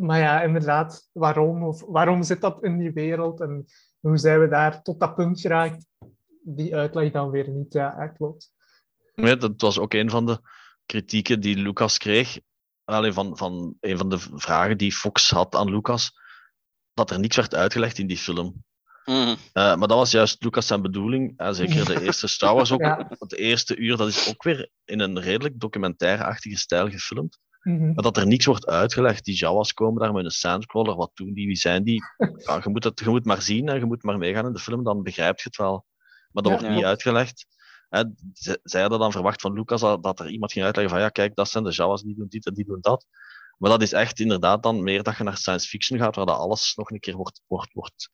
Maar 0.00 0.18
ja, 0.18 0.42
inderdaad, 0.42 1.08
waarom? 1.12 1.64
Of 1.64 1.84
waarom 1.86 2.22
zit 2.22 2.40
dat 2.40 2.62
in 2.62 2.78
die 2.78 2.92
wereld? 2.92 3.40
En 3.40 3.66
hoe 4.00 4.18
zijn 4.18 4.40
we 4.40 4.48
daar 4.48 4.82
tot 4.82 5.00
dat 5.00 5.14
punt 5.14 5.40
geraakt? 5.40 5.86
Die 6.42 6.76
uitleg 6.76 7.12
dan 7.12 7.30
weer 7.30 7.48
niet. 7.48 7.72
Ja, 7.72 7.98
echt 7.98 8.16
klopt. 8.16 8.52
Nee, 9.14 9.36
dat 9.36 9.60
was 9.60 9.78
ook 9.78 9.94
een 9.94 10.10
van 10.10 10.26
de 10.26 10.40
kritieken 10.86 11.40
die 11.40 11.56
Lucas 11.56 11.98
kreeg. 11.98 12.38
Alleen 12.84 13.12
van, 13.12 13.36
van 13.36 13.76
een 13.80 13.98
van 13.98 14.08
de 14.08 14.18
vragen 14.18 14.78
die 14.78 14.92
Fox 14.92 15.30
had 15.30 15.54
aan 15.54 15.70
Lucas. 15.70 16.18
Dat 16.94 17.10
er 17.10 17.20
niks 17.20 17.36
werd 17.36 17.54
uitgelegd 17.54 17.98
in 17.98 18.06
die 18.06 18.18
film. 18.18 18.64
Mhm. 19.04 19.34
Eh, 19.52 19.76
maar 19.76 19.88
dat 19.88 19.98
was 19.98 20.10
juist 20.10 20.42
Lucas 20.42 20.66
zijn 20.66 20.82
bedoeling. 20.82 21.34
Zeker 21.50 21.84
de 21.84 22.02
eerste 22.06 22.26
Star 22.26 22.54
Wars 22.54 22.72
ook. 22.72 22.80
Ja. 22.80 23.06
Het 23.18 23.34
eerste 23.34 23.76
uur, 23.76 23.96
dat 23.96 24.08
is 24.08 24.28
ook 24.28 24.42
weer 24.42 24.68
in 24.84 25.00
een 25.00 25.20
redelijk 25.20 25.60
documentaire-achtige 25.60 26.56
stijl 26.56 26.90
gefilmd. 26.90 27.38
Mhm. 27.62 27.84
Maar 27.92 28.02
dat 28.02 28.16
er 28.16 28.26
niks 28.26 28.44
wordt 28.46 28.66
uitgelegd. 28.66 29.24
Die 29.24 29.36
Jawas 29.36 29.72
komen 29.72 30.02
daar 30.02 30.12
met 30.12 30.24
een 30.24 30.30
sandcrawler. 30.30 30.96
Wat 30.96 31.10
doen 31.14 31.32
die? 31.32 31.46
Wie 31.46 31.56
zijn 31.56 31.84
die? 31.84 32.02
Ja, 32.46 32.60
je, 32.64 32.68
moet 32.70 32.84
het, 32.84 33.00
je 33.00 33.08
moet 33.08 33.24
maar 33.24 33.42
zien 33.42 33.68
en 33.68 33.78
je 33.78 33.84
moet 33.84 34.02
maar 34.02 34.18
meegaan 34.18 34.46
in 34.46 34.52
de 34.52 34.58
film. 34.58 34.84
Dan 34.84 35.02
begrijp 35.02 35.36
je 35.36 35.42
het 35.44 35.56
wel. 35.56 35.86
Maar 36.32 36.42
dat 36.42 36.52
Ja. 36.52 36.58
wordt 36.58 36.74
niet 36.74 36.82
Ja. 36.82 36.88
uitgelegd. 36.88 37.46
Hè, 37.88 38.04
zij 38.62 38.80
hadden 38.80 38.98
dan 38.98 39.12
verwacht 39.12 39.40
van 39.40 39.52
Lucas 39.52 39.80
dat, 39.80 40.02
dat 40.02 40.20
er 40.20 40.28
iemand 40.30 40.52
ging 40.52 40.64
uitleggen 40.64 40.94
van 40.94 41.02
ja, 41.02 41.08
kijk, 41.10 41.34
dat 41.34 41.48
zijn 41.48 41.64
de 41.64 41.70
Jawas, 41.70 42.02
die 42.02 42.14
doen 42.16 42.26
dit 42.28 42.46
en 42.46 42.54
die 42.54 42.64
doen 42.64 42.78
dat. 42.80 43.06
Maar 43.58 43.70
dat 43.70 43.82
is 43.82 43.92
echt 43.92 44.20
inderdaad 44.20 44.62
dan 44.62 44.82
meer 44.82 45.02
dat 45.02 45.16
je 45.16 45.24
naar 45.24 45.36
science 45.36 45.68
fiction 45.68 45.98
gaat, 45.98 46.16
waar 46.16 46.26
dat 46.26 46.36
alles 46.38 46.74
nog 46.74 46.90
een 46.90 47.00
keer 47.00 47.16
wordt, 47.16 47.42
wordt, 47.46 47.72
wordt 47.72 48.08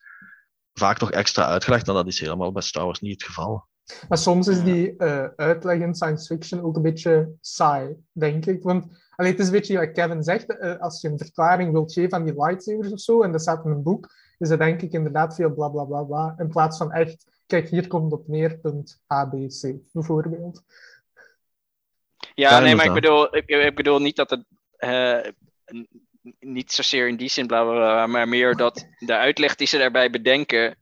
vaak 0.73 0.99
nog 0.99 1.11
extra 1.11 1.45
uitgelegd. 1.45 1.87
En 1.87 1.93
dat 1.93 2.07
is 2.07 2.19
helemaal 2.19 2.51
bij 2.51 2.61
Star 2.61 2.85
Wars 2.85 2.99
niet 2.99 3.13
het 3.13 3.23
geval. 3.23 3.67
Maar 4.09 4.17
soms 4.17 4.47
is 4.47 4.63
die 4.63 4.95
eh, 4.97 5.27
uitleg 5.35 5.79
in 5.79 5.95
science 5.95 6.25
fiction 6.25 6.61
ook 6.61 6.75
een 6.75 6.81
beetje 6.81 7.31
saai, 7.41 7.95
denk 8.11 8.45
ik. 8.45 8.63
Want 8.63 8.85
allee, 9.15 9.31
het 9.31 9.39
is 9.39 9.45
een 9.45 9.51
beetje 9.51 9.77
wat 9.77 9.91
Kevin 9.91 10.23
zegt. 10.23 10.57
eh, 10.59 10.77
als 10.79 11.01
je 11.01 11.07
een 11.07 11.17
verklaring 11.17 11.71
wilt 11.71 11.93
geven 11.93 12.13
aan 12.13 12.25
die 12.25 12.43
lightsabers 12.43 12.91
of 12.91 12.99
zo, 12.99 13.21
en 13.23 13.31
dat 13.31 13.41
staat 13.41 13.65
in 13.65 13.71
een 13.71 13.83
boek, 13.83 14.09
is 14.37 14.49
dat 14.49 14.59
denk 14.59 14.81
ik 14.81 14.91
inderdaad 14.91 15.35
veel 15.35 15.53
bla 15.53 15.69
bla 15.69 15.83
bla 15.83 16.03
bla. 16.03 16.35
In 16.37 16.47
plaats 16.49 16.77
van 16.77 16.91
echt, 16.91 17.25
kijk, 17.45 17.69
hier 17.69 17.87
komt 17.87 18.11
het 18.11 18.19
op 18.19 18.27
neer, 18.27 18.57
punt 18.57 19.01
A, 19.13 19.25
B, 19.25 19.31
C, 19.47 19.73
bijvoorbeeld. 19.93 20.63
Ja, 22.33 22.59
nee, 22.59 22.75
maar 22.75 22.85
ik 22.85 22.93
bedoel, 22.93 23.35
ik, 23.35 23.45
ik 23.47 23.75
bedoel 23.75 23.99
niet 23.99 24.15
dat 24.15 24.29
het. 24.29 24.43
eh, 24.77 25.31
niet 26.39 26.71
zozeer 26.71 27.07
in 27.07 27.15
die 27.15 27.29
zin, 27.29 27.47
bla 27.47 27.63
bla 27.63 27.71
bla, 27.73 28.07
maar 28.07 28.27
meer 28.27 28.55
dat 28.55 28.87
de 28.99 29.15
uitleg 29.15 29.55
die 29.55 29.67
ze 29.67 29.77
daarbij 29.77 30.09
bedenken. 30.09 30.75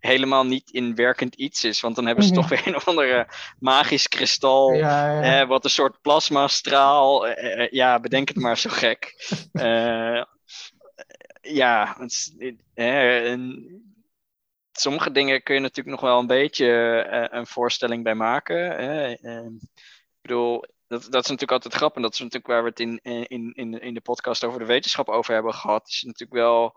Helemaal 0.00 0.44
niet 0.44 0.70
in 0.70 0.94
werkend 0.94 1.34
iets 1.34 1.64
is. 1.64 1.80
Want 1.80 1.94
dan 1.96 2.06
hebben 2.06 2.24
ze 2.24 2.30
Mhm. 2.32 2.40
toch 2.40 2.48
weer 2.48 2.62
een 2.66 2.76
of 2.76 2.88
andere 2.88 3.28
magisch 3.58 4.08
kristal. 4.08 4.72
Ja, 4.72 5.20
ja. 5.22 5.40
Eh, 5.40 5.48
wat 5.48 5.64
een 5.64 5.70
soort 5.70 6.00
plasmastraal. 6.00 7.26
eh, 7.28 7.62
eh, 7.64 7.70
ja, 7.70 8.00
bedenk 8.00 8.28
het 8.28 8.36
maar 8.36 8.58
zo 8.58 8.70
gek. 8.72 9.14
Eh, 9.52 10.22
ja, 11.40 11.96
het 11.98 12.34
eh, 12.74 13.30
en 13.30 13.64
sommige 14.72 15.10
dingen 15.12 15.42
kun 15.42 15.54
je 15.54 15.60
natuurlijk 15.60 16.00
nog 16.00 16.10
wel 16.10 16.18
een 16.18 16.26
beetje 16.26 16.66
een 17.30 17.46
voorstelling 17.46 18.04
bij 18.04 18.14
maken. 18.14 18.78
eh, 18.78 19.24
eh, 19.24 19.44
ik 19.44 20.20
bedoel, 20.22 20.64
dat, 20.86 21.00
dat 21.02 21.24
is 21.24 21.30
natuurlijk 21.30 21.52
altijd 21.52 21.74
grappig. 21.74 21.96
En 21.96 22.02
dat 22.02 22.12
is 22.12 22.18
natuurlijk 22.18 22.46
waar 22.46 22.62
we 22.62 22.68
het 22.68 22.80
in, 22.80 22.98
in, 23.28 23.52
in, 23.52 23.80
in 23.80 23.94
de 23.94 24.00
podcast 24.00 24.44
over 24.44 24.58
de 24.58 24.64
wetenschap 24.66 25.08
over 25.08 25.34
hebben 25.34 25.54
gehad. 25.54 25.88
Is 25.88 26.02
natuurlijk 26.02 26.40
wel. 26.40 26.74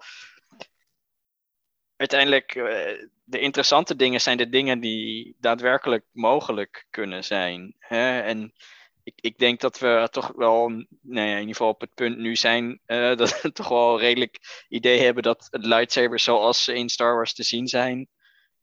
Uiteindelijk, 2.03 2.55
eh, 2.55 3.07
de 3.23 3.39
interessante 3.39 3.95
dingen 3.95 4.21
zijn 4.21 4.37
de 4.37 4.49
dingen 4.49 4.79
die 4.79 5.35
daadwerkelijk 5.39 6.05
mogelijk 6.11 6.85
kunnen 6.89 7.23
zijn. 7.23 7.75
Hè? 7.79 8.19
En 8.19 8.53
ik, 9.03 9.13
ik 9.15 9.37
denk 9.37 9.59
dat 9.59 9.79
we 9.79 10.07
toch 10.11 10.31
wel, 10.35 10.69
nou 11.01 11.27
ja, 11.27 11.33
in 11.33 11.39
ieder 11.39 11.55
geval 11.55 11.69
op 11.69 11.81
het 11.81 11.93
punt 11.93 12.17
nu 12.17 12.35
zijn, 12.35 12.79
eh, 12.85 13.15
dat 13.17 13.41
we 13.41 13.51
toch 13.51 13.67
wel 13.67 13.93
een 13.93 13.99
redelijk 13.99 14.65
idee 14.67 14.99
hebben 14.99 15.23
dat 15.23 15.47
het 15.51 15.65
lightsabers 15.65 16.23
zoals 16.23 16.63
ze 16.63 16.73
in 16.73 16.89
Star 16.89 17.15
Wars 17.15 17.33
te 17.33 17.43
zien 17.43 17.67
zijn, 17.67 18.07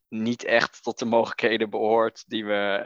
niet 0.08 0.44
echt 0.44 0.82
tot 0.82 0.98
de 0.98 1.04
mogelijkheden 1.04 1.70
behoort 1.70 2.24
die 2.26 2.44
we 2.44 2.82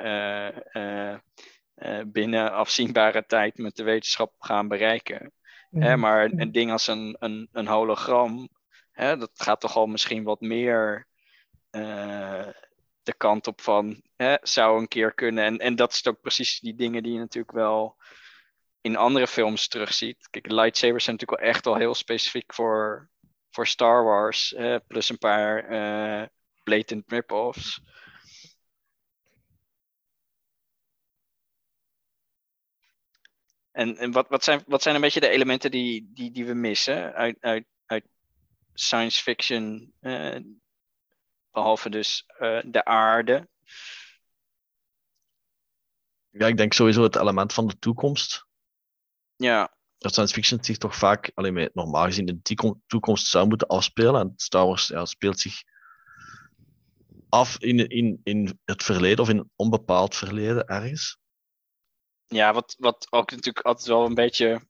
eh, 1.75 2.01
binnen 2.07 2.53
afzienbare 2.53 3.25
tijd 3.27 3.59
met 3.59 3.77
de 3.77 3.83
wetenschap 3.83 4.35
gaan 4.39 4.69
bereiken. 4.69 5.33
Mhm. 5.71 5.99
maar 5.99 6.25
een, 6.25 6.41
een 6.41 6.53
ding 6.53 6.71
als 6.73 6.87
een, 6.87 7.17
een, 7.19 7.49
een 7.53 7.67
hologram, 7.67 8.49
hè, 8.95 9.17
dat 9.17 9.31
gaat 9.35 9.61
toch 9.61 9.77
al 9.77 9.87
misschien 9.87 10.25
wat 10.25 10.41
meer 10.41 11.07
eh, 11.71 12.49
de 13.03 13.15
kant 13.17 13.47
op 13.47 13.61
van 13.61 14.03
hè, 14.17 14.37
zou 14.43 14.81
een 14.81 14.89
keer 14.89 15.15
kunnen. 15.15 15.45
En, 15.45 15.59
en 15.59 15.77
dat 15.77 15.93
is 15.93 16.07
ook 16.07 16.21
precies 16.21 16.61
die 16.61 16.75
dingen 16.75 17.03
die 17.03 17.13
je 17.13 17.19
natuurlijk 17.19 17.55
wel 17.55 17.97
in 18.81 18.97
andere 18.97 19.27
films 19.27 19.69
terugziet. 19.69 20.29
Kijk, 20.31 20.51
lightsabers 20.51 21.05
zijn 21.05 21.17
natuurlijk 21.17 21.43
wel 21.43 21.51
echt 21.51 21.65
wel 21.65 21.77
heel 21.77 21.95
specifiek 21.95 22.55
voor, 22.55 23.11
voor 23.51 23.67
Star 23.67 24.05
Wars, 24.05 24.55
plus 24.87 25.09
een 25.09 25.19
paar 25.19 25.65
eh, 25.65 26.27
blatant 26.63 27.11
rip-offs. 27.11 27.83
En, 33.75 33.97
en 33.97 34.13
wat, 34.13 34.29
wat, 34.29 34.45
zijn, 34.45 34.63
wat 34.67 34.83
zijn 34.83 34.95
een 34.95 35.01
beetje 35.01 35.21
de 35.21 35.29
elementen 35.29 35.71
die, 35.71 36.11
die, 36.13 36.31
die 36.31 36.47
we 36.47 36.55
missen 36.55 37.15
uit, 37.15 37.37
uit 37.41 37.65
science 38.75 39.23
fiction? 39.23 39.93
eh, 40.01 40.37
behalve 41.51 41.91
dus 41.91 42.25
eh, 42.39 42.61
de 42.65 42.85
aarde. 42.85 43.49
Ja, 46.31 46.47
ik 46.47 46.57
denk 46.57 46.73
sowieso 46.73 47.03
het 47.03 47.17
element 47.17 47.53
van 47.53 47.67
de 47.67 47.79
toekomst. 47.79 48.47
Ja, 49.37 49.77
Dat 49.99 50.13
science 50.13 50.35
fiction 50.35 50.65
zich 50.65 50.79
toch 50.79 50.97
vaak, 50.97 51.31
alleen 51.35 51.53
met 51.53 51.75
normaal 51.75 52.05
gezien, 52.05 52.27
in 52.27 52.35
de 52.35 52.43
toekom- 52.43 52.83
toekomst 52.87 53.27
zou 53.27 53.47
moeten 53.49 53.69
afspelen. 53.69 54.21
En 54.21 54.33
Star 54.37 54.67
Wars 54.67 54.87
ja, 54.87 55.05
speelt 55.05 55.41
zich 55.41 55.63
af 57.29 57.59
in, 57.59 57.89
in, 57.89 58.21
in 58.23 58.59
het 58.65 58.83
verleden 58.83 59.19
of 59.19 59.29
in 59.29 59.39
een 59.39 59.51
onbepaald 59.57 60.17
verleden 60.17 60.67
ergens. 60.67 61.19
ja 62.27 62.53
wat, 62.53 62.75
wat 62.79 63.07
ook 63.11 63.31
natuurlijk 63.31 63.67
altijd 63.67 63.87
wel 63.87 64.05
een 64.05 64.15
beetje 64.15 64.67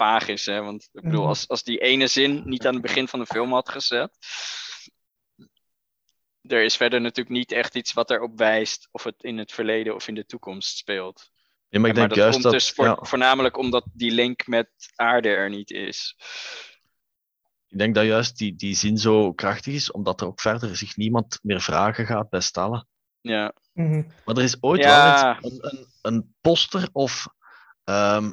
vaag 0.00 0.28
is. 0.28 0.46
Hè? 0.46 0.60
Want 0.62 0.88
ik 0.92 1.02
bedoel, 1.02 1.20
Mhm. 1.20 1.28
als, 1.28 1.48
als 1.48 1.62
die 1.62 1.78
ene 1.78 2.06
zin 2.06 2.42
niet 2.44 2.66
aan 2.66 2.72
het 2.72 2.82
begin 2.82 3.08
van 3.08 3.18
de 3.20 3.26
film 3.26 3.52
had 3.52 3.68
gezet. 3.68 4.10
Er 6.42 6.62
is 6.64 6.76
verder 6.76 7.00
natuurlijk 7.00 7.36
niet 7.36 7.52
echt 7.52 7.74
iets 7.76 7.92
wat 7.92 8.10
erop 8.10 8.38
wijst 8.38 8.88
of 8.90 9.04
het 9.04 9.22
in 9.22 9.38
het 9.38 9.52
verleden 9.52 9.94
of 9.94 10.08
in 10.08 10.14
de 10.14 10.24
toekomst 10.26 10.76
speelt. 10.76 11.30
Nee, 11.68 11.80
maar 11.80 11.90
ik 11.90 11.96
maar 11.96 12.08
denk 12.08 12.08
dat 12.08 12.18
juist 12.18 12.32
komt 12.32 12.42
dat. 12.42 12.52
dus 12.52 12.70
voor, 12.70 12.84
ja, 12.84 12.98
voornamelijk 13.00 13.56
omdat 13.56 13.84
die 13.92 14.10
link 14.10 14.46
met 14.46 14.70
aarde 14.94 15.28
er 15.28 15.48
niet 15.50 15.70
is. 15.70 16.16
ik 17.68 17.78
denk 17.78 17.94
dat 17.94 18.04
juist 18.04 18.38
die, 18.38 18.54
die 18.54 18.74
zin 18.74 18.98
zo 18.98 19.32
krachtig 19.32 19.74
is, 19.74 19.90
omdat 19.90 20.20
er 20.20 20.26
ook 20.26 20.40
verder 20.40 20.76
zich 20.76 20.96
niemand 20.96 21.38
meer 21.42 21.60
vragen 21.60 22.06
gaat 22.06 22.28
bij 22.30 22.40
stellen. 22.40 22.88
Ja, 23.20 23.52
Mhm. 23.72 24.02
Maar 24.24 24.36
er 24.36 24.42
is 24.42 24.56
ooit 24.62 24.80
Ja. 24.82 25.38
wel 25.40 25.60
een, 25.62 25.86
een 26.02 26.34
poster 26.40 26.88
of. 26.92 27.26
ehm 27.84 28.32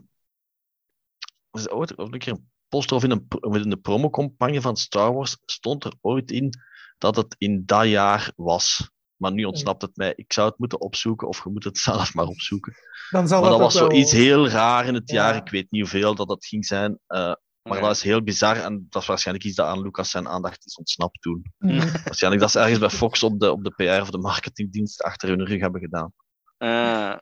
er 1.52 1.60
is 1.60 1.70
ooit 1.70 1.98
ook 1.98 2.14
een 2.14 2.20
keer 2.20 2.34
een 2.34 2.50
poster 2.68 2.96
of 2.96 3.04
in, 3.04 3.12
een, 3.12 3.28
in 3.64 3.70
de 3.70 3.78
promocampagne 3.78 4.62
van 4.62 4.78
Star 4.78 5.14
Wars 5.14 5.38
stond 5.46 5.84
er 5.84 5.94
ooit 6.02 6.32
in 6.32 6.50
dat 6.98 7.16
het 7.16 7.36
in 7.38 7.64
dat 7.66 7.88
jaar 7.88 8.32
was. 8.36 8.90
Maar 9.16 9.32
nu 9.32 9.44
ontsnapt 9.44 9.82
het 9.82 9.96
mij. 9.98 10.14
Ik 10.16 10.34
zou 10.34 10.50
het 10.50 10.58
moeten 10.60 10.82
opzoeken 10.82 11.28
of 11.28 11.44
je 11.44 11.50
moet 11.50 11.64
het 11.64 11.78
zelf 11.88 12.14
maar 12.14 12.26
opzoeken. 12.26 12.74
Dan 13.10 13.28
zal 13.28 13.42
Maar 13.42 13.50
dat 13.50 13.60
was 13.60 13.74
wel- 13.80 13.90
zoiets 13.92 14.12
heel 14.12 14.48
raar 14.50 14.86
in 14.86 14.94
het 14.94 15.10
Ja. 15.12 15.16
jaar. 15.16 15.36
Ik 15.36 15.50
weet 15.50 15.72
niet 15.72 15.82
hoeveel 15.82 16.16
dat 16.16 16.28
dat 16.28 16.46
ging 16.46 16.66
zijn. 16.66 17.00
eh, 17.08 17.34
maar 17.62 17.82
dat 17.82 17.96
is 17.96 18.02
heel 18.02 18.24
bizar 18.24 18.58
en 18.58 18.88
dat 18.90 19.02
is 19.02 19.08
waarschijnlijk 19.08 19.46
iets 19.48 19.56
dat 19.56 19.66
aan 19.68 19.82
Lucas 19.82 20.10
zijn 20.10 20.28
aandacht 20.28 20.66
is 20.66 20.76
ontsnapt 20.78 21.22
toen. 21.22 21.54
Mhm. 21.58 21.78
Waarschijnlijk 22.06 22.42
dat 22.42 22.52
ze 22.52 22.60
ergens 22.60 22.80
bij 22.80 22.90
Fox 22.90 23.24
op 23.24 23.40
de, 23.40 23.52
op 23.52 23.64
de 23.64 23.70
PR 23.72 24.02
of 24.02 24.10
de 24.10 24.18
marketingdienst 24.18 25.02
achter 25.04 25.30
hun 25.30 25.46
rug 25.46 25.60
hebben 25.60 25.82
gedaan. 25.82 26.14
Eh, 26.58 27.16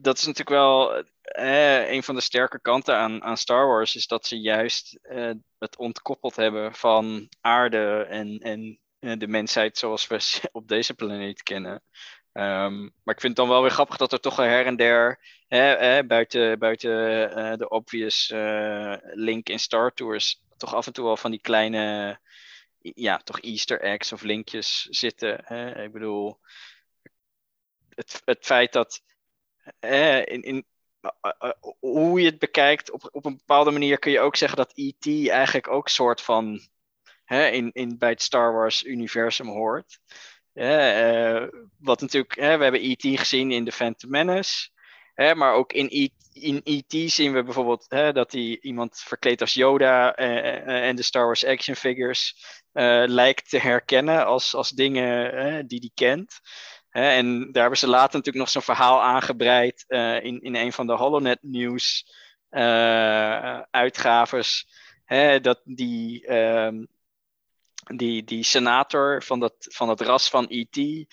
dat 0.00 0.16
is 0.18 0.26
natuurlijk 0.26 0.48
wel. 0.56 1.04
Eh, 1.40 1.90
een 1.90 2.02
van 2.02 2.14
de 2.14 2.20
sterke 2.20 2.60
kanten 2.60 2.96
aan, 2.96 3.22
aan 3.22 3.36
Star 3.36 3.66
Wars 3.66 3.96
is 3.96 4.06
dat 4.06 4.26
ze 4.26 4.40
juist 4.40 4.98
eh, 5.02 5.30
het 5.58 5.76
ontkoppeld 5.76 6.36
hebben 6.36 6.74
van 6.74 7.28
aarde 7.40 8.06
en, 8.08 8.38
en 8.38 8.78
eh, 8.98 9.18
de 9.18 9.26
mensheid 9.26 9.78
zoals 9.78 10.06
we 10.06 10.20
ze 10.20 10.48
op 10.52 10.68
deze 10.68 10.94
planeet 10.94 11.42
kennen. 11.42 11.82
Ehm, 12.32 12.80
maar 12.80 13.14
ik 13.14 13.20
vind 13.20 13.22
het 13.22 13.36
dan 13.36 13.48
wel 13.48 13.62
weer 13.62 13.70
grappig 13.70 13.96
dat 13.96 14.12
er 14.12 14.20
toch 14.20 14.36
her 14.36 14.66
en 14.66 14.76
der, 14.76 15.20
buiten, 16.06 16.58
buiten 16.58 16.90
de 17.58 17.68
obvious 17.68 18.28
link 19.00 19.48
in 19.48 19.58
Star 19.58 19.92
Tours, 19.94 20.42
toch 20.56 20.74
af 20.74 20.86
en 20.86 20.92
toe 20.92 21.04
wel 21.04 21.16
van 21.16 21.30
die 21.30 21.40
kleine, 21.40 22.18
ja, 22.78 23.18
toch 23.18 23.40
Easter 23.40 23.80
eggs 23.80 24.12
of 24.12 24.22
linkjes 24.22 24.82
zitten. 24.82 25.40
Hè? 25.44 25.82
Ik 25.82 25.92
bedoel, 25.92 26.40
het, 27.88 28.22
het 28.24 28.44
feit 28.46 28.72
dat 28.72 29.02
in, 29.80 30.42
in, 30.42 30.66
hoe 31.78 32.20
je 32.20 32.26
het 32.26 32.38
bekijkt, 32.38 32.90
op, 32.90 33.08
op 33.12 33.24
een 33.24 33.36
bepaalde 33.36 33.70
manier 33.70 33.98
kun 33.98 34.12
je 34.12 34.20
ook 34.20 34.36
zeggen 34.36 34.58
dat 34.58 34.72
E.T. 34.74 35.28
eigenlijk 35.28 35.68
ook 35.68 35.88
soort 35.88 36.20
van 36.20 36.60
hè, 37.24 37.48
in, 37.48 37.70
in, 37.72 37.98
bij 37.98 38.10
het 38.10 38.22
Star 38.22 38.52
Wars 38.52 38.84
universum 38.84 39.48
hoort. 39.48 39.98
Uh, 40.54 41.46
wat 41.78 42.00
natuurlijk, 42.00 42.36
hè, 42.36 42.56
we 42.56 42.62
hebben 42.62 42.84
E.T. 42.84 43.18
gezien 43.18 43.50
in 43.50 43.64
The 43.64 43.72
Phantom 43.72 44.10
Menace. 44.10 44.68
Hè, 45.14 45.34
maar 45.34 45.54
ook 45.54 45.72
in 45.72 45.88
E.T. 45.90 46.20
E.T. 46.64 47.10
zien 47.12 47.32
we 47.32 47.42
bijvoorbeeld 47.42 47.86
hè, 47.88 48.12
dat 48.12 48.32
hij 48.32 48.58
iemand 48.60 48.98
verkleed 48.98 49.40
als 49.40 49.54
Yoda 49.54 50.14
en 50.14 50.96
de 50.96 51.02
Star 51.02 51.24
Wars 51.24 51.44
action 51.44 51.76
figures 51.76 52.34
lijkt 53.06 53.50
te 53.50 53.58
herkennen 53.58 54.26
als, 54.26 54.54
als 54.54 54.70
dingen 54.70 55.66
die 55.66 55.78
hij 55.78 55.90
kent. 55.94 56.40
En 56.90 57.52
daar 57.52 57.62
hebben 57.62 57.78
ze 57.78 57.88
later 57.88 58.16
natuurlijk 58.16 58.36
nog 58.36 58.48
zo'n 58.48 58.62
verhaal 58.62 59.02
aangebreid 59.02 59.84
in, 60.22 60.40
in 60.40 60.54
een 60.54 60.72
van 60.72 60.86
de 60.86 60.92
HoloNet 60.92 61.38
News 61.42 62.14
uitgaves. 63.70 64.66
dat 65.42 65.60
die, 65.64 66.26
ehm, 66.26 66.84
die, 67.96 68.24
die 68.24 68.42
senator 68.42 69.22
van 69.22 69.40
dat, 69.40 69.54
van 69.58 69.88
het 69.88 70.00
ras 70.00 70.30
van 70.30 70.46
E.T., 70.48 71.06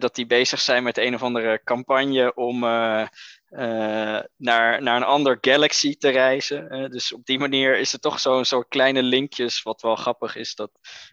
dat 0.00 0.14
die 0.14 0.26
bezig 0.26 0.60
zijn 0.60 0.82
met 0.82 0.98
een 0.98 1.14
of 1.14 1.22
andere 1.22 1.60
campagne 1.64 2.34
om 2.34 2.64
uh, 2.64 3.06
uh, 3.50 4.20
naar, 4.36 4.82
naar 4.82 4.96
een 4.96 5.02
ander 5.02 5.38
galaxy 5.40 5.96
te 5.96 6.08
reizen. 6.08 6.74
Uh, 6.74 6.88
dus 6.88 7.12
op 7.12 7.24
die 7.24 7.38
manier 7.38 7.78
is 7.78 7.92
het 7.92 8.02
toch 8.02 8.20
zo'n 8.20 8.44
soort 8.44 8.68
kleine 8.68 9.02
linkjes, 9.02 9.62
wat 9.62 9.82
wel 9.82 9.96
grappig 9.96 10.36
is. 10.36 10.54
Dat, 10.54 10.70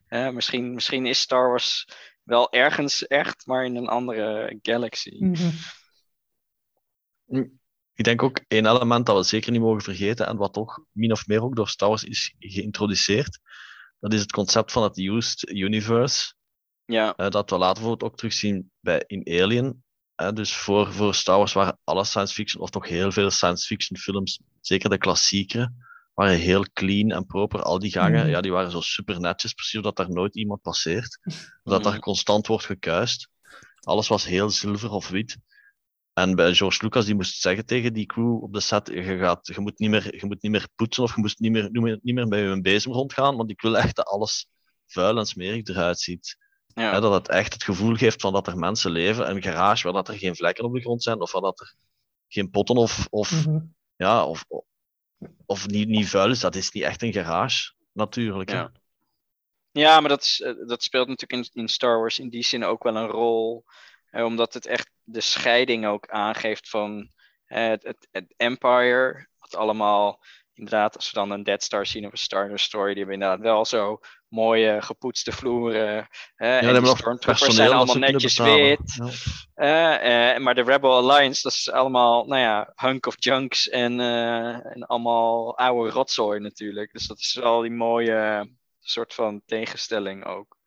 misschien, 0.09 0.73
misschien 0.73 1.05
is 1.05 1.19
Star 1.19 1.47
Wars 1.47 1.87
wel 2.25 2.51
ergens 2.51 3.07
echt, 3.07 3.45
maar 3.45 3.65
in 3.65 3.75
een 3.75 3.87
andere 3.87 4.57
galaxy. 4.61 5.15
Mm 5.19 5.35
-hmm. 7.25 7.59
Ik 7.93 8.03
denk 8.03 8.23
ook 8.23 8.41
één 8.47 8.65
element 8.65 9.05
dat 9.05 9.17
we 9.17 9.23
zeker 9.23 9.51
niet 9.51 9.61
mogen 9.61 9.81
vergeten 9.81 10.27
en 10.27 10.37
wat 10.37 10.53
toch 10.53 10.79
min 10.91 11.11
of 11.11 11.27
meer 11.27 11.43
ook 11.43 11.55
door 11.55 11.69
Star 11.69 11.89
Wars 11.89 12.03
is 12.03 12.35
geïntroduceerd, 12.39 13.39
dat 13.99 14.13
is 14.13 14.19
het 14.19 14.31
concept 14.31 14.71
van 14.71 14.83
het 14.83 14.97
used 14.97 15.49
universe. 15.49 16.33
Ja. 16.85 17.13
Uh, 17.17 17.29
dat 17.29 17.49
we 17.49 17.57
later 17.57 17.73
bijvoorbeeld 17.73 18.11
ook 18.11 18.17
terugzien 18.17 18.71
bij, 18.79 19.03
in 19.07 19.41
Alien. 19.41 19.83
Uh, 20.21 20.31
dus 20.31 20.55
voor, 20.55 20.93
voor 20.93 21.15
Star 21.15 21.37
Wars 21.37 21.53
waren 21.53 21.79
alle 21.83 22.03
science 22.03 22.33
fiction, 22.33 22.63
of 22.63 22.69
toch 22.69 22.87
heel 22.87 23.11
veel 23.11 23.31
science 23.31 23.65
fiction 23.65 23.99
films, 23.99 24.39
zeker 24.61 24.89
de 24.89 24.97
klassiekeren, 24.97 25.84
waren 26.15 26.37
heel 26.37 26.65
clean 26.73 27.11
en 27.11 27.25
proper. 27.25 27.61
Al 27.61 27.79
die 27.79 27.91
gangen, 27.91 28.23
mm. 28.23 28.29
ja, 28.29 28.41
die 28.41 28.51
waren 28.51 28.71
zo 28.71 28.81
super 28.81 29.19
netjes, 29.19 29.53
precies 29.53 29.81
dat 29.81 29.95
daar 29.95 30.11
nooit 30.11 30.35
iemand 30.35 30.61
passeert. 30.61 31.19
Dat 31.63 31.83
daar 31.83 31.99
constant 31.99 32.47
wordt 32.47 32.65
gekuist. 32.65 33.29
Alles 33.79 34.07
was 34.07 34.25
heel 34.25 34.49
zilver 34.49 34.91
of 34.91 35.09
wit. 35.09 35.37
En 36.13 36.35
bij 36.35 36.53
George 36.53 36.83
Lucas, 36.83 37.05
die 37.05 37.15
moest 37.15 37.41
zeggen 37.41 37.65
tegen 37.65 37.93
die 37.93 38.05
crew 38.05 38.43
op 38.43 38.53
de 38.53 38.59
set, 38.59 38.87
je, 38.87 39.17
gaat, 39.17 39.47
je, 39.47 39.59
moet, 39.59 39.79
niet 39.79 39.89
meer, 39.89 40.15
je 40.15 40.25
moet 40.25 40.41
niet 40.41 40.51
meer 40.51 40.67
poetsen 40.75 41.03
of 41.03 41.15
je 41.15 41.21
moet 41.21 41.39
niet 41.39 41.51
meer, 41.51 41.69
niet 41.71 41.81
meer, 41.81 41.99
niet 42.01 42.15
meer 42.15 42.27
bij 42.27 42.41
je 42.41 42.61
bezem 42.61 42.91
rondgaan, 42.91 43.35
want 43.35 43.49
ik 43.49 43.61
wil 43.61 43.77
echt 43.77 43.95
dat 43.95 44.05
alles 44.05 44.47
vuil 44.87 45.17
en 45.17 45.25
smerig 45.25 45.67
eruit 45.67 45.99
ziet. 45.99 46.37
Ja. 46.67 46.99
dat 46.99 47.13
het 47.13 47.29
echt 47.29 47.53
het 47.53 47.63
gevoel 47.63 47.95
geeft 47.95 48.21
van 48.21 48.33
dat 48.33 48.47
er 48.47 48.57
mensen 48.57 48.91
leven, 48.91 49.29
een 49.29 49.41
garage 49.41 49.83
waar 49.83 49.93
dat 49.93 50.07
er 50.07 50.17
geen 50.17 50.35
vlekken 50.35 50.63
op 50.63 50.73
de 50.73 50.81
grond 50.81 51.03
zijn, 51.03 51.21
of 51.21 51.31
waar 51.31 51.41
dat 51.41 51.59
er 51.59 51.75
geen 52.27 52.49
potten 52.49 52.75
of, 52.75 53.07
of, 53.09 53.31
mm 53.31 53.43
-hmm. 53.43 53.75
ja, 53.95 54.25
of, 54.25 54.45
of 55.45 55.67
niet, 55.67 55.87
niet 55.87 56.09
vuil 56.09 56.29
is. 56.29 56.39
Dat 56.39 56.55
is 56.55 56.71
niet 56.71 56.83
echt 56.83 57.01
een 57.01 57.13
garage, 57.13 57.71
natuurlijk. 57.91 58.49
Ja, 58.49 58.71
ja 59.71 59.99
maar 59.99 60.09
dat, 60.09 60.23
is, 60.23 60.53
dat 60.67 60.83
speelt 60.83 61.07
natuurlijk 61.07 61.47
in, 61.53 61.61
in 61.61 61.67
Star 61.67 61.99
Wars 61.99 62.19
in 62.19 62.29
die 62.29 62.43
zin 62.43 62.63
ook 62.63 62.83
wel 62.83 62.95
een 62.95 63.07
rol 63.07 63.65
omdat 64.23 64.53
het 64.53 64.65
echt 64.65 64.89
de 65.03 65.21
scheiding 65.21 65.85
ook 65.85 66.09
aangeeft 66.09 66.69
van 66.69 67.11
het, 67.45 67.95
het, 68.11 68.33
Empire. 68.37 69.27
Wat 69.39 69.55
allemaal, 69.55 70.23
inderdaad, 70.53 70.95
als 70.95 71.11
we 71.11 71.17
dan 71.17 71.31
een 71.31 71.43
Dead 71.43 71.63
Star 71.63 71.85
zien 71.85 72.05
of 72.05 72.11
een 72.11 72.17
Star 72.17 72.49
Destroyer, 72.49 72.95
die 72.95 72.97
hebben 72.97 73.13
inderdaad 73.13 73.39
wel 73.39 73.65
zo 73.65 73.99
mooie 74.35 74.81
gepoetste 74.81 75.31
vloeren. 75.31 76.07
ja, 76.35 76.59
en 76.59 76.83
die 76.83 76.95
Stormtroopers 76.95 77.55
zijn 77.55 77.71
allemaal 77.71 77.97
netjes 77.97 78.37
wit. 78.37 78.99
Ja. 79.55 80.35
Uh, 80.35 80.43
maar 80.43 80.55
de 80.55 80.63
Rebel 80.63 80.93
Alliance, 80.93 81.41
dat 81.41 81.51
is 81.51 81.71
allemaal, 81.71 82.25
nou 82.25 82.41
ja, 82.41 82.73
hunk 82.75 83.05
of 83.05 83.15
junks 83.17 83.69
en, 83.69 83.99
en 83.99 84.85
allemaal 84.85 85.57
oude 85.57 85.91
rotzooi 85.91 86.39
natuurlijk. 86.39 86.91
Dus 86.91 87.07
dat 87.07 87.19
is 87.19 87.33
wel 87.33 87.61
die 87.61 87.71
mooie 87.71 88.49
soort 88.79 89.13
van 89.13 89.41
tegenstelling 89.45 90.25
ook, 90.25 90.57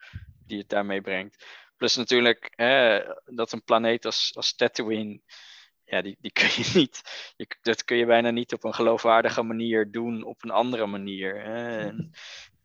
die 0.46 0.58
het 0.58 0.68
daarmee 0.68 1.00
brengt. 1.00 1.44
Plus 1.76 1.96
natuurlijk 1.96 2.52
dat 3.24 3.52
een 3.52 3.64
planeet 3.64 4.04
als, 4.04 4.32
als 4.34 4.54
Tatooine, 4.54 5.20
ja, 5.84 6.02
die, 6.02 6.16
die 6.20 6.32
kun 6.32 6.46
je 6.46 6.70
niet, 6.78 7.02
je, 7.36 7.46
dat 7.62 7.84
kun 7.84 7.96
je 7.96 8.06
bijna 8.06 8.30
niet 8.30 8.52
op 8.52 8.64
een 8.64 8.74
geloofwaardige 8.74 9.42
manier 9.42 9.90
doen 9.90 10.24
op 10.24 10.44
een 10.44 10.50
andere 10.50 10.86
manier. 10.86 11.44
En, 11.44 12.12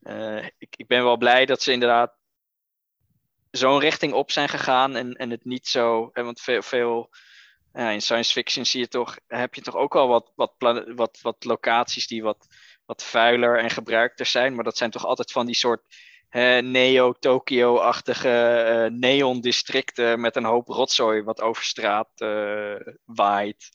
uh, 0.03 0.45
ik, 0.57 0.75
ik 0.75 0.87
ben 0.87 1.03
wel 1.03 1.17
blij 1.17 1.45
dat 1.45 1.61
ze 1.61 1.71
inderdaad 1.71 2.13
zo'n 3.51 3.79
richting 3.79 4.13
op 4.13 4.31
zijn 4.31 4.49
gegaan 4.49 4.95
en, 4.95 5.13
en 5.13 5.29
het 5.29 5.45
niet 5.45 5.67
zo, 5.67 6.09
want 6.13 6.41
veel, 6.41 6.61
veel 6.61 7.09
ja, 7.73 7.89
in 7.89 8.01
science 8.01 8.31
fiction 8.31 8.65
zie 8.65 8.79
je 8.79 8.87
toch, 8.87 9.17
heb 9.27 9.55
je 9.55 9.61
toch 9.61 9.75
ook 9.75 9.93
wel 9.93 10.07
wat, 10.07 10.31
wat, 10.35 10.53
wat, 10.95 11.19
wat 11.21 11.43
locaties 11.43 12.07
die 12.07 12.23
wat, 12.23 12.47
wat 12.85 13.03
vuiler 13.03 13.59
en 13.59 13.69
gebruikter 13.69 14.25
zijn, 14.25 14.55
maar 14.55 14.63
dat 14.63 14.77
zijn 14.77 14.91
toch 14.91 15.05
altijd 15.05 15.31
van 15.31 15.45
die 15.45 15.55
soort 15.55 15.81
Neo-Tokyo-achtige 16.61 18.89
uh, 18.89 18.99
neon-districten 18.99 20.19
met 20.19 20.35
een 20.35 20.43
hoop 20.43 20.67
rotzooi 20.67 21.21
wat 21.21 21.41
over 21.41 21.63
straat 21.63 22.09
uh, 22.17 22.75
waait. 23.05 23.69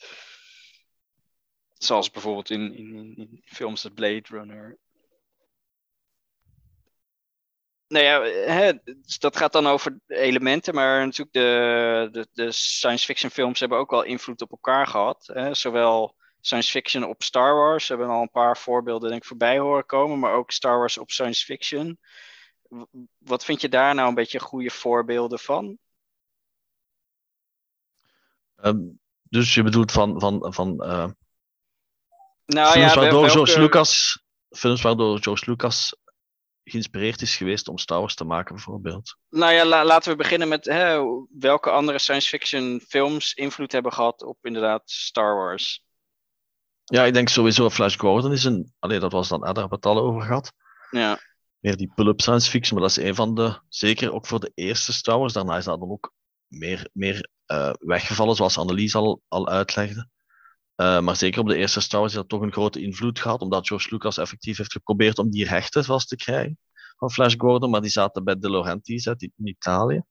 Zoals 1.75 2.11
bijvoorbeeld 2.11 2.51
in, 2.51 2.75
in, 2.75 3.15
in 3.17 3.43
films 3.45 3.85
als 3.85 3.93
Blade 3.95 4.25
Runner. 4.29 4.79
Nou 7.89 8.05
ja, 8.05 8.23
hè, 8.53 8.73
dus 8.85 9.19
dat 9.19 9.37
gaat 9.37 9.53
dan 9.53 9.67
over 9.67 9.99
elementen, 10.07 10.75
maar 10.75 11.05
natuurlijk 11.05 11.33
de, 11.33 12.09
de, 12.13 12.29
de 12.33 12.53
science 12.53 13.05
fiction 13.05 13.31
films 13.31 13.61
hebben 13.61 13.79
ook 13.79 13.91
wel 13.91 14.03
invloed 14.03 14.43
op 14.43 14.51
elkaar 14.51 14.87
gehad. 14.87 15.31
Hè? 15.33 15.55
Zowel 15.55 16.17
science 16.41 16.71
fiction 16.71 17.05
op 17.05 17.23
Star 17.23 17.55
Wars, 17.55 17.89
we 17.89 17.95
hebben 17.95 18.15
al 18.15 18.23
een 18.23 18.31
paar 18.31 18.59
voorbeelden 18.59 19.09
denk 19.09 19.23
ik 19.23 19.29
voorbij 19.29 19.59
horen 19.59 19.87
komen, 19.87 20.19
maar 20.19 20.33
ook 20.33 20.51
Star 20.51 20.79
Wars 20.79 20.99
op 20.99 21.11
science 21.11 21.45
fiction 21.45 21.99
wat 23.19 23.45
vind 23.45 23.61
je 23.61 23.69
daar 23.69 23.95
nou 23.95 24.09
een 24.09 24.15
beetje 24.15 24.41
goede 24.41 24.71
voorbeelden 24.71 25.39
van? 25.39 25.79
Um, 28.57 29.01
dus 29.23 29.55
je 29.55 29.63
bedoelt 29.63 29.93
van, 29.93 30.21
van, 30.21 30.55
van 30.55 30.69
uh, 30.69 31.09
nou, 32.45 32.73
films, 32.73 32.93
ja, 32.93 33.01
waardoor 33.01 33.21
welke... 33.21 33.31
George 33.31 33.61
Lucas, 33.61 34.23
films 34.51 34.83
waardoor 34.83 35.23
George 35.23 35.51
Lucas 35.51 35.97
geïnspireerd 36.71 37.23
is 37.23 37.37
geweest 37.37 37.69
om 37.69 37.79
Star 37.79 37.99
Wars 37.99 38.15
te 38.15 38.25
maken, 38.25 38.55
bijvoorbeeld? 38.55 39.17
Nou 39.29 39.53
ja, 39.53 39.65
la 39.65 39.85
laten 39.85 40.11
we 40.11 40.17
beginnen 40.17 40.49
met 40.49 40.65
hè, 40.65 40.99
welke 41.39 41.71
andere 41.71 41.99
science 41.99 42.29
fiction 42.29 42.81
films 42.89 43.35
invloed 43.35 43.73
hebben 43.73 43.93
gehad 43.93 44.23
op 44.23 44.39
inderdaad 44.43 44.83
Star 44.85 45.35
Wars. 45.35 45.85
Ja, 46.85 47.05
ik 47.05 47.15
denk 47.15 47.29
sowieso 47.29 47.71
Flash 47.71 47.97
Gordon 47.97 48.33
is 48.33 48.45
een. 48.45 48.73
Allee, 48.79 48.99
dat 48.99 49.13
was 49.13 49.29
dan, 49.29 49.41
we 49.41 49.67
het 49.69 49.87
al 49.87 49.99
over 49.99 50.23
gehad. 50.23 50.53
Ja 50.91 51.19
meer 51.61 51.77
die 51.77 51.93
pull-up 51.95 52.21
science 52.21 52.51
fiction, 52.51 52.79
maar 52.79 52.89
dat 52.89 52.99
is 52.99 53.05
een 53.05 53.15
van 53.15 53.35
de, 53.35 53.59
zeker 53.69 54.13
ook 54.13 54.27
voor 54.27 54.41
de 54.41 54.53
eerste 54.55 54.93
Star 54.93 55.19
Wars, 55.19 55.33
daarna 55.33 55.57
is 55.57 55.65
dat 55.65 55.81
dan 55.81 55.91
ook 55.91 56.13
meer, 56.47 56.89
meer 56.93 57.29
uh, 57.47 57.73
weggevallen, 57.79 58.37
zoals 58.37 58.59
Annelies 58.59 58.95
al, 58.95 59.23
al 59.29 59.49
uitlegde. 59.49 60.09
Uh, 60.81 61.01
maar 61.01 61.17
zeker 61.17 61.41
op 61.41 61.49
de 61.49 61.57
eerste 61.57 61.81
Star 61.81 62.01
Wars 62.01 62.13
is 62.13 62.19
dat 62.19 62.29
toch 62.29 62.41
een 62.41 62.53
grote 62.53 62.81
invloed 62.81 63.19
gehad, 63.19 63.41
omdat 63.41 63.67
George 63.67 63.89
Lucas 63.91 64.19
effectief 64.19 64.57
heeft 64.57 64.73
geprobeerd 64.73 65.19
om 65.19 65.31
die 65.31 65.45
rechten 65.45 65.85
vast 65.85 66.09
te 66.09 66.17
krijgen 66.17 66.59
van 66.97 67.11
Flash 67.11 67.35
Gordon, 67.37 67.71
maar 67.71 67.81
die 67.81 67.91
zaten 67.91 68.25
bij 68.25 68.39
De 68.39 68.51
Laurentiis 68.51 69.09
uit 69.09 69.23
in 69.23 69.33
Italië. 69.49 70.03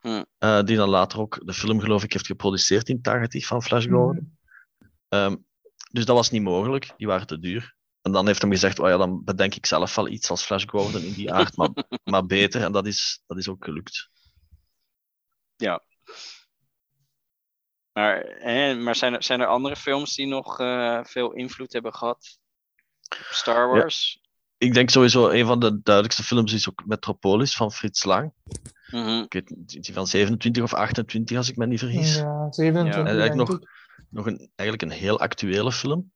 Hmm. 0.00 0.26
Uh, 0.38 0.62
die 0.62 0.76
dan 0.76 0.88
later 0.88 1.20
ook 1.20 1.40
de 1.44 1.52
film, 1.52 1.80
geloof 1.80 2.02
ik, 2.02 2.12
heeft 2.12 2.26
geproduceerd 2.26 2.88
in 2.88 3.02
Targeting 3.02 3.44
van 3.44 3.62
Flash 3.62 3.86
Gordon. 3.86 4.38
Hmm. 5.08 5.20
Um, 5.20 5.44
dus 5.92 6.04
dat 6.04 6.16
was 6.16 6.30
niet 6.30 6.42
mogelijk, 6.42 6.94
die 6.96 7.06
waren 7.06 7.26
te 7.26 7.38
duur. 7.38 7.74
En 8.02 8.12
dan 8.12 8.26
heeft 8.26 8.42
hij 8.42 8.50
gezegd, 8.50 8.78
oh 8.78 8.88
ja, 8.88 8.96
dan 8.96 9.24
bedenk 9.24 9.54
ik 9.54 9.66
zelf 9.66 9.94
wel 9.94 10.08
iets 10.08 10.30
als 10.30 10.42
Flash 10.42 10.64
Gordon 10.66 11.02
in 11.02 11.12
die 11.12 11.32
aard, 11.32 11.56
maar, 11.56 11.70
maar 12.12 12.26
beter. 12.26 12.62
En 12.62 12.72
dat 12.72 12.86
is, 12.86 13.22
dat 13.26 13.38
is 13.38 13.48
ook 13.48 13.64
gelukt. 13.64 14.10
Ja. 15.56 15.82
Maar, 17.96 18.24
hè, 18.38 18.74
maar 18.74 18.96
zijn, 18.96 19.14
er, 19.14 19.22
zijn 19.22 19.40
er 19.40 19.46
andere 19.46 19.76
films 19.76 20.14
die 20.14 20.26
nog 20.26 20.60
uh, 20.60 21.04
veel 21.04 21.32
invloed 21.32 21.72
hebben 21.72 21.94
gehad 21.94 22.38
op 23.08 23.26
Star 23.30 23.68
Wars? 23.68 24.18
Ja. 24.20 24.28
Ik 24.66 24.74
denk 24.74 24.90
sowieso 24.90 25.28
een 25.28 25.46
van 25.46 25.60
de 25.60 25.80
duidelijkste 25.82 26.24
films 26.24 26.52
is 26.52 26.68
ook 26.68 26.86
Metropolis 26.86 27.56
van 27.56 27.72
Frits 27.72 28.04
Lang. 28.04 28.32
Mm 28.90 29.04
-hmm. 29.04 29.22
Ik 29.22 29.32
weet 29.32 29.84
die 29.84 29.94
van 29.94 30.06
27 30.06 30.62
of 30.62 30.74
28, 30.74 31.36
als 31.36 31.50
ik 31.50 31.56
me 31.56 31.66
niet 31.66 31.78
vergis. 31.78 32.16
Ja, 32.16 32.52
27. 32.52 33.00
En 33.00 33.06
eigenlijk 33.06 33.50
nog, 33.50 33.60
nog 34.10 34.26
een, 34.26 34.50
eigenlijk 34.54 34.92
een 34.92 34.98
heel 34.98 35.20
actuele 35.20 35.72
film. 35.72 36.12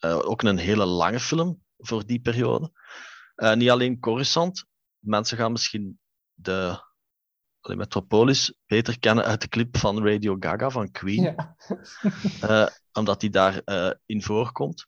Uh, 0.00 0.28
ook 0.28 0.42
een 0.42 0.58
hele 0.58 0.84
lange 0.84 1.20
film 1.20 1.62
voor 1.76 2.06
die 2.06 2.20
periode. 2.20 2.72
Uh, 3.36 3.54
niet 3.54 3.70
alleen 3.70 4.00
Coruscant. 4.00 4.64
Mensen 4.98 5.36
gaan 5.36 5.52
misschien 5.52 5.98
de 6.34 6.88
Metropolis 7.62 8.54
beter 8.66 8.98
kennen 8.98 9.24
uit 9.24 9.40
de 9.40 9.48
clip 9.48 9.76
van 9.76 10.06
Radio 10.06 10.36
Gaga 10.40 10.70
van 10.70 10.90
Queen. 10.90 11.22
Ja. 11.22 11.56
uh, 12.44 12.66
omdat 12.98 13.20
die 13.20 13.30
daarin 13.30 13.62
uh, 13.64 13.90
in 14.06 14.22
voorkomt. 14.22 14.86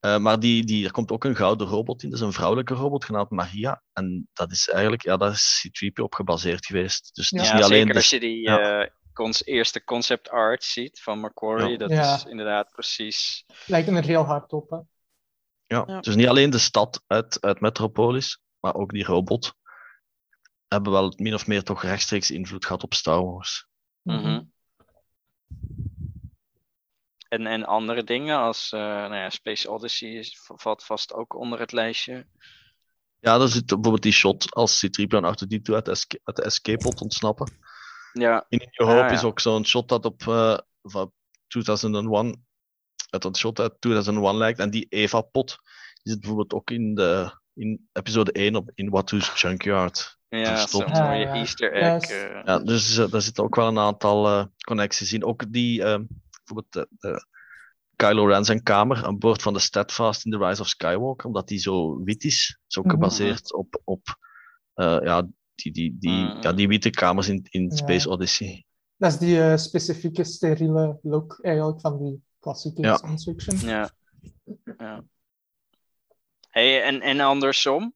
Uh, 0.00 0.18
maar 0.18 0.40
die, 0.40 0.64
die, 0.64 0.84
er 0.84 0.90
komt 0.90 1.10
ook 1.12 1.24
een 1.24 1.36
gouden 1.36 1.66
robot 1.66 2.02
in. 2.02 2.10
Dat 2.10 2.18
is 2.18 2.24
een 2.24 2.32
vrouwelijke 2.32 2.74
robot 2.74 3.04
genaamd 3.04 3.30
Maria. 3.30 3.82
En 3.92 4.28
dat 4.32 4.50
is 4.50 4.68
eigenlijk, 4.68 5.02
ja, 5.02 5.16
daar 5.16 5.30
is 5.30 5.68
C-3PO 5.72 6.02
op 6.02 6.14
gebaseerd 6.14 6.66
geweest. 6.66 7.10
Dus 7.14 7.30
het 7.30 7.40
ja, 7.40 7.46
is 7.46 7.52
niet 7.52 7.62
zeker 7.62 7.74
alleen... 7.76 7.86
de- 7.86 7.94
als 7.94 8.10
je 8.10 8.20
die 8.20 8.40
ja. 8.42 8.80
uh, 8.82 8.88
cons 9.12 9.44
eerste 9.44 9.84
concept 9.84 10.30
art 10.30 10.64
ziet 10.64 11.00
van 11.00 11.18
Macquarie. 11.20 11.70
Ja. 11.70 11.76
Dat 11.76 11.90
Ja. 11.90 12.14
is 12.14 12.24
inderdaad 12.24 12.72
precies... 12.72 13.44
Lijkt 13.66 13.88
er 13.88 14.04
heel 14.04 14.24
hard 14.24 14.52
op. 14.52 14.70
Hè. 14.70 14.76
Ja, 15.66 15.84
Ja. 15.86 16.00
dus 16.00 16.14
niet 16.14 16.28
alleen 16.28 16.50
de 16.50 16.58
stad 16.58 17.02
uit, 17.06 17.40
uit 17.40 17.60
Metropolis, 17.60 18.40
maar 18.60 18.74
ook 18.74 18.90
die 18.92 19.04
robot 19.04 19.54
hebben 20.72 20.92
wel 20.92 21.12
min 21.16 21.34
of 21.34 21.46
meer 21.46 21.62
toch 21.62 21.82
rechtstreeks 21.82 22.30
invloed 22.30 22.64
gehad 22.66 22.82
op 22.82 22.94
Star 22.94 23.24
Wars. 23.24 23.66
Mhm. 24.02 24.42
En, 27.28 27.46
en 27.46 27.64
andere 27.64 28.04
dingen 28.04 28.38
als 28.38 28.72
uh, 28.74 28.80
nou 28.80 29.14
ja, 29.14 29.30
Space 29.30 29.70
Odyssey 29.70 30.08
is, 30.08 30.40
valt 30.46 30.84
vast 30.84 31.12
ook 31.12 31.34
onder 31.34 31.58
het 31.58 31.72
lijstje. 31.72 32.26
Ja, 33.18 33.38
daar 33.38 33.48
zit 33.48 33.66
bijvoorbeeld 33.66 34.02
die 34.02 34.12
shot 34.12 34.54
als 34.54 34.80
C-3PO 34.80 35.06
en 35.16 35.34
R2-D2 35.36 35.74
uit, 35.74 35.84
de 35.84 35.90
esca- 35.90 36.18
uit 36.24 36.36
de 36.36 36.42
escape-pod 36.42 37.00
ontsnappen. 37.00 37.52
Ja, 38.12 38.46
In 38.48 38.58
New 38.58 38.88
Hope 38.88 39.02
Ah, 39.02 39.08
ja. 39.08 39.14
is 39.14 39.24
ook 39.24 39.40
zo'n 39.40 39.66
shot 39.66 39.88
dat 39.88 40.04
op 40.04 40.20
eh, 40.22 40.58
van 40.82 41.12
2001, 41.46 42.46
uit 43.10 43.24
een 43.24 43.36
shot 43.36 43.60
uit 43.60 43.80
2001 43.80 44.36
lijkt. 44.36 44.58
En 44.58 44.70
die 44.70 44.86
Eva-pot 44.88 45.58
die 46.02 46.12
zit 46.12 46.20
bijvoorbeeld 46.20 46.52
ook 46.52 46.70
in, 46.70 46.94
de, 46.94 47.38
in 47.54 47.88
episode 47.92 48.32
1 48.32 48.56
op, 48.56 48.70
in 48.74 48.90
Watu's 48.90 49.40
Junkyard. 49.40 50.18
Ja 50.40 50.46
Verstopt. 50.56 50.84
Ah, 50.90 51.18
ja. 51.18 51.34
easter 51.34 51.72
egg. 51.72 52.02
eh. 52.10 52.42
Ja, 52.44 52.58
dus 52.58 52.96
eh, 52.98 53.10
daar 53.10 53.20
zitten 53.22 53.44
ook 53.44 53.54
wel 53.54 53.66
een 53.68 53.78
aantal 53.78 54.26
eh, 54.26 54.44
connecties 54.66 55.12
in. 55.12 55.24
Ook 55.24 55.52
die, 55.52 55.84
eh, 55.84 55.98
bijvoorbeeld 56.44 56.86
Kylo 57.96 58.26
Ren 58.26 58.44
zijn 58.44 58.62
kamer 58.62 59.04
aan 59.04 59.18
boord 59.18 59.42
van 59.42 59.52
de 59.52 59.58
Steadfast 59.58 60.24
in 60.24 60.30
The 60.30 60.38
Rise 60.38 60.60
of 60.60 60.68
Skywalker, 60.68 61.26
omdat 61.26 61.48
die 61.48 61.58
zo 61.58 62.02
wit 62.02 62.24
is. 62.24 62.58
is 62.68 62.78
ook 62.78 62.84
Mhm. 62.84 62.94
gebaseerd 62.94 63.52
op, 63.54 63.80
op 63.84 64.02
eh, 64.74 64.98
ja, 65.02 65.22
die, 65.54 65.72
die, 65.72 65.96
die, 65.98 66.10
Mhm. 66.24 66.42
ja, 66.42 66.52
die 66.52 66.68
witte 66.68 66.90
kamers 66.90 67.28
in, 67.28 67.46
in 67.50 67.62
Ja. 67.68 67.76
Space 67.76 68.08
Odyssey. 68.08 68.64
Dat 68.96 69.12
is 69.12 69.18
die 69.18 69.56
specifieke 69.58 70.24
steriele 70.24 70.98
look 71.02 71.38
eigenlijk 71.42 71.80
van 71.80 71.98
die 72.02 72.22
klassieke 72.40 72.82
Ja. 72.82 72.96
science 72.96 73.30
fiction. 73.30 73.68
Ja. 73.68 73.90
ja. 74.78 75.04
Hey, 76.48 76.82
en, 76.82 77.00
en 77.00 77.20
andersom? 77.20 77.94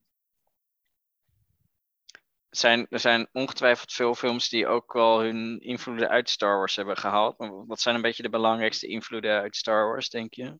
Er 2.57 2.63
zijn, 2.63 2.87
er 2.91 3.01
zijn 3.01 3.29
ongetwijfeld 3.33 3.93
veel 3.93 4.15
films 4.15 4.49
die 4.49 4.67
ook 4.67 4.93
wel 4.93 5.21
hun 5.21 5.61
invloeden 5.61 6.09
uit 6.09 6.31
Star 6.31 6.57
Wars 6.57 6.77
hebben 6.77 6.97
gehaald. 6.97 7.39
Maar 7.39 7.67
wat 7.67 7.81
zijn 7.81 7.95
een 7.95 8.03
beetje 8.03 8.23
de 8.23 8.29
belangrijkste 8.29 8.87
invloeden 8.87 9.41
uit 9.41 9.57
Star 9.57 9.87
Wars, 9.87 10.09
denk 10.11 10.35
je? 10.35 10.59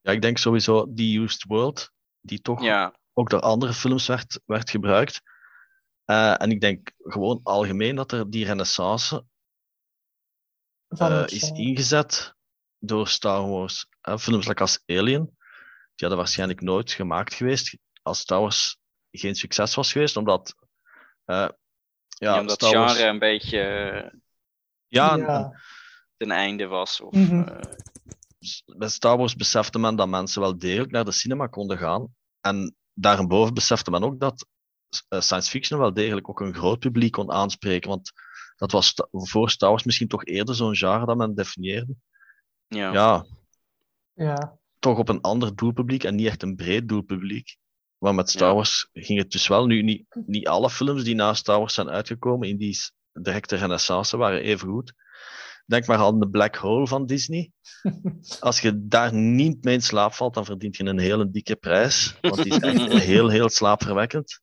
Ja, 0.00 0.12
ik 0.12 0.22
denk 0.22 0.38
sowieso 0.38 0.86
die 0.94 1.20
Used 1.20 1.44
World, 1.44 1.90
die 2.20 2.40
toch 2.40 2.62
Ja, 2.62 2.94
ook 3.12 3.30
door 3.30 3.40
andere 3.40 3.72
films 3.72 4.06
werd, 4.06 4.40
werd 4.46 4.70
gebruikt. 4.70 5.20
Eh, 6.04 6.42
en 6.42 6.50
ik 6.50 6.60
denk 6.60 6.92
gewoon 6.98 7.40
algemeen 7.42 7.96
dat 7.96 8.12
er 8.12 8.30
die 8.30 8.44
renaissance 8.44 9.24
eh, 10.88 11.24
is 11.26 11.50
eh, 11.50 11.58
ingezet 11.58 12.34
door 12.78 13.08
Star 13.08 13.48
Wars. 13.48 13.88
Films 14.18 14.46
like 14.46 14.60
als 14.60 14.82
Alien, 14.86 15.24
die 15.24 16.08
hadden 16.08 16.18
waarschijnlijk 16.18 16.60
nooit 16.60 16.92
gemaakt 16.92 17.34
geweest 17.34 17.78
als 18.02 18.18
Star 18.18 18.40
Wars 18.40 18.79
geen 19.10 19.34
succes 19.34 19.74
was 19.74 19.92
geweest, 19.92 20.16
omdat 20.16 20.54
eh, 21.24 21.48
ja, 22.08 22.40
omdat 22.40 22.64
genre 22.64 23.04
een 23.04 23.18
beetje 23.18 23.60
eh, 23.60 24.10
ja, 24.86 25.16
ja. 25.16 25.26
en 25.26 25.60
ten 26.16 26.30
einde 26.30 26.66
was. 26.66 27.00
Of, 27.00 27.14
eh, 27.14 27.60
bij 28.76 28.88
Star 28.88 29.16
Wars 29.16 29.36
besefte 29.36 29.78
men 29.78 29.96
dat 29.96 30.08
mensen 30.08 30.40
wel 30.40 30.58
degelijk 30.58 30.90
naar 30.90 31.04
de 31.04 31.12
cinema 31.12 31.46
konden 31.46 31.78
gaan. 31.78 32.14
En 32.40 32.74
daarboven 32.92 33.54
besefte 33.54 33.90
men 33.90 34.02
ook 34.02 34.20
dat 34.20 34.46
science 35.08 35.50
fiction 35.50 35.80
wel 35.80 35.92
degelijk 35.92 36.28
ook 36.28 36.40
een 36.40 36.54
groot 36.54 36.78
publiek 36.78 37.12
kon 37.12 37.32
aanspreken. 37.32 37.88
Want 37.88 38.12
dat 38.56 38.72
was 38.72 38.94
voor 39.10 39.50
Star 39.50 39.70
Wars 39.70 39.84
misschien 39.84 40.08
toch 40.08 40.24
eerder 40.24 40.54
zo'n 40.54 40.76
genre 40.76 41.06
dat 41.06 41.16
men 41.16 41.34
definieerde. 41.34 41.94
ja. 42.66 42.92
Ja, 42.92 43.26
ja. 44.14 44.58
toch 44.78 44.98
op 44.98 45.08
een 45.08 45.20
ander 45.20 45.56
doelpubliek 45.56 46.04
en 46.04 46.14
niet 46.14 46.26
echt 46.26 46.42
een 46.42 46.56
breed 46.56 46.88
doelpubliek. 46.88 47.56
Maar 48.00 48.14
met 48.14 48.30
Star. 48.30 48.54
Wars 48.54 48.88
ging 48.92 49.18
het 49.18 49.30
dus 49.30 49.48
wel 49.48 49.66
nu 49.66 49.82
niet, 49.82 50.04
niet 50.26 50.46
alle 50.46 50.70
films 50.70 51.04
die 51.04 51.14
na 51.14 51.34
Star 51.34 51.58
Wars 51.58 51.74
zijn 51.74 51.90
uitgekomen 51.90 52.48
in 52.48 52.56
die 52.56 52.76
directe 53.12 53.56
renaissance 53.56 54.16
waren 54.16 54.40
even 54.40 54.68
goed. 54.68 54.92
Denk 55.66 55.86
maar 55.86 55.98
aan 55.98 56.20
de 56.20 56.28
Black 56.28 56.56
Hole 56.56 56.86
van 56.86 57.06
Disney. 57.06 57.52
Als 58.40 58.60
je 58.60 58.86
daar 58.86 59.14
niet 59.14 59.64
mee 59.64 59.74
in 59.74 59.82
slaap 59.82 60.12
valt, 60.12 60.34
dan 60.34 60.44
verdient 60.44 60.76
je 60.76 60.84
een 60.84 60.98
hele 60.98 61.30
dikke 61.30 61.56
prijs. 61.56 62.16
Want 62.20 62.42
die 62.42 62.54
is 62.54 62.58
echt 62.58 62.92
heel, 63.12 63.28
heel 63.28 63.48
slaapverwekkend. 63.48 64.40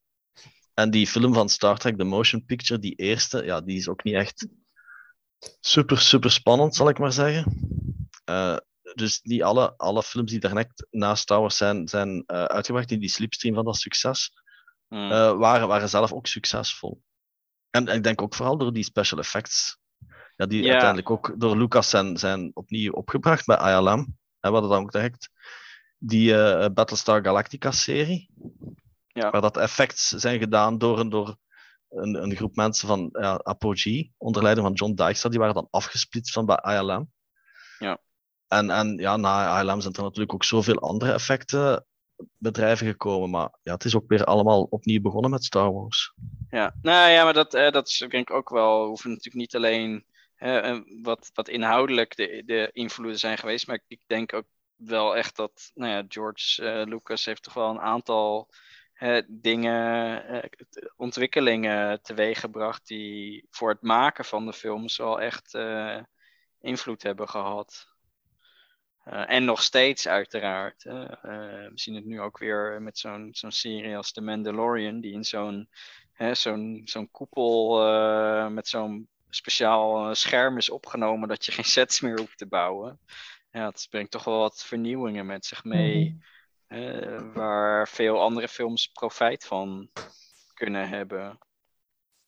En 0.74 0.89
die 0.89 1.08
film 1.08 1.34
van 1.34 1.49
Star 1.49 1.78
Trek, 1.78 1.97
The 1.97 2.03
Motion 2.03 2.45
Picture, 2.45 2.80
die 2.80 2.95
eerste, 2.95 3.43
ja, 3.43 3.62
die 3.62 3.78
is 3.78 3.88
ook 3.88 4.03
niet 4.03 4.14
echt 4.14 4.47
super, 5.60 5.99
super 5.99 6.32
spannend, 6.32 6.76
zal 6.76 6.89
ik 6.89 6.99
maar 6.99 7.14
zeggen. 7.14 7.45
Eh, 8.26 8.58
dus 8.98 9.20
niet 9.24 9.43
alle, 9.43 9.74
alle 9.78 10.04
films 10.04 10.32
die 10.32 10.39
daarnet 10.39 10.88
na 10.91 11.16
Star 11.16 11.39
Wars 11.39 11.58
zijn, 11.58 11.88
zijn 11.88 12.24
eh, 12.26 12.43
uitgebracht 12.43 12.91
in 12.91 13.00
die 13.00 13.10
slipstream 13.10 13.56
van 13.56 13.66
dat 13.66 13.76
succes, 13.78 14.32
Mm. 14.89 15.12
eh, 15.12 15.38
waren, 15.38 15.68
waren 15.68 15.89
zelf 15.89 16.14
ook 16.14 16.28
succesvol. 16.28 17.02
En 17.70 17.88
ik 17.88 18.04
denk 18.04 18.22
ook 18.22 18.36
vooral 18.36 18.58
door 18.58 18.74
die 18.74 18.84
special 18.84 19.20
effects, 19.20 19.78
ja, 20.36 20.45
die 20.45 20.64
Ja. 20.64 20.70
uiteindelijk 20.72 21.10
ook 21.10 21.34
door 21.38 21.58
Lucas 21.58 21.89
zijn, 21.89 22.18
zijn 22.18 22.52
opnieuw 22.54 22.91
opgebracht 22.91 23.45
bij 23.45 23.58
ILM. 23.74 24.00
En 24.00 24.16
we 24.39 24.50
hadden 24.50 24.70
dan 24.70 24.82
ook 24.82 24.91
direct 24.91 25.30
die 25.98 26.38
eh, 26.43 26.74
Battlestar 26.74 27.24
Galactica-serie, 27.24 28.30
Ja. 29.08 29.30
waar 29.30 29.41
dat 29.41 29.58
effects 29.58 30.08
zijn 30.08 30.39
gedaan 30.39 30.78
door, 30.78 31.00
een- 31.00 31.10
door 31.10 31.36
een, 31.89 32.24
een 32.24 32.36
groep 32.36 32.56
mensen 32.56 32.88
van 32.88 33.10
ja, 33.12 33.39
Apogee, 33.43 34.14
onder 34.18 34.41
leiding 34.43 34.68
van 34.68 34.76
John 34.76 34.93
Dykstra, 34.93 35.30
die 35.30 35.39
waren 35.39 35.54
dan 35.54 35.68
afgesplitst 35.72 36.34
van 36.34 36.45
bij 36.45 36.60
ILM. 36.64 37.12
Ja. 37.80 37.98
En, 38.48 38.70
en 38.70 38.98
ja, 38.98 39.18
na 39.18 39.62
ILM 39.62 39.82
zijn 39.82 39.93
er 39.93 40.04
natuurlijk 40.04 40.34
ook 40.34 40.43
zoveel 40.43 40.80
andere 40.80 41.12
effectenbedrijven 41.12 42.88
gekomen, 42.88 43.30
maar 43.30 43.50
ja, 43.64 43.74
het 43.74 43.86
is 43.86 43.95
ook 43.95 44.08
weer 44.08 44.24
allemaal 44.24 44.64
opnieuw 44.64 45.02
begonnen 45.02 45.32
met 45.32 45.43
Star 45.43 45.74
Wars. 45.74 46.14
Ja, 46.50 46.76
nou 46.82 47.12
ja, 47.12 47.24
maar 47.24 47.34
dat, 47.34 47.54
eh, 47.54 47.72
dat 47.72 47.88
is 47.88 47.98
denk 47.98 48.30
ik 48.30 48.32
ook 48.32 48.50
wel. 48.50 48.82
We 48.82 48.88
hoeven 48.88 49.10
natuurlijk 49.10 49.36
niet 49.36 49.56
alleen 49.56 50.06
eh, 50.38 50.80
wat, 51.02 51.32
wat 51.34 51.48
inhoudelijk 51.48 52.16
de, 52.16 52.43
de 52.45 52.70
invloeden 52.74 53.20
zijn 53.20 53.38
geweest. 53.38 53.68
Maar 53.68 53.80
ik, 53.88 54.00
denk 54.08 54.34
ook 54.34 54.48
wel 54.76 55.16
echt 55.16 55.36
dat 55.36 55.72
nou 55.74 55.91
ja, 55.91 56.04
George 56.08 56.64
eh, 56.66 56.86
Lucas 56.86 57.26
heeft 57.26 57.43
toch 57.43 57.54
wel 57.54 57.70
een 57.70 57.80
aantal 57.80 58.50
dingen, 59.28 60.26
eh, 60.28 60.50
ontwikkelingen 60.95 62.02
teweeggebracht. 62.02 62.88
die 62.88 63.48
voor 63.50 63.70
het 63.70 63.82
maken 63.82 64.26
van 64.26 64.45
de 64.45 64.54
films 64.54 64.98
wel 64.98 65.22
echt 65.22 65.58
invloed 66.60 67.04
hebben 67.04 67.30
gehad. 67.30 67.97
Eh, 69.10 69.24
en 69.36 69.45
nog 69.45 69.62
steeds, 69.62 70.08
uiteraard. 70.08 70.84
hè. 70.84 71.03
Eh, 71.05 71.70
we 71.70 71.72
zien 71.74 71.95
het 71.95 72.05
nu 72.05 72.22
ook 72.22 72.38
weer 72.38 72.82
met 72.82 72.97
zo'n 72.97 73.30
zo'n 73.32 73.51
serie 73.51 73.97
als 73.97 74.12
The 74.12 74.22
Mandalorian, 74.22 74.99
die 74.99 75.14
in 75.14 75.24
zo'n 75.24 75.70
zo'n 76.32 76.82
zo'n 76.86 77.12
koepel 77.12 77.82
eh, 77.88 78.47
met 78.47 78.68
zo'n 78.68 79.10
speciaal 79.30 80.08
eh, 80.10 80.14
scherm 80.14 80.58
is 80.58 80.70
opgenomen 80.70 81.28
dat 81.28 81.45
je 81.45 81.51
geen 81.51 81.66
sets 81.66 82.01
meer 82.01 82.20
hoeft 82.20 82.38
te 82.38 82.47
bouwen. 82.47 82.99
Ja, 83.51 83.66
het 83.68 83.88
brengt 83.89 84.12
toch 84.12 84.24
wel 84.24 84.39
wat 84.39 84.64
vernieuwingen 84.66 85.26
met 85.26 85.45
zich 85.45 85.64
mee, 85.64 86.22
Mhm. 86.68 86.82
eh, 86.82 87.34
waar 87.34 87.88
veel 87.88 88.22
andere 88.22 88.47
films 88.47 88.88
profijt 88.88 89.45
van 89.45 89.89
kunnen 90.53 90.89
hebben. 90.89 91.38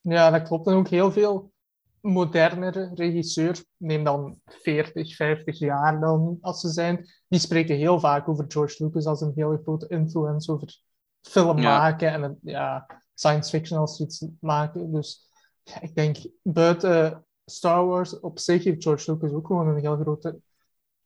Ja, 0.02 0.30
dat 0.30 0.48
klopt. 0.48 0.68
En 0.68 0.74
ook 0.74 0.88
heel 0.88 1.12
veel 1.12 1.54
modernere 2.02 2.92
regisseurs, 2.94 3.66
neem 3.78 4.04
dan 4.04 4.40
40, 4.46 5.16
50 5.16 5.60
jaar 5.60 6.00
dan 6.00 6.38
als 6.42 6.60
ze 6.62 6.70
zijn, 6.70 7.10
die 7.28 7.40
spreken 7.40 7.76
heel 7.76 8.00
vaak 8.00 8.28
over 8.28 8.46
George 8.48 8.84
Lucas 8.84 9.06
als 9.06 9.22
een 9.22 9.32
hele 9.36 9.60
grote 9.64 9.88
influence 9.88 10.52
over 10.52 10.80
film 11.22 11.58
Ja. 11.58 11.78
maken 11.80 12.12
en 12.12 12.22
het, 12.22 12.38
ja, 12.42 13.02
science 13.14 13.50
fiction 13.50 13.80
als 13.80 14.00
iets 14.00 14.26
maken. 14.40 14.92
Dus 14.92 15.30
ja, 15.64 15.82
ik 15.82 15.96
denk 15.96 16.18
buiten 16.44 17.26
Star 17.46 17.86
Wars 17.86 18.20
op 18.20 18.40
zich 18.40 18.64
heeft 18.64 18.84
George 18.84 19.12
Lucas 19.12 19.32
ook 19.32 19.48
gewoon 19.48 19.68
een 19.68 19.80
heel 19.80 19.98
grote 19.98 20.40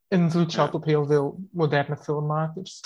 invloed 0.08 0.54
gehad 0.54 0.72
Ja. 0.72 0.78
op 0.78 0.84
heel 0.84 1.06
veel 1.06 1.48
moderne 1.52 1.96
filmmakers. 1.96 2.80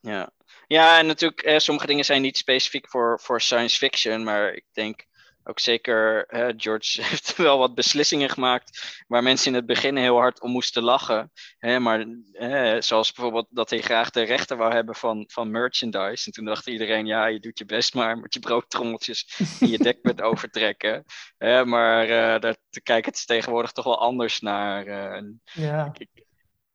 Ja, 0.00 0.30
ja 0.66 0.98
en 0.98 1.06
natuurlijk, 1.06 1.40
eh, 1.42 1.58
sommige 1.58 1.86
dingen 1.86 2.04
zijn 2.04 2.22
niet 2.22 2.36
specifiek 2.36 2.88
voor, 2.88 3.20
voor 3.20 3.40
science 3.40 3.76
fiction, 3.78 4.24
maar 4.24 4.52
ik 4.52 4.64
denk 4.72 5.06
ook 5.44 5.58
zeker, 5.58 6.26
eh, 6.26 6.54
George 6.56 7.02
heeft 7.08 7.36
wel 7.36 7.58
wat 7.58 7.74
beslissingen 7.74 8.28
gemaakt 8.30 9.02
waar 9.06 9.22
mensen 9.22 9.48
in 9.48 9.54
het 9.54 9.66
begin 9.66 9.96
heel 9.96 10.16
hard 10.16 10.40
om 10.40 10.50
moesten 10.50 10.82
lachen. 10.82 11.32
Hè, 11.58 11.78
maar 11.80 12.06
eh, 12.32 12.76
zoals 12.80 13.12
bijvoorbeeld 13.12 13.46
dat 13.50 13.70
hij 13.70 13.80
graag 13.80 14.10
de 14.10 14.22
rechten 14.22 14.56
wou 14.56 14.72
hebben 14.72 14.94
van, 14.94 15.24
van 15.28 15.50
merchandise. 15.50 16.26
En 16.26 16.32
toen 16.32 16.44
dacht 16.44 16.66
iedereen, 16.66 17.06
ja, 17.06 17.26
je 17.26 17.40
doet 17.40 17.58
je 17.58 17.64
best 17.64 17.94
maar 17.94 18.18
met 18.18 18.34
je 18.34 18.40
broodtrommeltjes 18.40 19.40
in 19.60 19.68
je 19.68 19.78
dekbed 19.78 20.22
overtrekken. 20.30 21.04
Hè, 21.38 21.64
maar 21.64 22.02
eh, 22.02 22.40
daar 22.40 22.56
kijken 22.82 23.14
ze 23.14 23.24
tegenwoordig 23.26 23.72
toch 23.72 23.84
wel 23.84 24.00
anders 24.00 24.40
naar. 24.40 24.86
eh, 24.86 25.22
Ja, 25.52 25.92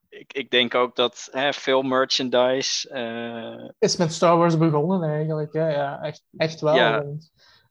ik, 0.10 0.34
ik 0.34 0.50
denk 0.50 0.76
ook 0.76 0.96
dat 0.96 1.28
hè, 1.32 1.54
veel 1.54 1.82
merchandise. 1.82 2.90
eh, 2.90 3.70
is 3.80 3.98
met 3.98 4.14
Star 4.14 4.38
Wars 4.38 4.58
begonnen 4.58 5.10
eigenlijk. 5.10 5.54
Hè? 5.54 5.70
Ja, 5.70 6.02
echt, 6.02 6.24
echt 6.38 6.62
wel. 6.62 6.76
Ja. 6.76 7.04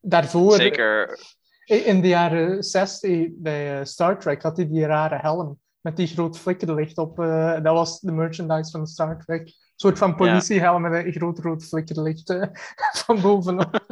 Daarvoor, 0.04 0.52
zeker. 0.52 1.18
in 1.64 2.00
de 2.00 2.08
jaren 2.08 2.62
60 2.62 3.28
bij 3.32 3.78
eh, 3.78 3.84
Star 3.84 4.18
Trek, 4.18 4.42
had 4.42 4.56
hij 4.56 4.68
die 4.68 4.86
rare 4.86 5.16
helm 5.16 5.58
met 5.80 5.96
die 5.96 6.06
groot 6.06 6.38
flikkerlicht 6.38 6.98
op. 6.98 7.18
eh, 7.18 7.52
dat 7.52 7.74
was 7.74 8.00
de 8.00 8.12
merchandise 8.12 8.70
van 8.70 8.86
Star 8.86 9.24
Trek. 9.24 9.40
Een 9.46 9.80
soort 9.80 9.98
van 9.98 10.14
politiehelm 10.16 10.82
met 10.82 11.04
een 11.04 11.12
groot 11.12 11.38
rood 11.38 11.64
flikkerlicht 11.64 12.30
eh, 12.30 12.46
van 13.04 13.20
bovenop. 13.20 13.80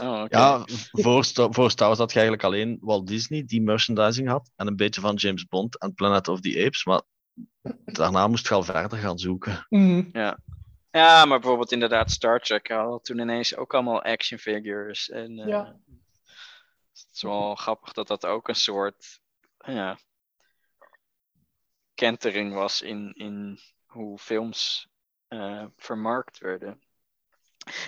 Oh, 0.00 0.22
oké. 0.22 0.36
Ja, 0.38 0.62
voor, 0.90 1.24
voor 1.50 1.70
Star 1.70 1.86
Wars 1.86 1.98
had 1.98 2.12
je 2.12 2.18
eigenlijk 2.18 2.44
alleen 2.44 2.78
Walt 2.80 3.06
Disney 3.06 3.44
die 3.46 3.62
merchandising 3.62 4.28
had. 4.28 4.50
En 4.56 4.66
een 4.66 4.76
beetje 4.76 5.00
van 5.00 5.14
James 5.14 5.44
Bond 5.46 5.78
en 5.78 5.94
Planet 5.94 6.28
of 6.28 6.40
the 6.40 6.62
Apes. 6.66 6.84
Maar 6.84 7.02
daarna 7.84 8.28
moest 8.28 8.48
je 8.48 8.54
al 8.54 8.62
verder 8.62 8.98
gaan 8.98 9.18
zoeken. 9.18 9.66
Mhm. 9.68 10.02
Ja, 10.12 10.38
maar 11.04 11.38
bijvoorbeeld 11.38 11.72
inderdaad 11.72 12.10
Star 12.10 12.40
Trek 12.40 12.68
had 12.68 13.04
toen 13.04 13.18
ineens 13.18 13.56
ook 13.56 13.74
allemaal 13.74 14.02
action 14.02 14.38
figures. 14.38 15.10
En, 15.10 15.38
eh, 15.38 15.46
Ja. 15.46 15.76
Het 16.92 17.08
is 17.12 17.22
wel 17.22 17.54
grappig 17.54 17.92
dat 17.92 18.08
dat 18.08 18.26
ook 18.26 18.48
een 18.48 18.54
soort 18.56 19.20
ja, 19.58 19.98
kentering 21.94 22.54
was 22.54 22.82
in, 22.82 23.12
in 23.16 23.58
hoe 23.86 24.18
films 24.18 24.88
eh, 25.28 25.64
vermarkt 25.76 26.38
werden. 26.38 26.82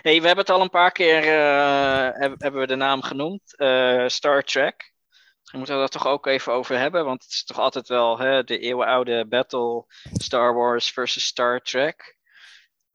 hey, 0.03 0.21
we 0.21 0.27
hebben 0.27 0.45
het 0.45 0.51
al 0.51 0.61
een 0.61 0.71
paar 0.71 0.93
keer 0.93 1.17
eh, 1.19 2.21
heb- 2.21 2.41
hebben 2.41 2.61
we 2.61 2.67
de 2.67 2.75
naam 2.75 3.03
genoemd. 3.03 3.57
eh, 3.57 4.07
Star 4.07 4.43
Trek. 4.43 4.93
Misschien 5.39 5.59
moeten 5.59 5.75
we 5.75 5.81
dat 5.81 5.93
toch 5.93 6.07
ook 6.07 6.27
even 6.27 6.53
over 6.53 6.79
hebben, 6.79 7.05
want 7.05 7.23
het 7.23 7.33
is 7.33 7.45
toch 7.45 7.59
altijd 7.59 7.89
wel 7.89 8.19
hè, 8.19 8.45
de 8.45 8.59
eeuwenoude 8.59 9.27
battle 9.27 9.85
Star 10.13 10.55
Wars 10.55 10.91
versus 10.93 11.25
Star 11.27 11.61
Trek. 11.61 12.19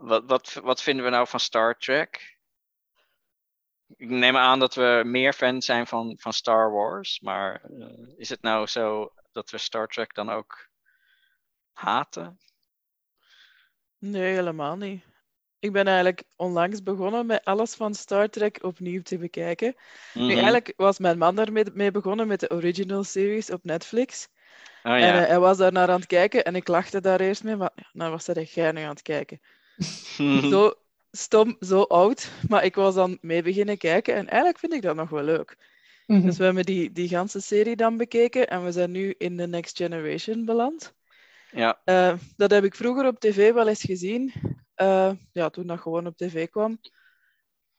Wat, 0.05 0.23
wat, 0.25 0.53
wat 0.63 0.81
vinden 0.81 1.05
we 1.05 1.11
nou 1.11 1.27
van 1.27 1.39
Star 1.39 1.77
Trek? 1.77 2.37
Ik 3.95 4.09
neem 4.09 4.37
aan 4.37 4.59
dat 4.59 4.75
we 4.75 5.01
meer 5.05 5.33
fan 5.33 5.61
zijn 5.61 5.87
van, 5.87 6.15
van 6.19 6.33
Star 6.33 6.71
Wars, 6.71 7.19
maar 7.19 7.63
eh, 7.63 8.17
is 8.17 8.29
het 8.29 8.41
nou 8.41 8.67
zo 8.67 9.13
dat 9.31 9.49
we 9.49 9.57
Star 9.57 9.87
Trek 9.87 10.13
dan 10.13 10.29
ook 10.29 10.69
haten? 11.73 12.39
Nee, 13.99 14.33
helemaal 14.33 14.75
niet. 14.75 15.03
Ik 15.59 15.71
ben 15.71 15.85
eigenlijk 15.87 16.23
onlangs 16.35 16.83
begonnen 16.83 17.25
met 17.25 17.45
alles 17.45 17.75
van 17.75 17.93
Star 17.93 18.29
Trek 18.29 18.63
opnieuw 18.63 19.01
te 19.01 19.17
bekijken. 19.17 19.75
Nu, 20.13 20.21
Mhm. 20.21 20.33
eigenlijk 20.33 20.73
was 20.75 20.99
mijn 20.99 21.17
man 21.17 21.35
daarmee 21.35 21.65
mee 21.73 21.91
begonnen 21.91 22.27
met 22.27 22.39
de 22.39 22.49
original 22.51 23.03
series 23.03 23.51
op 23.51 23.63
Netflix. 23.63 24.27
Oh 24.83 24.91
En 24.91 24.99
ja. 24.99 25.21
eh, 25.21 25.27
hij 25.27 25.39
was 25.39 25.57
daar 25.57 25.71
naar 25.71 25.89
aan 25.89 25.99
het 25.99 26.07
kijken 26.07 26.43
en 26.43 26.55
ik 26.55 26.67
lachte 26.67 27.01
daar 27.01 27.19
eerst 27.19 27.43
mee, 27.43 27.55
maar 27.55 27.71
nou 27.93 28.11
was 28.11 28.27
hij 28.27 28.43
jij 28.43 28.71
nu 28.71 28.81
aan 28.81 28.89
het 28.89 29.01
kijken. 29.01 29.39
Zo 30.51 30.73
stom, 31.11 31.55
zo 31.59 31.81
oud, 31.81 32.31
maar 32.47 32.63
ik 32.63 32.75
was 32.75 32.95
dan 32.95 33.17
mee 33.21 33.41
beginnen 33.41 33.77
kijken 33.77 34.15
en 34.15 34.27
eigenlijk 34.27 34.59
vind 34.59 34.73
ik 34.73 34.81
dat 34.81 34.95
nog 34.95 35.09
wel 35.09 35.23
leuk. 35.23 35.57
Mhm. 36.05 36.21
Dus 36.21 36.37
we 36.37 36.43
hebben 36.43 36.65
die, 36.65 36.91
die 36.91 37.07
ganse 37.07 37.39
serie 37.39 37.75
dan 37.75 37.97
bekeken 37.97 38.49
en 38.49 38.63
we 38.63 38.71
zijn 38.71 38.91
nu 38.91 39.15
in 39.17 39.37
de 39.37 39.47
Next 39.47 39.77
Generation 39.77 40.45
beland. 40.45 40.93
ja. 41.51 41.81
Eh, 41.83 42.17
dat 42.35 42.51
heb 42.51 42.63
ik 42.63 42.75
vroeger 42.75 43.07
op 43.07 43.19
tv 43.19 43.53
wel 43.53 43.67
eens 43.67 43.83
gezien. 43.83 44.33
Eh, 44.73 45.11
ja, 45.31 45.49
toen 45.49 45.67
dat 45.67 45.79
gewoon 45.79 46.07
op 46.07 46.17
tv 46.17 46.49
kwam. 46.49 46.79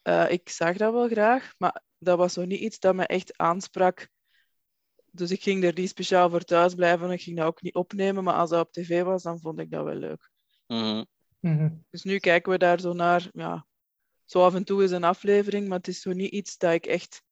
Eh, 0.03 0.31
ik 0.31 0.49
zag 0.49 0.77
dat 0.77 0.93
wel 0.93 1.09
graag, 1.09 1.55
maar 1.59 1.83
dat 1.99 2.19
was 2.19 2.33
zo 2.33 2.45
niet 2.45 2.61
iets 2.61 2.79
dat 2.79 2.95
me 2.95 3.07
echt 3.07 3.39
aansprak. 3.39 4.09
Dus 5.11 5.31
ik 5.31 5.43
ging 5.43 5.65
er 5.65 5.73
niet 5.75 5.89
speciaal 5.89 6.31
voor 6.31 6.45
thuis 6.45 6.75
blijven. 6.75 7.11
Ik 7.11 7.23
ging 7.23 7.37
dat 7.37 7.47
ook 7.47 7.63
niet 7.63 7.75
opnemen, 7.75 8.25
maar 8.25 8.35
als 8.35 8.51
dat 8.51 8.67
op 8.67 8.73
tv 8.73 9.03
was, 9.03 9.23
dan 9.23 9.41
vond 9.41 9.59
ik 9.59 9.71
dat 9.71 9.85
wel 9.85 9.95
leuk. 9.95 10.31
Mhm. 11.41 11.68
Dus 11.91 12.03
nu 12.03 12.18
kijken 12.18 12.53
we 12.53 12.59
daar 12.59 12.80
zo 12.80 12.93
naar. 12.93 13.28
Ja, 13.32 13.66
zo 14.24 14.45
af 14.45 14.55
en 14.55 14.64
toe 14.64 14.84
is 14.84 14.91
een 14.91 15.05
aflevering, 15.05 15.68
maar 15.68 15.78
het 15.78 15.89
is 15.89 16.01
zo 16.01 16.12
niet 16.12 16.32
iets 16.32 16.59
dat 16.59 16.72
ik 16.72 16.87
echt 16.87 17.22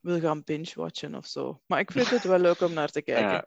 wil 0.00 0.20
gaan 0.20 0.44
binge-watchen 0.44 1.14
of 1.14 1.26
zo. 1.26 1.62
Maar 1.66 1.80
ik 1.80 1.90
vind 1.90 2.10
het 2.10 2.24
wel 2.24 2.38
leuk 2.38 2.60
om 2.60 2.72
naar 2.72 2.90
te 2.90 3.02
kijken. 3.12 3.30
Ja. 3.30 3.46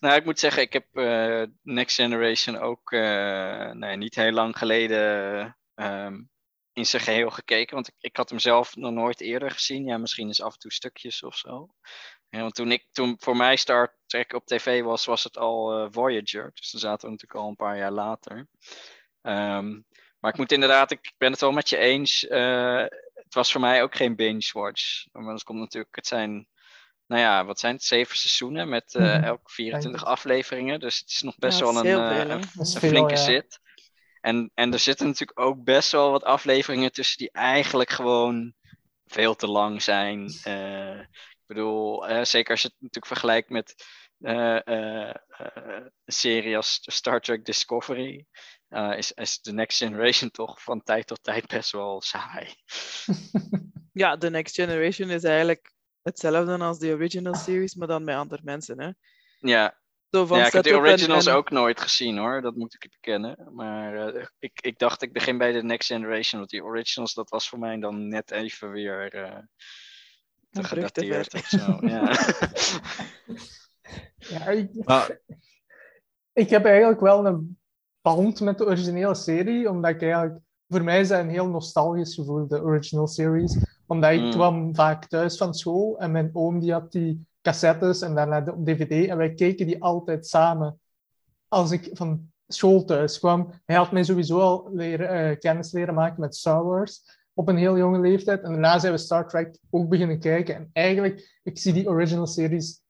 Nou, 0.00 0.16
ik 0.16 0.24
moet 0.24 0.38
zeggen, 0.38 0.62
ik 0.62 0.72
heb 0.72 0.86
eh, 0.92 1.42
Next 1.62 1.96
Generation 1.96 2.58
ook 2.58 2.92
eh, 2.92 3.70
nee, 3.70 3.96
niet 3.96 4.14
heel 4.14 4.32
lang 4.32 4.58
geleden 4.58 5.56
ehm, 5.74 6.22
in 6.72 6.86
zijn 6.86 7.02
geheel 7.02 7.30
gekeken. 7.30 7.74
Want 7.74 7.88
ik, 7.88 7.94
ik 7.98 8.16
had 8.16 8.28
hem 8.28 8.38
zelf 8.38 8.76
nog 8.76 8.92
nooit 8.92 9.20
eerder 9.20 9.50
gezien. 9.50 9.84
Ja, 9.84 9.98
misschien 9.98 10.26
eens 10.26 10.42
af 10.42 10.52
en 10.52 10.58
toe 10.58 10.72
stukjes 10.72 11.22
of 11.22 11.36
zo. 11.36 11.68
Ja, 12.28 12.40
want 12.40 12.54
toen, 12.54 12.72
ik, 12.72 12.86
toen 12.92 13.16
voor 13.18 13.36
mij 13.36 13.56
Star 13.56 13.96
Trek 14.06 14.32
op 14.32 14.46
tv 14.46 14.82
was, 14.82 15.04
was 15.04 15.24
het 15.24 15.36
al 15.36 15.72
eh, 15.72 15.86
Voyager. 15.90 16.50
Dus 16.54 16.70
dan 16.70 16.80
zaten 16.80 17.04
we 17.04 17.12
natuurlijk 17.12 17.40
al 17.40 17.48
een 17.48 17.56
paar 17.56 17.76
jaar 17.76 17.92
later. 17.92 18.48
Ehm, 19.26 19.80
maar 20.20 20.30
ik 20.32 20.36
moet 20.38 20.52
inderdaad, 20.52 20.90
ik 20.90 21.12
ben 21.18 21.30
het 21.30 21.40
wel 21.40 21.52
met 21.52 21.68
je 21.68 21.76
eens. 21.76 22.26
eh, 22.26 22.84
het 23.14 23.34
was 23.34 23.52
voor 23.52 23.60
mij 23.60 23.82
ook 23.82 23.96
geen 23.96 24.16
binge-watch. 24.16 25.06
Maar 25.12 25.32
dat 25.32 25.42
komt 25.42 25.58
natuurlijk, 25.58 25.96
het 25.96 26.06
zijn 26.06 26.48
nou 27.06 27.22
ja, 27.22 27.44
wat 27.44 27.60
zijn 27.60 27.74
het? 27.74 27.84
Zeven 27.84 28.16
seizoenen 28.16 28.68
met 28.68 28.94
Mhm. 28.94 29.04
elk 29.24 29.50
24 29.50 30.00
Denk 30.00 30.12
afleveringen. 30.12 30.80
Dus 30.80 30.98
het 30.98 31.08
is 31.10 31.22
nog 31.22 31.36
best 31.38 31.58
Ja, 31.58 31.64
wel 31.72 31.76
een, 31.84 32.28
eh, 32.28 32.28
een, 32.28 32.66
flinke 32.66 33.10
ja. 33.14 33.16
zit. 33.16 33.58
En, 34.20 34.50
en 34.54 34.72
er 34.72 34.78
zitten 34.78 35.06
natuurlijk 35.06 35.40
ook 35.40 35.64
best 35.64 35.92
wel 35.92 36.10
wat 36.10 36.24
afleveringen 36.24 36.92
tussen 36.92 37.18
die 37.18 37.30
eigenlijk 37.30 37.90
gewoon 37.90 38.54
veel 39.06 39.34
te 39.36 39.46
lang 39.46 39.82
zijn. 39.82 40.28
Eh, 40.42 40.98
ik 41.00 41.46
bedoel, 41.46 42.04
zeker 42.24 42.50
als 42.50 42.62
je 42.62 42.68
het 42.68 42.76
natuurlijk 42.80 43.06
vergelijkt 43.06 43.48
met 43.48 43.74
een 44.20 45.20
serie 46.06 46.56
als 46.56 46.78
Star 46.82 47.20
Trek 47.20 47.44
Discovery. 47.44 48.26
Eh, 48.68 48.98
is, 48.98 49.12
is 49.12 49.40
The 49.40 49.52
Next 49.52 49.78
Generation 49.78 50.30
toch 50.30 50.62
van 50.62 50.82
tijd 50.82 51.06
tot 51.06 51.22
tijd 51.22 51.46
best 51.46 51.72
wel 51.72 52.00
saai. 52.00 52.54
Ja, 53.92 54.16
The 54.16 54.30
Next 54.30 54.54
Generation 54.54 55.10
is 55.10 55.24
eigenlijk 55.24 55.72
hetzelfde 56.02 56.58
als 56.58 56.78
de 56.78 56.92
original 56.92 57.34
series, 57.34 57.74
maar 57.74 57.88
dan 57.88 58.04
met 58.04 58.16
andere 58.16 58.42
mensen. 58.44 58.80
Hè? 58.80 58.90
Ja, 59.38 59.78
Zo 60.10 60.26
van 60.26 60.38
ja, 60.38 60.46
ik 60.46 60.52
heb 60.52 60.62
de 60.64 60.76
originals 60.76 61.26
en- 61.26 61.34
ook 61.34 61.50
nooit 61.50 61.80
gezien 61.80 62.18
hoor, 62.18 62.40
dat 62.40 62.56
moet 62.56 62.74
ik 62.74 62.90
bekennen. 62.90 63.48
Maar 63.54 64.14
eh, 64.14 64.26
ik, 64.38 64.60
ik 64.60 64.78
dacht, 64.78 65.02
ik 65.02 65.12
begin 65.12 65.38
bij 65.38 65.52
de 65.52 65.62
Next 65.62 65.88
Generation, 65.88 66.38
want 66.40 66.50
die 66.50 66.64
originals, 66.64 67.14
dat 67.14 67.30
was 67.30 67.48
voor 67.48 67.58
mij 67.58 67.78
dan 67.78 68.08
net 68.08 68.30
even 68.30 68.70
weer 68.70 69.14
eh, 69.14 69.38
te 70.50 70.64
gedateerd 70.64 71.34
of 71.34 71.46
zo. 71.46 71.78
Ja. 71.88 72.12
Ja, 74.18 75.08
ik 76.32 76.50
heb 76.50 76.64
eigenlijk 76.64 77.00
wel 77.00 77.26
een 77.26 77.58
band 78.14 78.40
met 78.40 78.58
de 78.58 78.64
originele 78.66 79.14
serie, 79.14 79.70
omdat 79.70 79.90
ik 79.90 80.02
eigenlijk... 80.02 80.38
Voor 80.68 80.84
mij 80.84 81.00
is 81.00 81.08
dat 81.08 81.20
een 81.20 81.28
heel 81.28 81.48
nostalgisch 81.48 82.14
gevoel, 82.14 82.46
de 82.46 82.62
original 82.62 83.06
series. 83.06 83.58
Omdat 83.86 84.10
ik 84.12 84.20
Mm. 84.20 84.30
kwam 84.30 84.74
vaak 84.74 85.06
thuis 85.06 85.36
van 85.36 85.54
school 85.54 85.98
en 85.98 86.10
mijn 86.10 86.30
oom 86.32 86.60
die 86.60 86.72
had 86.72 86.92
die 86.92 87.26
cassettes 87.42 88.00
en 88.00 88.14
daarna 88.14 88.40
de- 88.40 88.52
op 88.52 88.66
dvd 88.66 89.08
en 89.08 89.16
wij 89.16 89.34
keken 89.34 89.66
die 89.66 89.82
altijd 89.82 90.26
samen. 90.26 90.80
Als 91.48 91.70
ik 91.70 91.90
van 91.92 92.30
school 92.48 92.84
thuis 92.84 93.18
kwam, 93.18 93.50
hij 93.64 93.76
had 93.76 93.92
mij 93.92 94.04
sowieso 94.04 94.38
al 94.40 94.68
leren, 94.72 95.08
eh, 95.08 95.38
kennis 95.38 95.72
leren 95.72 95.94
maken 95.94 96.20
met 96.20 96.36
Star 96.36 96.64
Wars 96.64 97.02
op 97.34 97.48
een 97.48 97.56
heel 97.56 97.76
jonge 97.76 98.00
leeftijd. 98.00 98.42
En 98.42 98.50
daarna 98.50 98.78
zijn 98.78 98.92
we 98.92 98.98
Star 98.98 99.28
Trek 99.28 99.58
ook 99.70 99.88
beginnen 99.88 100.18
kijken. 100.18 100.54
En 100.54 100.70
eigenlijk, 100.72 101.40
ik 101.42 101.58
zie 101.58 101.72
die 101.72 101.88
original 101.88 102.26
series 102.26 102.80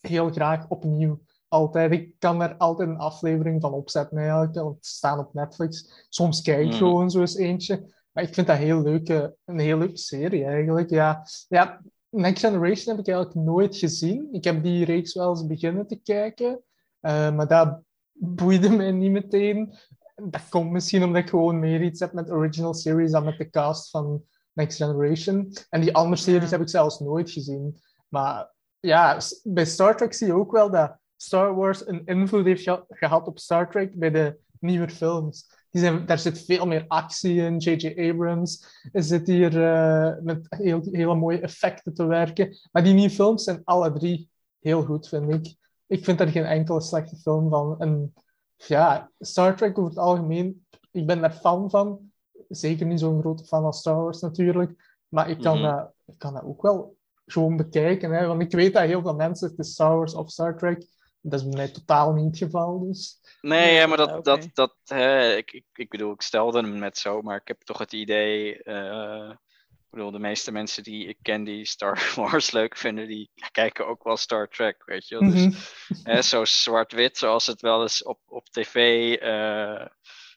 heel 0.00 0.30
graag 0.30 0.68
opnieuw. 0.68 1.20
Altijd. 1.48 1.92
Ik 1.92 2.10
kan 2.18 2.42
er 2.42 2.56
altijd 2.56 2.88
een 2.88 2.98
aflevering 2.98 3.60
van 3.60 3.72
opzetten 3.72 4.18
eigenlijk. 4.18 4.54
Want 4.54 4.76
het 4.76 4.86
staan 4.86 5.18
op 5.18 5.34
Netflix. 5.34 6.04
Soms 6.08 6.42
kijk 6.42 6.58
ik 6.60 6.66
Mm. 6.66 6.72
gewoon 6.72 7.10
zo 7.10 7.20
eens 7.20 7.36
eentje. 7.36 7.94
Maar 8.12 8.24
ik 8.24 8.34
vind 8.34 8.46
dat 8.46 8.56
heel 8.56 8.82
leuke, 8.82 9.36
een 9.44 9.58
heel 9.58 9.78
leuke 9.78 9.96
serie 9.98 10.44
eigenlijk. 10.44 10.90
Ja, 10.90 11.22
ja, 11.48 11.80
Next 12.10 12.44
Generation 12.44 12.96
heb 12.96 13.06
ik 13.06 13.12
eigenlijk 13.14 13.46
nooit 13.46 13.76
gezien. 13.76 14.28
Ik 14.32 14.44
heb 14.44 14.62
die 14.62 14.84
reeks 14.84 15.14
wel 15.14 15.28
eens 15.28 15.46
beginnen 15.46 15.86
te 15.86 15.96
kijken. 15.96 16.60
eh, 17.00 17.34
maar 17.34 17.48
dat 17.48 17.80
boeide 18.12 18.68
mij 18.70 18.90
niet 18.92 19.10
meteen. 19.10 19.74
Dat 20.14 20.48
komt 20.48 20.70
misschien 20.70 21.02
omdat 21.04 21.22
ik 21.22 21.28
gewoon 21.28 21.58
meer 21.58 21.82
iets 21.82 22.00
heb 22.00 22.12
met 22.12 22.30
original 22.30 22.74
series 22.74 23.10
dan 23.10 23.24
met 23.24 23.38
de 23.38 23.50
cast 23.50 23.90
van 23.90 24.22
Next 24.52 24.76
Generation. 24.76 25.52
En 25.70 25.80
die 25.80 25.94
andere 25.94 26.22
series 26.22 26.50
heb 26.50 26.60
ik 26.60 26.68
zelfs 26.68 26.98
nooit 27.00 27.30
gezien. 27.30 27.76
Maar 28.08 28.52
ja, 28.80 29.18
bij 29.42 29.64
Star 29.64 29.96
Trek 29.96 30.12
zie 30.14 30.26
je 30.26 30.32
ook 30.34 30.52
wel 30.52 30.70
dat 30.70 30.98
Star 31.16 31.54
Wars 31.54 31.86
een 31.86 32.04
invloed 32.04 32.44
heeft 32.44 32.62
geha- 32.62 32.84
gehad 32.88 33.26
op 33.26 33.38
Star 33.38 33.70
Trek 33.70 33.94
bij 33.94 34.10
de 34.10 34.38
nieuwe 34.60 34.88
films. 34.88 35.54
Die 35.70 35.82
zijn, 35.82 36.06
daar 36.06 36.18
zit 36.18 36.44
veel 36.44 36.66
meer 36.66 36.84
actie 36.88 37.34
in. 37.34 37.56
J.J. 37.56 38.10
Abrams 38.10 38.80
zit 38.92 39.26
hier 39.26 39.64
eh, 39.64 40.22
met 40.22 40.46
heel, 40.48 40.80
hele 40.90 41.14
mooie 41.14 41.40
effecten 41.40 41.94
te 41.94 42.06
werken. 42.06 42.56
Maar 42.72 42.84
die 42.84 42.94
nieuwe 42.94 43.10
films 43.10 43.44
zijn 43.44 43.60
alle 43.64 43.92
drie 43.92 44.30
heel 44.60 44.82
goed, 44.84 45.08
vind 45.08 45.32
ik. 45.32 45.56
Ik 45.86 46.04
vind 46.04 46.20
er 46.20 46.28
geen 46.28 46.44
enkele 46.44 46.80
slechte 46.80 47.16
film 47.16 47.50
van. 47.50 47.74
En 47.78 48.14
ja, 48.56 49.10
Star 49.18 49.56
Trek 49.56 49.78
over 49.78 49.90
het 49.90 50.00
algemeen, 50.00 50.66
ik 50.90 51.06
ben 51.06 51.20
daar 51.20 51.32
fan 51.32 51.70
van. 51.70 52.10
Zeker 52.48 52.86
niet 52.86 53.00
zo'n 53.00 53.20
grote 53.20 53.44
fan 53.44 53.64
als 53.64 53.78
Star 53.78 54.02
Wars 54.02 54.20
natuurlijk. 54.20 54.98
Maar 55.08 55.30
ik 55.30 55.40
kan, 55.40 55.62
dat, 55.62 55.92
ik 56.06 56.18
kan 56.18 56.34
dat 56.34 56.44
ook 56.44 56.62
wel 56.62 56.96
gewoon 57.26 57.56
bekijken. 57.56 58.12
Hè? 58.12 58.26
Want 58.26 58.42
ik 58.42 58.52
weet 58.52 58.72
dat 58.72 58.82
heel 58.82 59.02
veel 59.02 59.14
mensen 59.14 59.52
het 59.56 59.66
Star 59.66 59.96
Wars 59.96 60.14
of 60.14 60.30
Star 60.30 60.56
Trek. 60.58 60.86
Dat 61.30 61.40
is 61.40 61.46
bij 61.46 61.56
mij 61.56 61.68
totaal 61.68 62.12
niet 62.12 62.24
het 62.26 62.38
geval. 62.38 62.78
Dus. 62.80 63.20
Nee, 63.40 63.74
Ja, 63.74 63.86
maar 63.86 63.96
dat, 63.96 64.24
dat, 64.24 64.48
dat 64.52 64.76
hè, 64.84 65.36
ik, 65.36 65.52
ik, 65.52 65.64
ik 65.72 65.88
bedoel, 65.88 66.12
ik 66.12 66.22
stelde 66.22 66.60
hem 66.60 66.78
net 66.78 66.98
zo, 66.98 67.22
maar 67.22 67.36
ik 67.40 67.48
heb 67.48 67.60
toch 67.62 67.78
het 67.78 67.92
idee, 67.92 68.62
eh, 68.62 69.30
ik 69.68 69.86
bedoel, 69.90 70.10
de 70.10 70.18
meeste 70.18 70.52
mensen 70.52 70.82
die 70.82 71.06
ik 71.06 71.18
ken 71.22 71.44
die 71.44 71.64
Star 71.66 72.12
Wars 72.16 72.50
leuk 72.50 72.76
vinden, 72.76 73.06
die 73.08 73.30
kijken 73.50 73.86
ook 73.86 74.04
wel 74.04 74.16
Star 74.16 74.48
Trek, 74.48 74.82
weet 74.84 75.08
je 75.08 75.18
wel. 75.18 75.30
Dus 75.30 75.44
Mhm. 75.44 75.60
hè, 76.02 76.22
zo 76.22 76.44
zwart-wit 76.44 77.18
zoals 77.18 77.46
het 77.46 77.60
wel 77.60 77.82
eens 77.82 78.02
op, 78.02 78.20
op 78.26 78.48
tv 78.48 78.74
eh, 79.14 79.86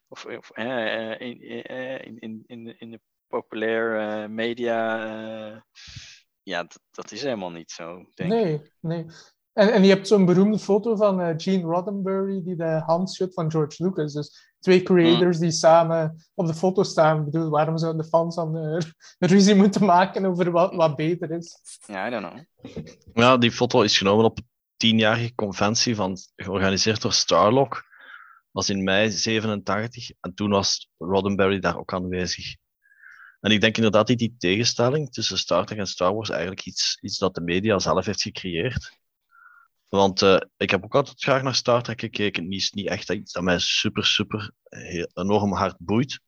of, 0.08 0.26
of 0.26 0.50
eh, 0.52 1.20
in, 1.20 1.42
in, 1.42 2.20
in, 2.20 2.44
in, 2.48 2.64
de- 2.64 2.76
in 2.78 2.92
de 2.92 3.02
populaire 3.28 4.28
media, 4.28 5.66
ja, 6.44 6.62
dat, 6.64 6.80
dat 6.92 7.12
is 7.12 7.22
helemaal 7.22 7.52
niet 7.52 7.72
zo, 7.72 7.96
denk 8.14 8.34
ik. 8.34 8.40
Nee, 8.40 8.62
nee. 8.80 9.06
En, 9.60 9.72
en 9.72 9.84
je 9.84 9.90
hebt 9.90 10.08
zo'n 10.08 10.26
beroemde 10.26 10.60
foto 10.60 10.96
van 10.96 11.22
eh, 11.22 11.34
Gene 11.38 11.64
Roddenberry 11.64 12.44
die 12.44 12.56
de 12.56 12.82
hand 12.86 13.12
schudt 13.12 13.34
van 13.34 13.52
George 13.52 13.84
Lucas. 13.84 14.14
Dus 14.14 14.54
twee 14.60 14.84
creators 14.84 15.40
die 15.40 15.52
samen 15.52 16.26
op 16.34 16.48
de 16.48 16.54
foto 16.54 16.84
staan. 16.84 17.18
Ik 17.18 17.26
bedoel, 17.26 17.50
waarom 17.50 17.78
zouden 17.78 18.02
de 18.02 18.08
fans 18.08 18.36
dan 18.36 18.58
eh, 18.58 18.82
ruzie 19.30 19.56
moeten 19.56 19.86
maken 19.86 20.26
over 20.26 20.52
wat, 20.52 20.76
wat 20.76 20.96
beter 20.96 21.32
is? 21.32 21.60
Ja, 21.86 22.08
I 22.08 22.10
don't 22.10 22.32
know. 22.32 22.44
Ja, 23.14 23.38
die 23.38 23.52
foto 23.52 23.82
is 23.82 23.98
genomen 23.98 24.26
op 24.26 24.38
een 24.38 24.48
tienjarige 24.78 25.36
conventie 25.36 25.96
van, 25.96 26.18
georganiseerd 26.36 27.02
door 27.02 27.14
Starlock. 27.14 27.74
Dat 27.74 27.84
was 28.52 28.70
in 28.70 28.84
mei 28.84 29.12
87 29.12 30.12
en 30.20 30.34
toen 30.34 30.50
was 30.50 30.90
Roddenberry 30.98 31.60
daar 31.60 31.78
ook 31.78 31.94
aanwezig. 31.94 32.56
En 33.40 33.52
ik 33.52 33.62
denk 33.62 33.76
inderdaad 33.76 34.08
dat 34.08 34.18
die 34.18 34.36
tegenstelling 34.38 35.12
tussen 35.12 35.38
Star 35.38 35.66
Trek 35.66 35.80
en 35.80 35.88
Star 35.88 36.14
Wars 36.14 36.30
eigenlijk 36.30 36.66
iets, 36.66 36.98
iets 37.02 37.18
dat 37.18 37.36
de 37.36 37.42
media 37.42 37.80
zelf 37.80 38.06
heeft 38.06 38.22
gecreëerd. 38.22 38.99
Want 39.90 40.22
eh, 40.22 40.38
ik 40.58 40.70
heb 40.70 40.84
ook 40.84 40.96
altijd 40.96 41.22
graag 41.24 41.42
naar 41.44 41.56
Star 41.56 41.82
Trek 41.84 42.00
gekeken. 42.00 42.48
Niet, 42.48 42.60
is 42.62 42.72
niet 42.72 42.88
echt 42.88 43.12
iets 43.12 43.34
dat 43.34 43.44
mij 43.44 43.60
super, 43.60 44.06
super 44.06 44.52
heel- 44.64 45.10
enorm 45.14 45.54
hard 45.54 45.76
boeit. 45.80 46.20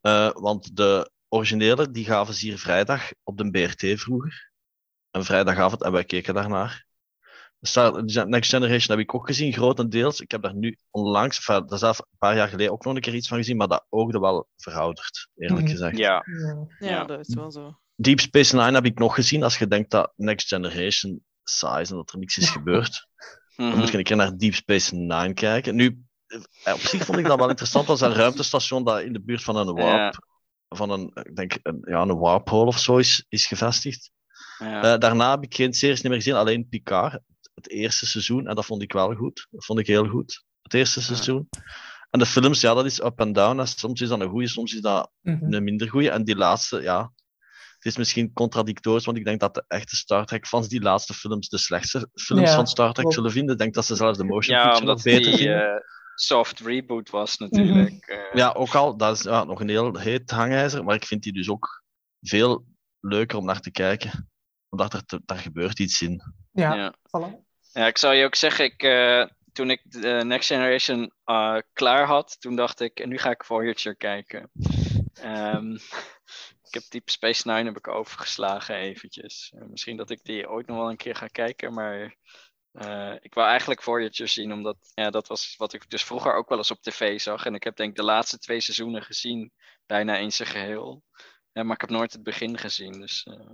Eh, 0.00 0.30
want 0.32 0.76
de 0.76 1.10
originele, 1.28 1.90
die 1.90 2.04
gaven 2.04 2.34
ze 2.34 2.46
hier 2.46 2.58
vrijdag 2.58 3.10
op 3.22 3.36
de 3.38 3.50
BRT 3.50 4.00
vroeger. 4.00 4.52
Een 5.10 5.24
vrijdagavond 5.24 5.82
en 5.82 5.92
wij 5.92 6.04
keken 6.04 6.34
daarnaar. 6.34 6.84
Star, 7.60 8.04
Next 8.28 8.50
Generation 8.50 8.96
heb 8.96 9.06
ik 9.06 9.14
ook 9.14 9.26
gezien, 9.26 9.52
grotendeels. 9.52 10.20
Ik 10.20 10.30
heb 10.30 10.42
daar 10.42 10.54
nu 10.54 10.76
onlangs, 10.90 11.36
enfin, 11.36 11.54
dat 11.60 11.72
is 11.72 11.78
zelf 11.80 11.98
een 11.98 12.18
paar 12.18 12.36
jaar 12.36 12.48
geleden 12.48 12.72
ook 12.72 12.84
nog 12.84 12.94
een 12.94 13.00
keer 13.00 13.14
iets 13.14 13.28
van 13.28 13.38
gezien, 13.38 13.56
maar 13.56 13.68
dat 13.68 13.86
oogde 13.88 14.18
wel 14.20 14.48
verouderd, 14.56 15.28
eerlijk 15.36 15.60
Mhm. 15.60 15.70
gezegd. 15.70 15.96
Ja, 15.96 16.24
Ja. 16.78 17.04
dat 17.04 17.28
is 17.28 17.34
wel 17.34 17.50
zo. 17.50 17.78
Deep 17.96 18.20
Space 18.20 18.56
Nine 18.56 18.72
heb 18.72 18.84
ik 18.84 18.98
nog 18.98 19.14
gezien. 19.14 19.42
Als 19.42 19.58
je 19.58 19.66
denkt 19.68 19.90
dat 19.90 20.12
Next 20.16 20.48
Generation 20.48 21.24
saai 21.44 21.82
is 21.82 21.90
en 21.90 21.96
dat 21.96 22.12
er 22.12 22.18
niks 22.18 22.38
is 22.38 22.48
gebeurd, 22.50 23.06
dan 23.56 23.66
mhm. 23.68 23.78
moet 23.78 23.88
je 23.88 23.98
een 23.98 24.04
keer 24.04 24.16
naar 24.16 24.36
Deep 24.36 24.54
Space 24.54 24.94
Nine 24.94 25.34
kijken. 25.34 25.74
Nu, 25.74 26.04
eh, 26.26 26.74
op 26.74 26.80
zich 26.80 27.04
vond 27.04 27.18
ik 27.18 27.26
dat 27.26 27.38
wel 27.38 27.48
interessant. 27.48 27.86
Dat 27.86 27.96
is 27.96 28.02
een 28.02 28.14
ruimtestation 28.14 28.84
dat 28.84 29.00
in 29.00 29.12
de 29.12 29.22
buurt 29.22 29.42
van 29.42 29.56
een 29.56 29.74
warp, 29.74 30.26
van 30.68 30.90
een, 30.90 31.10
ik 31.14 31.36
denk, 31.36 31.58
een, 31.62 31.82
ja, 31.84 32.00
een 32.00 32.18
warphole 32.18 32.66
of 32.66 32.78
zo 32.78 32.96
is, 32.96 33.24
is 33.28 33.46
gevestigd. 33.46 34.10
ja. 34.58 34.92
Eh, 34.92 34.98
daarna 34.98 35.30
heb 35.30 35.42
ik 35.42 35.54
geen 35.54 35.72
series 35.72 36.02
meer 36.02 36.14
gezien, 36.14 36.34
alleen 36.34 36.68
Picard, 36.68 37.20
het 37.54 37.70
eerste 37.70 38.06
seizoen. 38.06 38.46
En 38.48 38.54
dat 38.54 38.66
vond 38.66 38.82
ik 38.82 38.92
wel 38.92 39.14
goed. 39.14 39.46
Dat 39.50 39.64
vond 39.64 39.78
ik 39.78 39.86
heel 39.86 40.06
goed, 40.08 40.44
het 40.62 40.74
eerste 40.74 41.02
seizoen. 41.02 41.48
En 42.10 42.18
de 42.18 42.26
films, 42.26 42.60
ja, 42.60 42.74
dat 42.74 42.84
is 42.84 43.00
up 43.02 43.20
and 43.20 43.34
down. 43.34 43.58
En 43.58 43.68
soms 43.68 44.00
is 44.00 44.08
dat 44.08 44.20
een 44.20 44.28
goede, 44.28 44.48
soms 44.48 44.74
is 44.74 44.80
dat 44.80 45.10
Mhm. 45.20 45.52
een 45.52 45.64
minder 45.64 45.88
goede. 45.88 46.10
En 46.10 46.24
die 46.24 46.36
laatste, 46.36 46.82
ja, 46.82 47.12
het 47.84 47.92
is 47.92 47.96
misschien 47.98 48.32
contradictorisch, 48.32 49.04
want 49.04 49.16
ik 49.18 49.24
denk 49.24 49.40
dat 49.40 49.54
de 49.54 49.64
echte 49.68 49.96
Star 49.96 50.26
Trek-fans 50.26 50.68
die 50.68 50.80
laatste 50.80 51.14
films 51.14 51.48
de 51.48 51.58
slechtste 51.58 52.08
films 52.14 52.48
Ja, 52.48 52.54
van 52.54 52.66
Star 52.66 52.92
Trek 52.92 53.12
zullen 53.12 53.30
vinden. 53.30 53.52
Ik 53.52 53.58
denk 53.60 53.74
dat 53.74 53.84
ze 53.86 53.94
zelfs 53.94 54.18
de 54.18 54.24
motion 54.24 54.56
ja, 54.56 54.68
picture 54.68 54.94
beter 55.02 55.20
die 55.30 55.36
vinden. 55.36 55.74
eh, 55.74 55.80
soft 56.14 56.60
reboot 56.60 57.10
was 57.10 57.36
natuurlijk. 57.38 58.06
eh. 58.06 58.18
Ja, 58.38 58.52
ook 58.52 58.74
al, 58.74 58.96
dat 58.96 59.16
is 59.16 59.22
ja, 59.22 59.44
nog 59.44 59.60
een 59.60 59.68
heel 59.68 59.96
heet 59.98 60.30
hangijzer, 60.30 60.84
maar 60.84 60.94
ik 60.94 61.04
vind 61.04 61.22
die 61.22 61.32
dus 61.32 61.48
ook 61.48 61.82
veel 62.20 62.64
leuker 63.00 63.38
om 63.38 63.44
naar 63.44 63.60
te 63.60 63.70
kijken. 63.70 64.28
Omdat 64.68 64.92
er, 64.92 65.04
te- 65.04 65.20
daar 65.24 65.38
gebeurt 65.38 65.78
iets 65.78 66.02
in. 66.02 66.22
Ja, 66.52 66.74
Ja. 66.74 66.94
voilà. 66.96 67.42
Ja, 67.72 67.86
ik 67.86 67.98
zal 67.98 68.12
je 68.12 68.24
ook 68.24 68.34
zeggen, 68.34 68.64
ik, 68.64 68.82
eh, 68.82 69.26
toen 69.52 69.70
ik 69.70 69.80
de 69.84 70.22
Next 70.24 70.48
Generation 70.48 71.12
eh, 71.24 71.56
klaar 71.72 72.06
had, 72.06 72.36
toen 72.40 72.56
dacht 72.56 72.80
ik, 72.80 72.98
en 73.00 73.08
nu 73.08 73.18
ga 73.18 73.30
ik 73.30 73.44
Voyager 73.44 73.96
kijken. 73.96 74.50
Ehm, 75.14 75.76
ik 76.74 76.82
heb 76.82 76.90
Deep 76.90 77.10
Space 77.10 77.48
Nine 77.48 77.64
heb 77.64 77.76
ik 77.76 77.88
overgeslagen 77.88 78.74
eventjes. 78.74 79.52
Eh, 79.54 79.66
misschien 79.66 79.96
dat 79.96 80.10
ik 80.10 80.24
die 80.24 80.48
ooit 80.48 80.66
nog 80.66 80.76
wel 80.76 80.90
een 80.90 80.96
keer 80.96 81.16
ga 81.16 81.26
kijken, 81.26 81.74
maar 81.74 82.16
eh, 82.72 83.14
ik 83.20 83.34
wou 83.34 83.48
eigenlijk 83.48 83.82
Voyager 83.82 84.28
zien, 84.28 84.52
omdat 84.52 84.76
ja, 84.94 85.10
dat 85.10 85.28
was 85.28 85.54
wat 85.56 85.72
ik 85.72 85.90
dus 85.90 86.04
vroeger 86.04 86.34
ook 86.34 86.48
wel 86.48 86.58
eens 86.58 86.70
op 86.70 86.82
tv 86.82 87.20
zag. 87.20 87.44
En 87.44 87.54
ik 87.54 87.64
heb 87.64 87.76
denk 87.76 87.90
ik 87.90 87.96
de 87.96 88.02
laatste 88.02 88.38
twee 88.38 88.60
seizoenen 88.60 89.02
gezien, 89.02 89.52
bijna 89.86 90.16
in 90.16 90.32
zijn 90.32 90.48
geheel. 90.48 91.02
Ja, 91.52 91.62
maar 91.62 91.74
ik 91.74 91.80
heb 91.80 91.90
nooit 91.90 92.12
het 92.12 92.22
begin 92.22 92.58
gezien, 92.58 93.00
dus... 93.00 93.24
eh, 93.24 93.50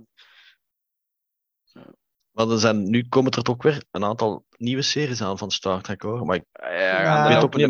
Maar 2.31 2.47
er 2.47 2.59
zijn, 2.59 2.89
nu 2.89 3.07
komen 3.09 3.31
er 3.31 3.43
toch 3.43 3.55
ook 3.55 3.63
weer 3.63 3.83
een 3.91 4.03
aantal 4.03 4.45
nieuwe 4.57 4.81
series 4.81 5.21
aan 5.21 5.37
van 5.37 5.51
Star 5.51 5.81
Trek 5.81 6.01
hoor. 6.01 6.25
Maar 6.25 6.35
ik 6.35 6.45
ja, 6.51 7.27
weet 7.27 7.43
ook 7.43 7.55
niet, 7.55 7.67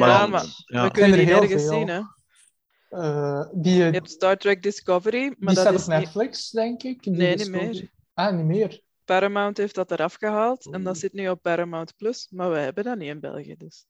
we 0.66 0.92
kunnen 0.92 1.20
er 1.20 1.26
die 1.26 1.36
heel 1.36 1.48
veel. 1.48 1.60
zien, 1.60 1.88
hè. 1.88 2.02
Eh, 2.92 3.46
die 3.54 3.76
Je 3.76 3.86
eh, 3.86 3.92
hebt 3.94 4.10
Star 4.12 4.38
Trek 4.38 4.64
Discovery, 4.64 5.22
maar 5.28 5.36
die 5.38 5.48
dat 5.48 5.58
staat 5.58 5.74
is 5.74 5.84
op 5.84 5.90
niet... 5.90 6.00
Netflix, 6.00 6.50
denk 6.50 6.84
ik. 6.84 7.04
Die 7.04 7.12
Nee, 7.14 7.36
niet 7.36 7.50
meer. 7.50 7.90
Ah, 8.14 8.36
niet 8.36 8.46
meer. 8.46 8.82
Paramount 9.06 9.58
heeft 9.58 9.76
dat 9.76 9.92
eraf 9.92 10.14
gehaald 10.14 10.72
en 10.74 10.84
dat 10.84 10.98
zit 10.98 11.14
nu 11.14 11.30
op 11.30 11.42
Paramount 11.42 11.94
Plus, 11.98 12.28
maar 12.32 12.50
wij 12.50 12.64
hebben 12.64 12.84
dat 12.84 12.98
niet 12.98 13.10
in 13.10 13.20
België, 13.20 13.56
dus 13.58 13.86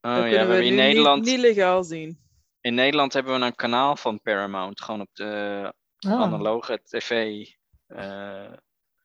Oh 0.00 0.14
dat 0.14 0.22
ja, 0.24 0.28
kunnen 0.28 0.30
we 0.40 0.46
we 0.46 0.52
hebben 0.52 0.64
in 0.66 0.74
niet- 0.74 0.82
Nederland, 0.82 1.24
niet, 1.24 1.38
legaal 1.38 1.84
zien. 1.84 2.18
in 2.60 2.74
Nederland 2.74 3.12
hebben 3.12 3.38
we 3.40 3.46
een 3.46 3.54
kanaal 3.54 3.96
van 3.96 4.20
Paramount, 4.22 4.80
gewoon 4.80 5.00
op 5.00 5.08
de 5.12 5.72
Ah, 5.98 6.12
analoge 6.20 6.80
tv. 6.84 7.44
eh, 7.86 8.52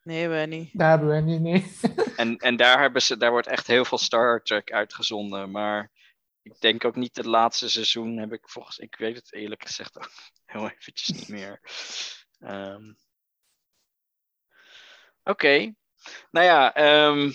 Nee, 0.03 0.27
wij 0.27 0.45
niet. 0.45 0.69
dat 0.73 0.87
hebben 0.87 1.07
wij 1.07 1.21
niet, 1.21 1.41
nee. 1.41 1.65
en 2.15 2.37
en 2.37 2.55
daar, 2.55 2.81
hebben 2.81 3.01
ze, 3.01 3.17
daar 3.17 3.31
wordt 3.31 3.47
echt 3.47 3.67
heel 3.67 3.85
veel 3.85 3.97
Star 3.97 4.41
Trek 4.43 4.71
uitgezonden, 4.71 5.51
maar 5.51 5.91
ik 6.51 6.61
denk 6.61 6.85
ook 6.85 6.95
niet 6.95 7.15
het 7.15 7.25
laatste 7.25 7.69
seizoen 7.69 8.17
heb 8.17 8.33
ik 8.33 8.49
volgens, 8.49 8.77
ik 8.77 8.95
weet 8.95 9.15
het 9.15 9.33
eerlijk 9.33 9.65
gezegd 9.65 9.97
ook 9.97 10.11
heel 10.45 10.69
eventjes 10.69 11.07
niet 11.07 11.27
meer. 11.27 11.61
Ehm, 12.39 12.93
Oké, 15.27 15.73
nou 16.31 16.45
ja, 16.45 16.73
ehm, 16.73 17.31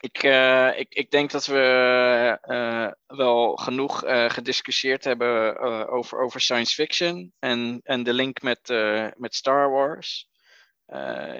ik, 0.00 0.22
eh, 0.22 0.78
ik, 0.78 0.94
ik 0.94 1.10
denk 1.10 1.30
dat 1.30 1.46
we 1.46 2.38
eh, 2.40 2.90
wel 3.06 3.56
genoeg 3.56 4.04
eh, 4.04 4.30
gediscussieerd 4.30 5.04
hebben 5.04 5.58
over, 5.88 6.18
over 6.18 6.40
science 6.40 6.74
fiction 6.74 7.32
en, 7.38 7.80
en 7.82 8.02
de 8.02 8.12
link 8.12 8.42
met, 8.42 8.68
met 9.16 9.34
Star 9.34 9.70
Wars. 9.70 10.28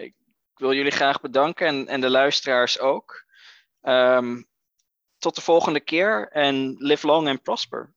Ik 0.00 0.14
wil 0.54 0.72
jullie 0.72 0.90
graag 0.90 1.20
bedanken 1.20 1.66
en, 1.66 1.86
en 1.86 2.00
de 2.00 2.10
luisteraars 2.10 2.78
ook. 2.78 3.24
Ehm, 3.80 4.42
tot 5.22 5.34
de 5.34 5.40
volgende 5.40 5.80
keer 5.80 6.28
en 6.32 6.74
live 6.78 7.06
long 7.06 7.28
and 7.28 7.42
prosper. 7.42 7.92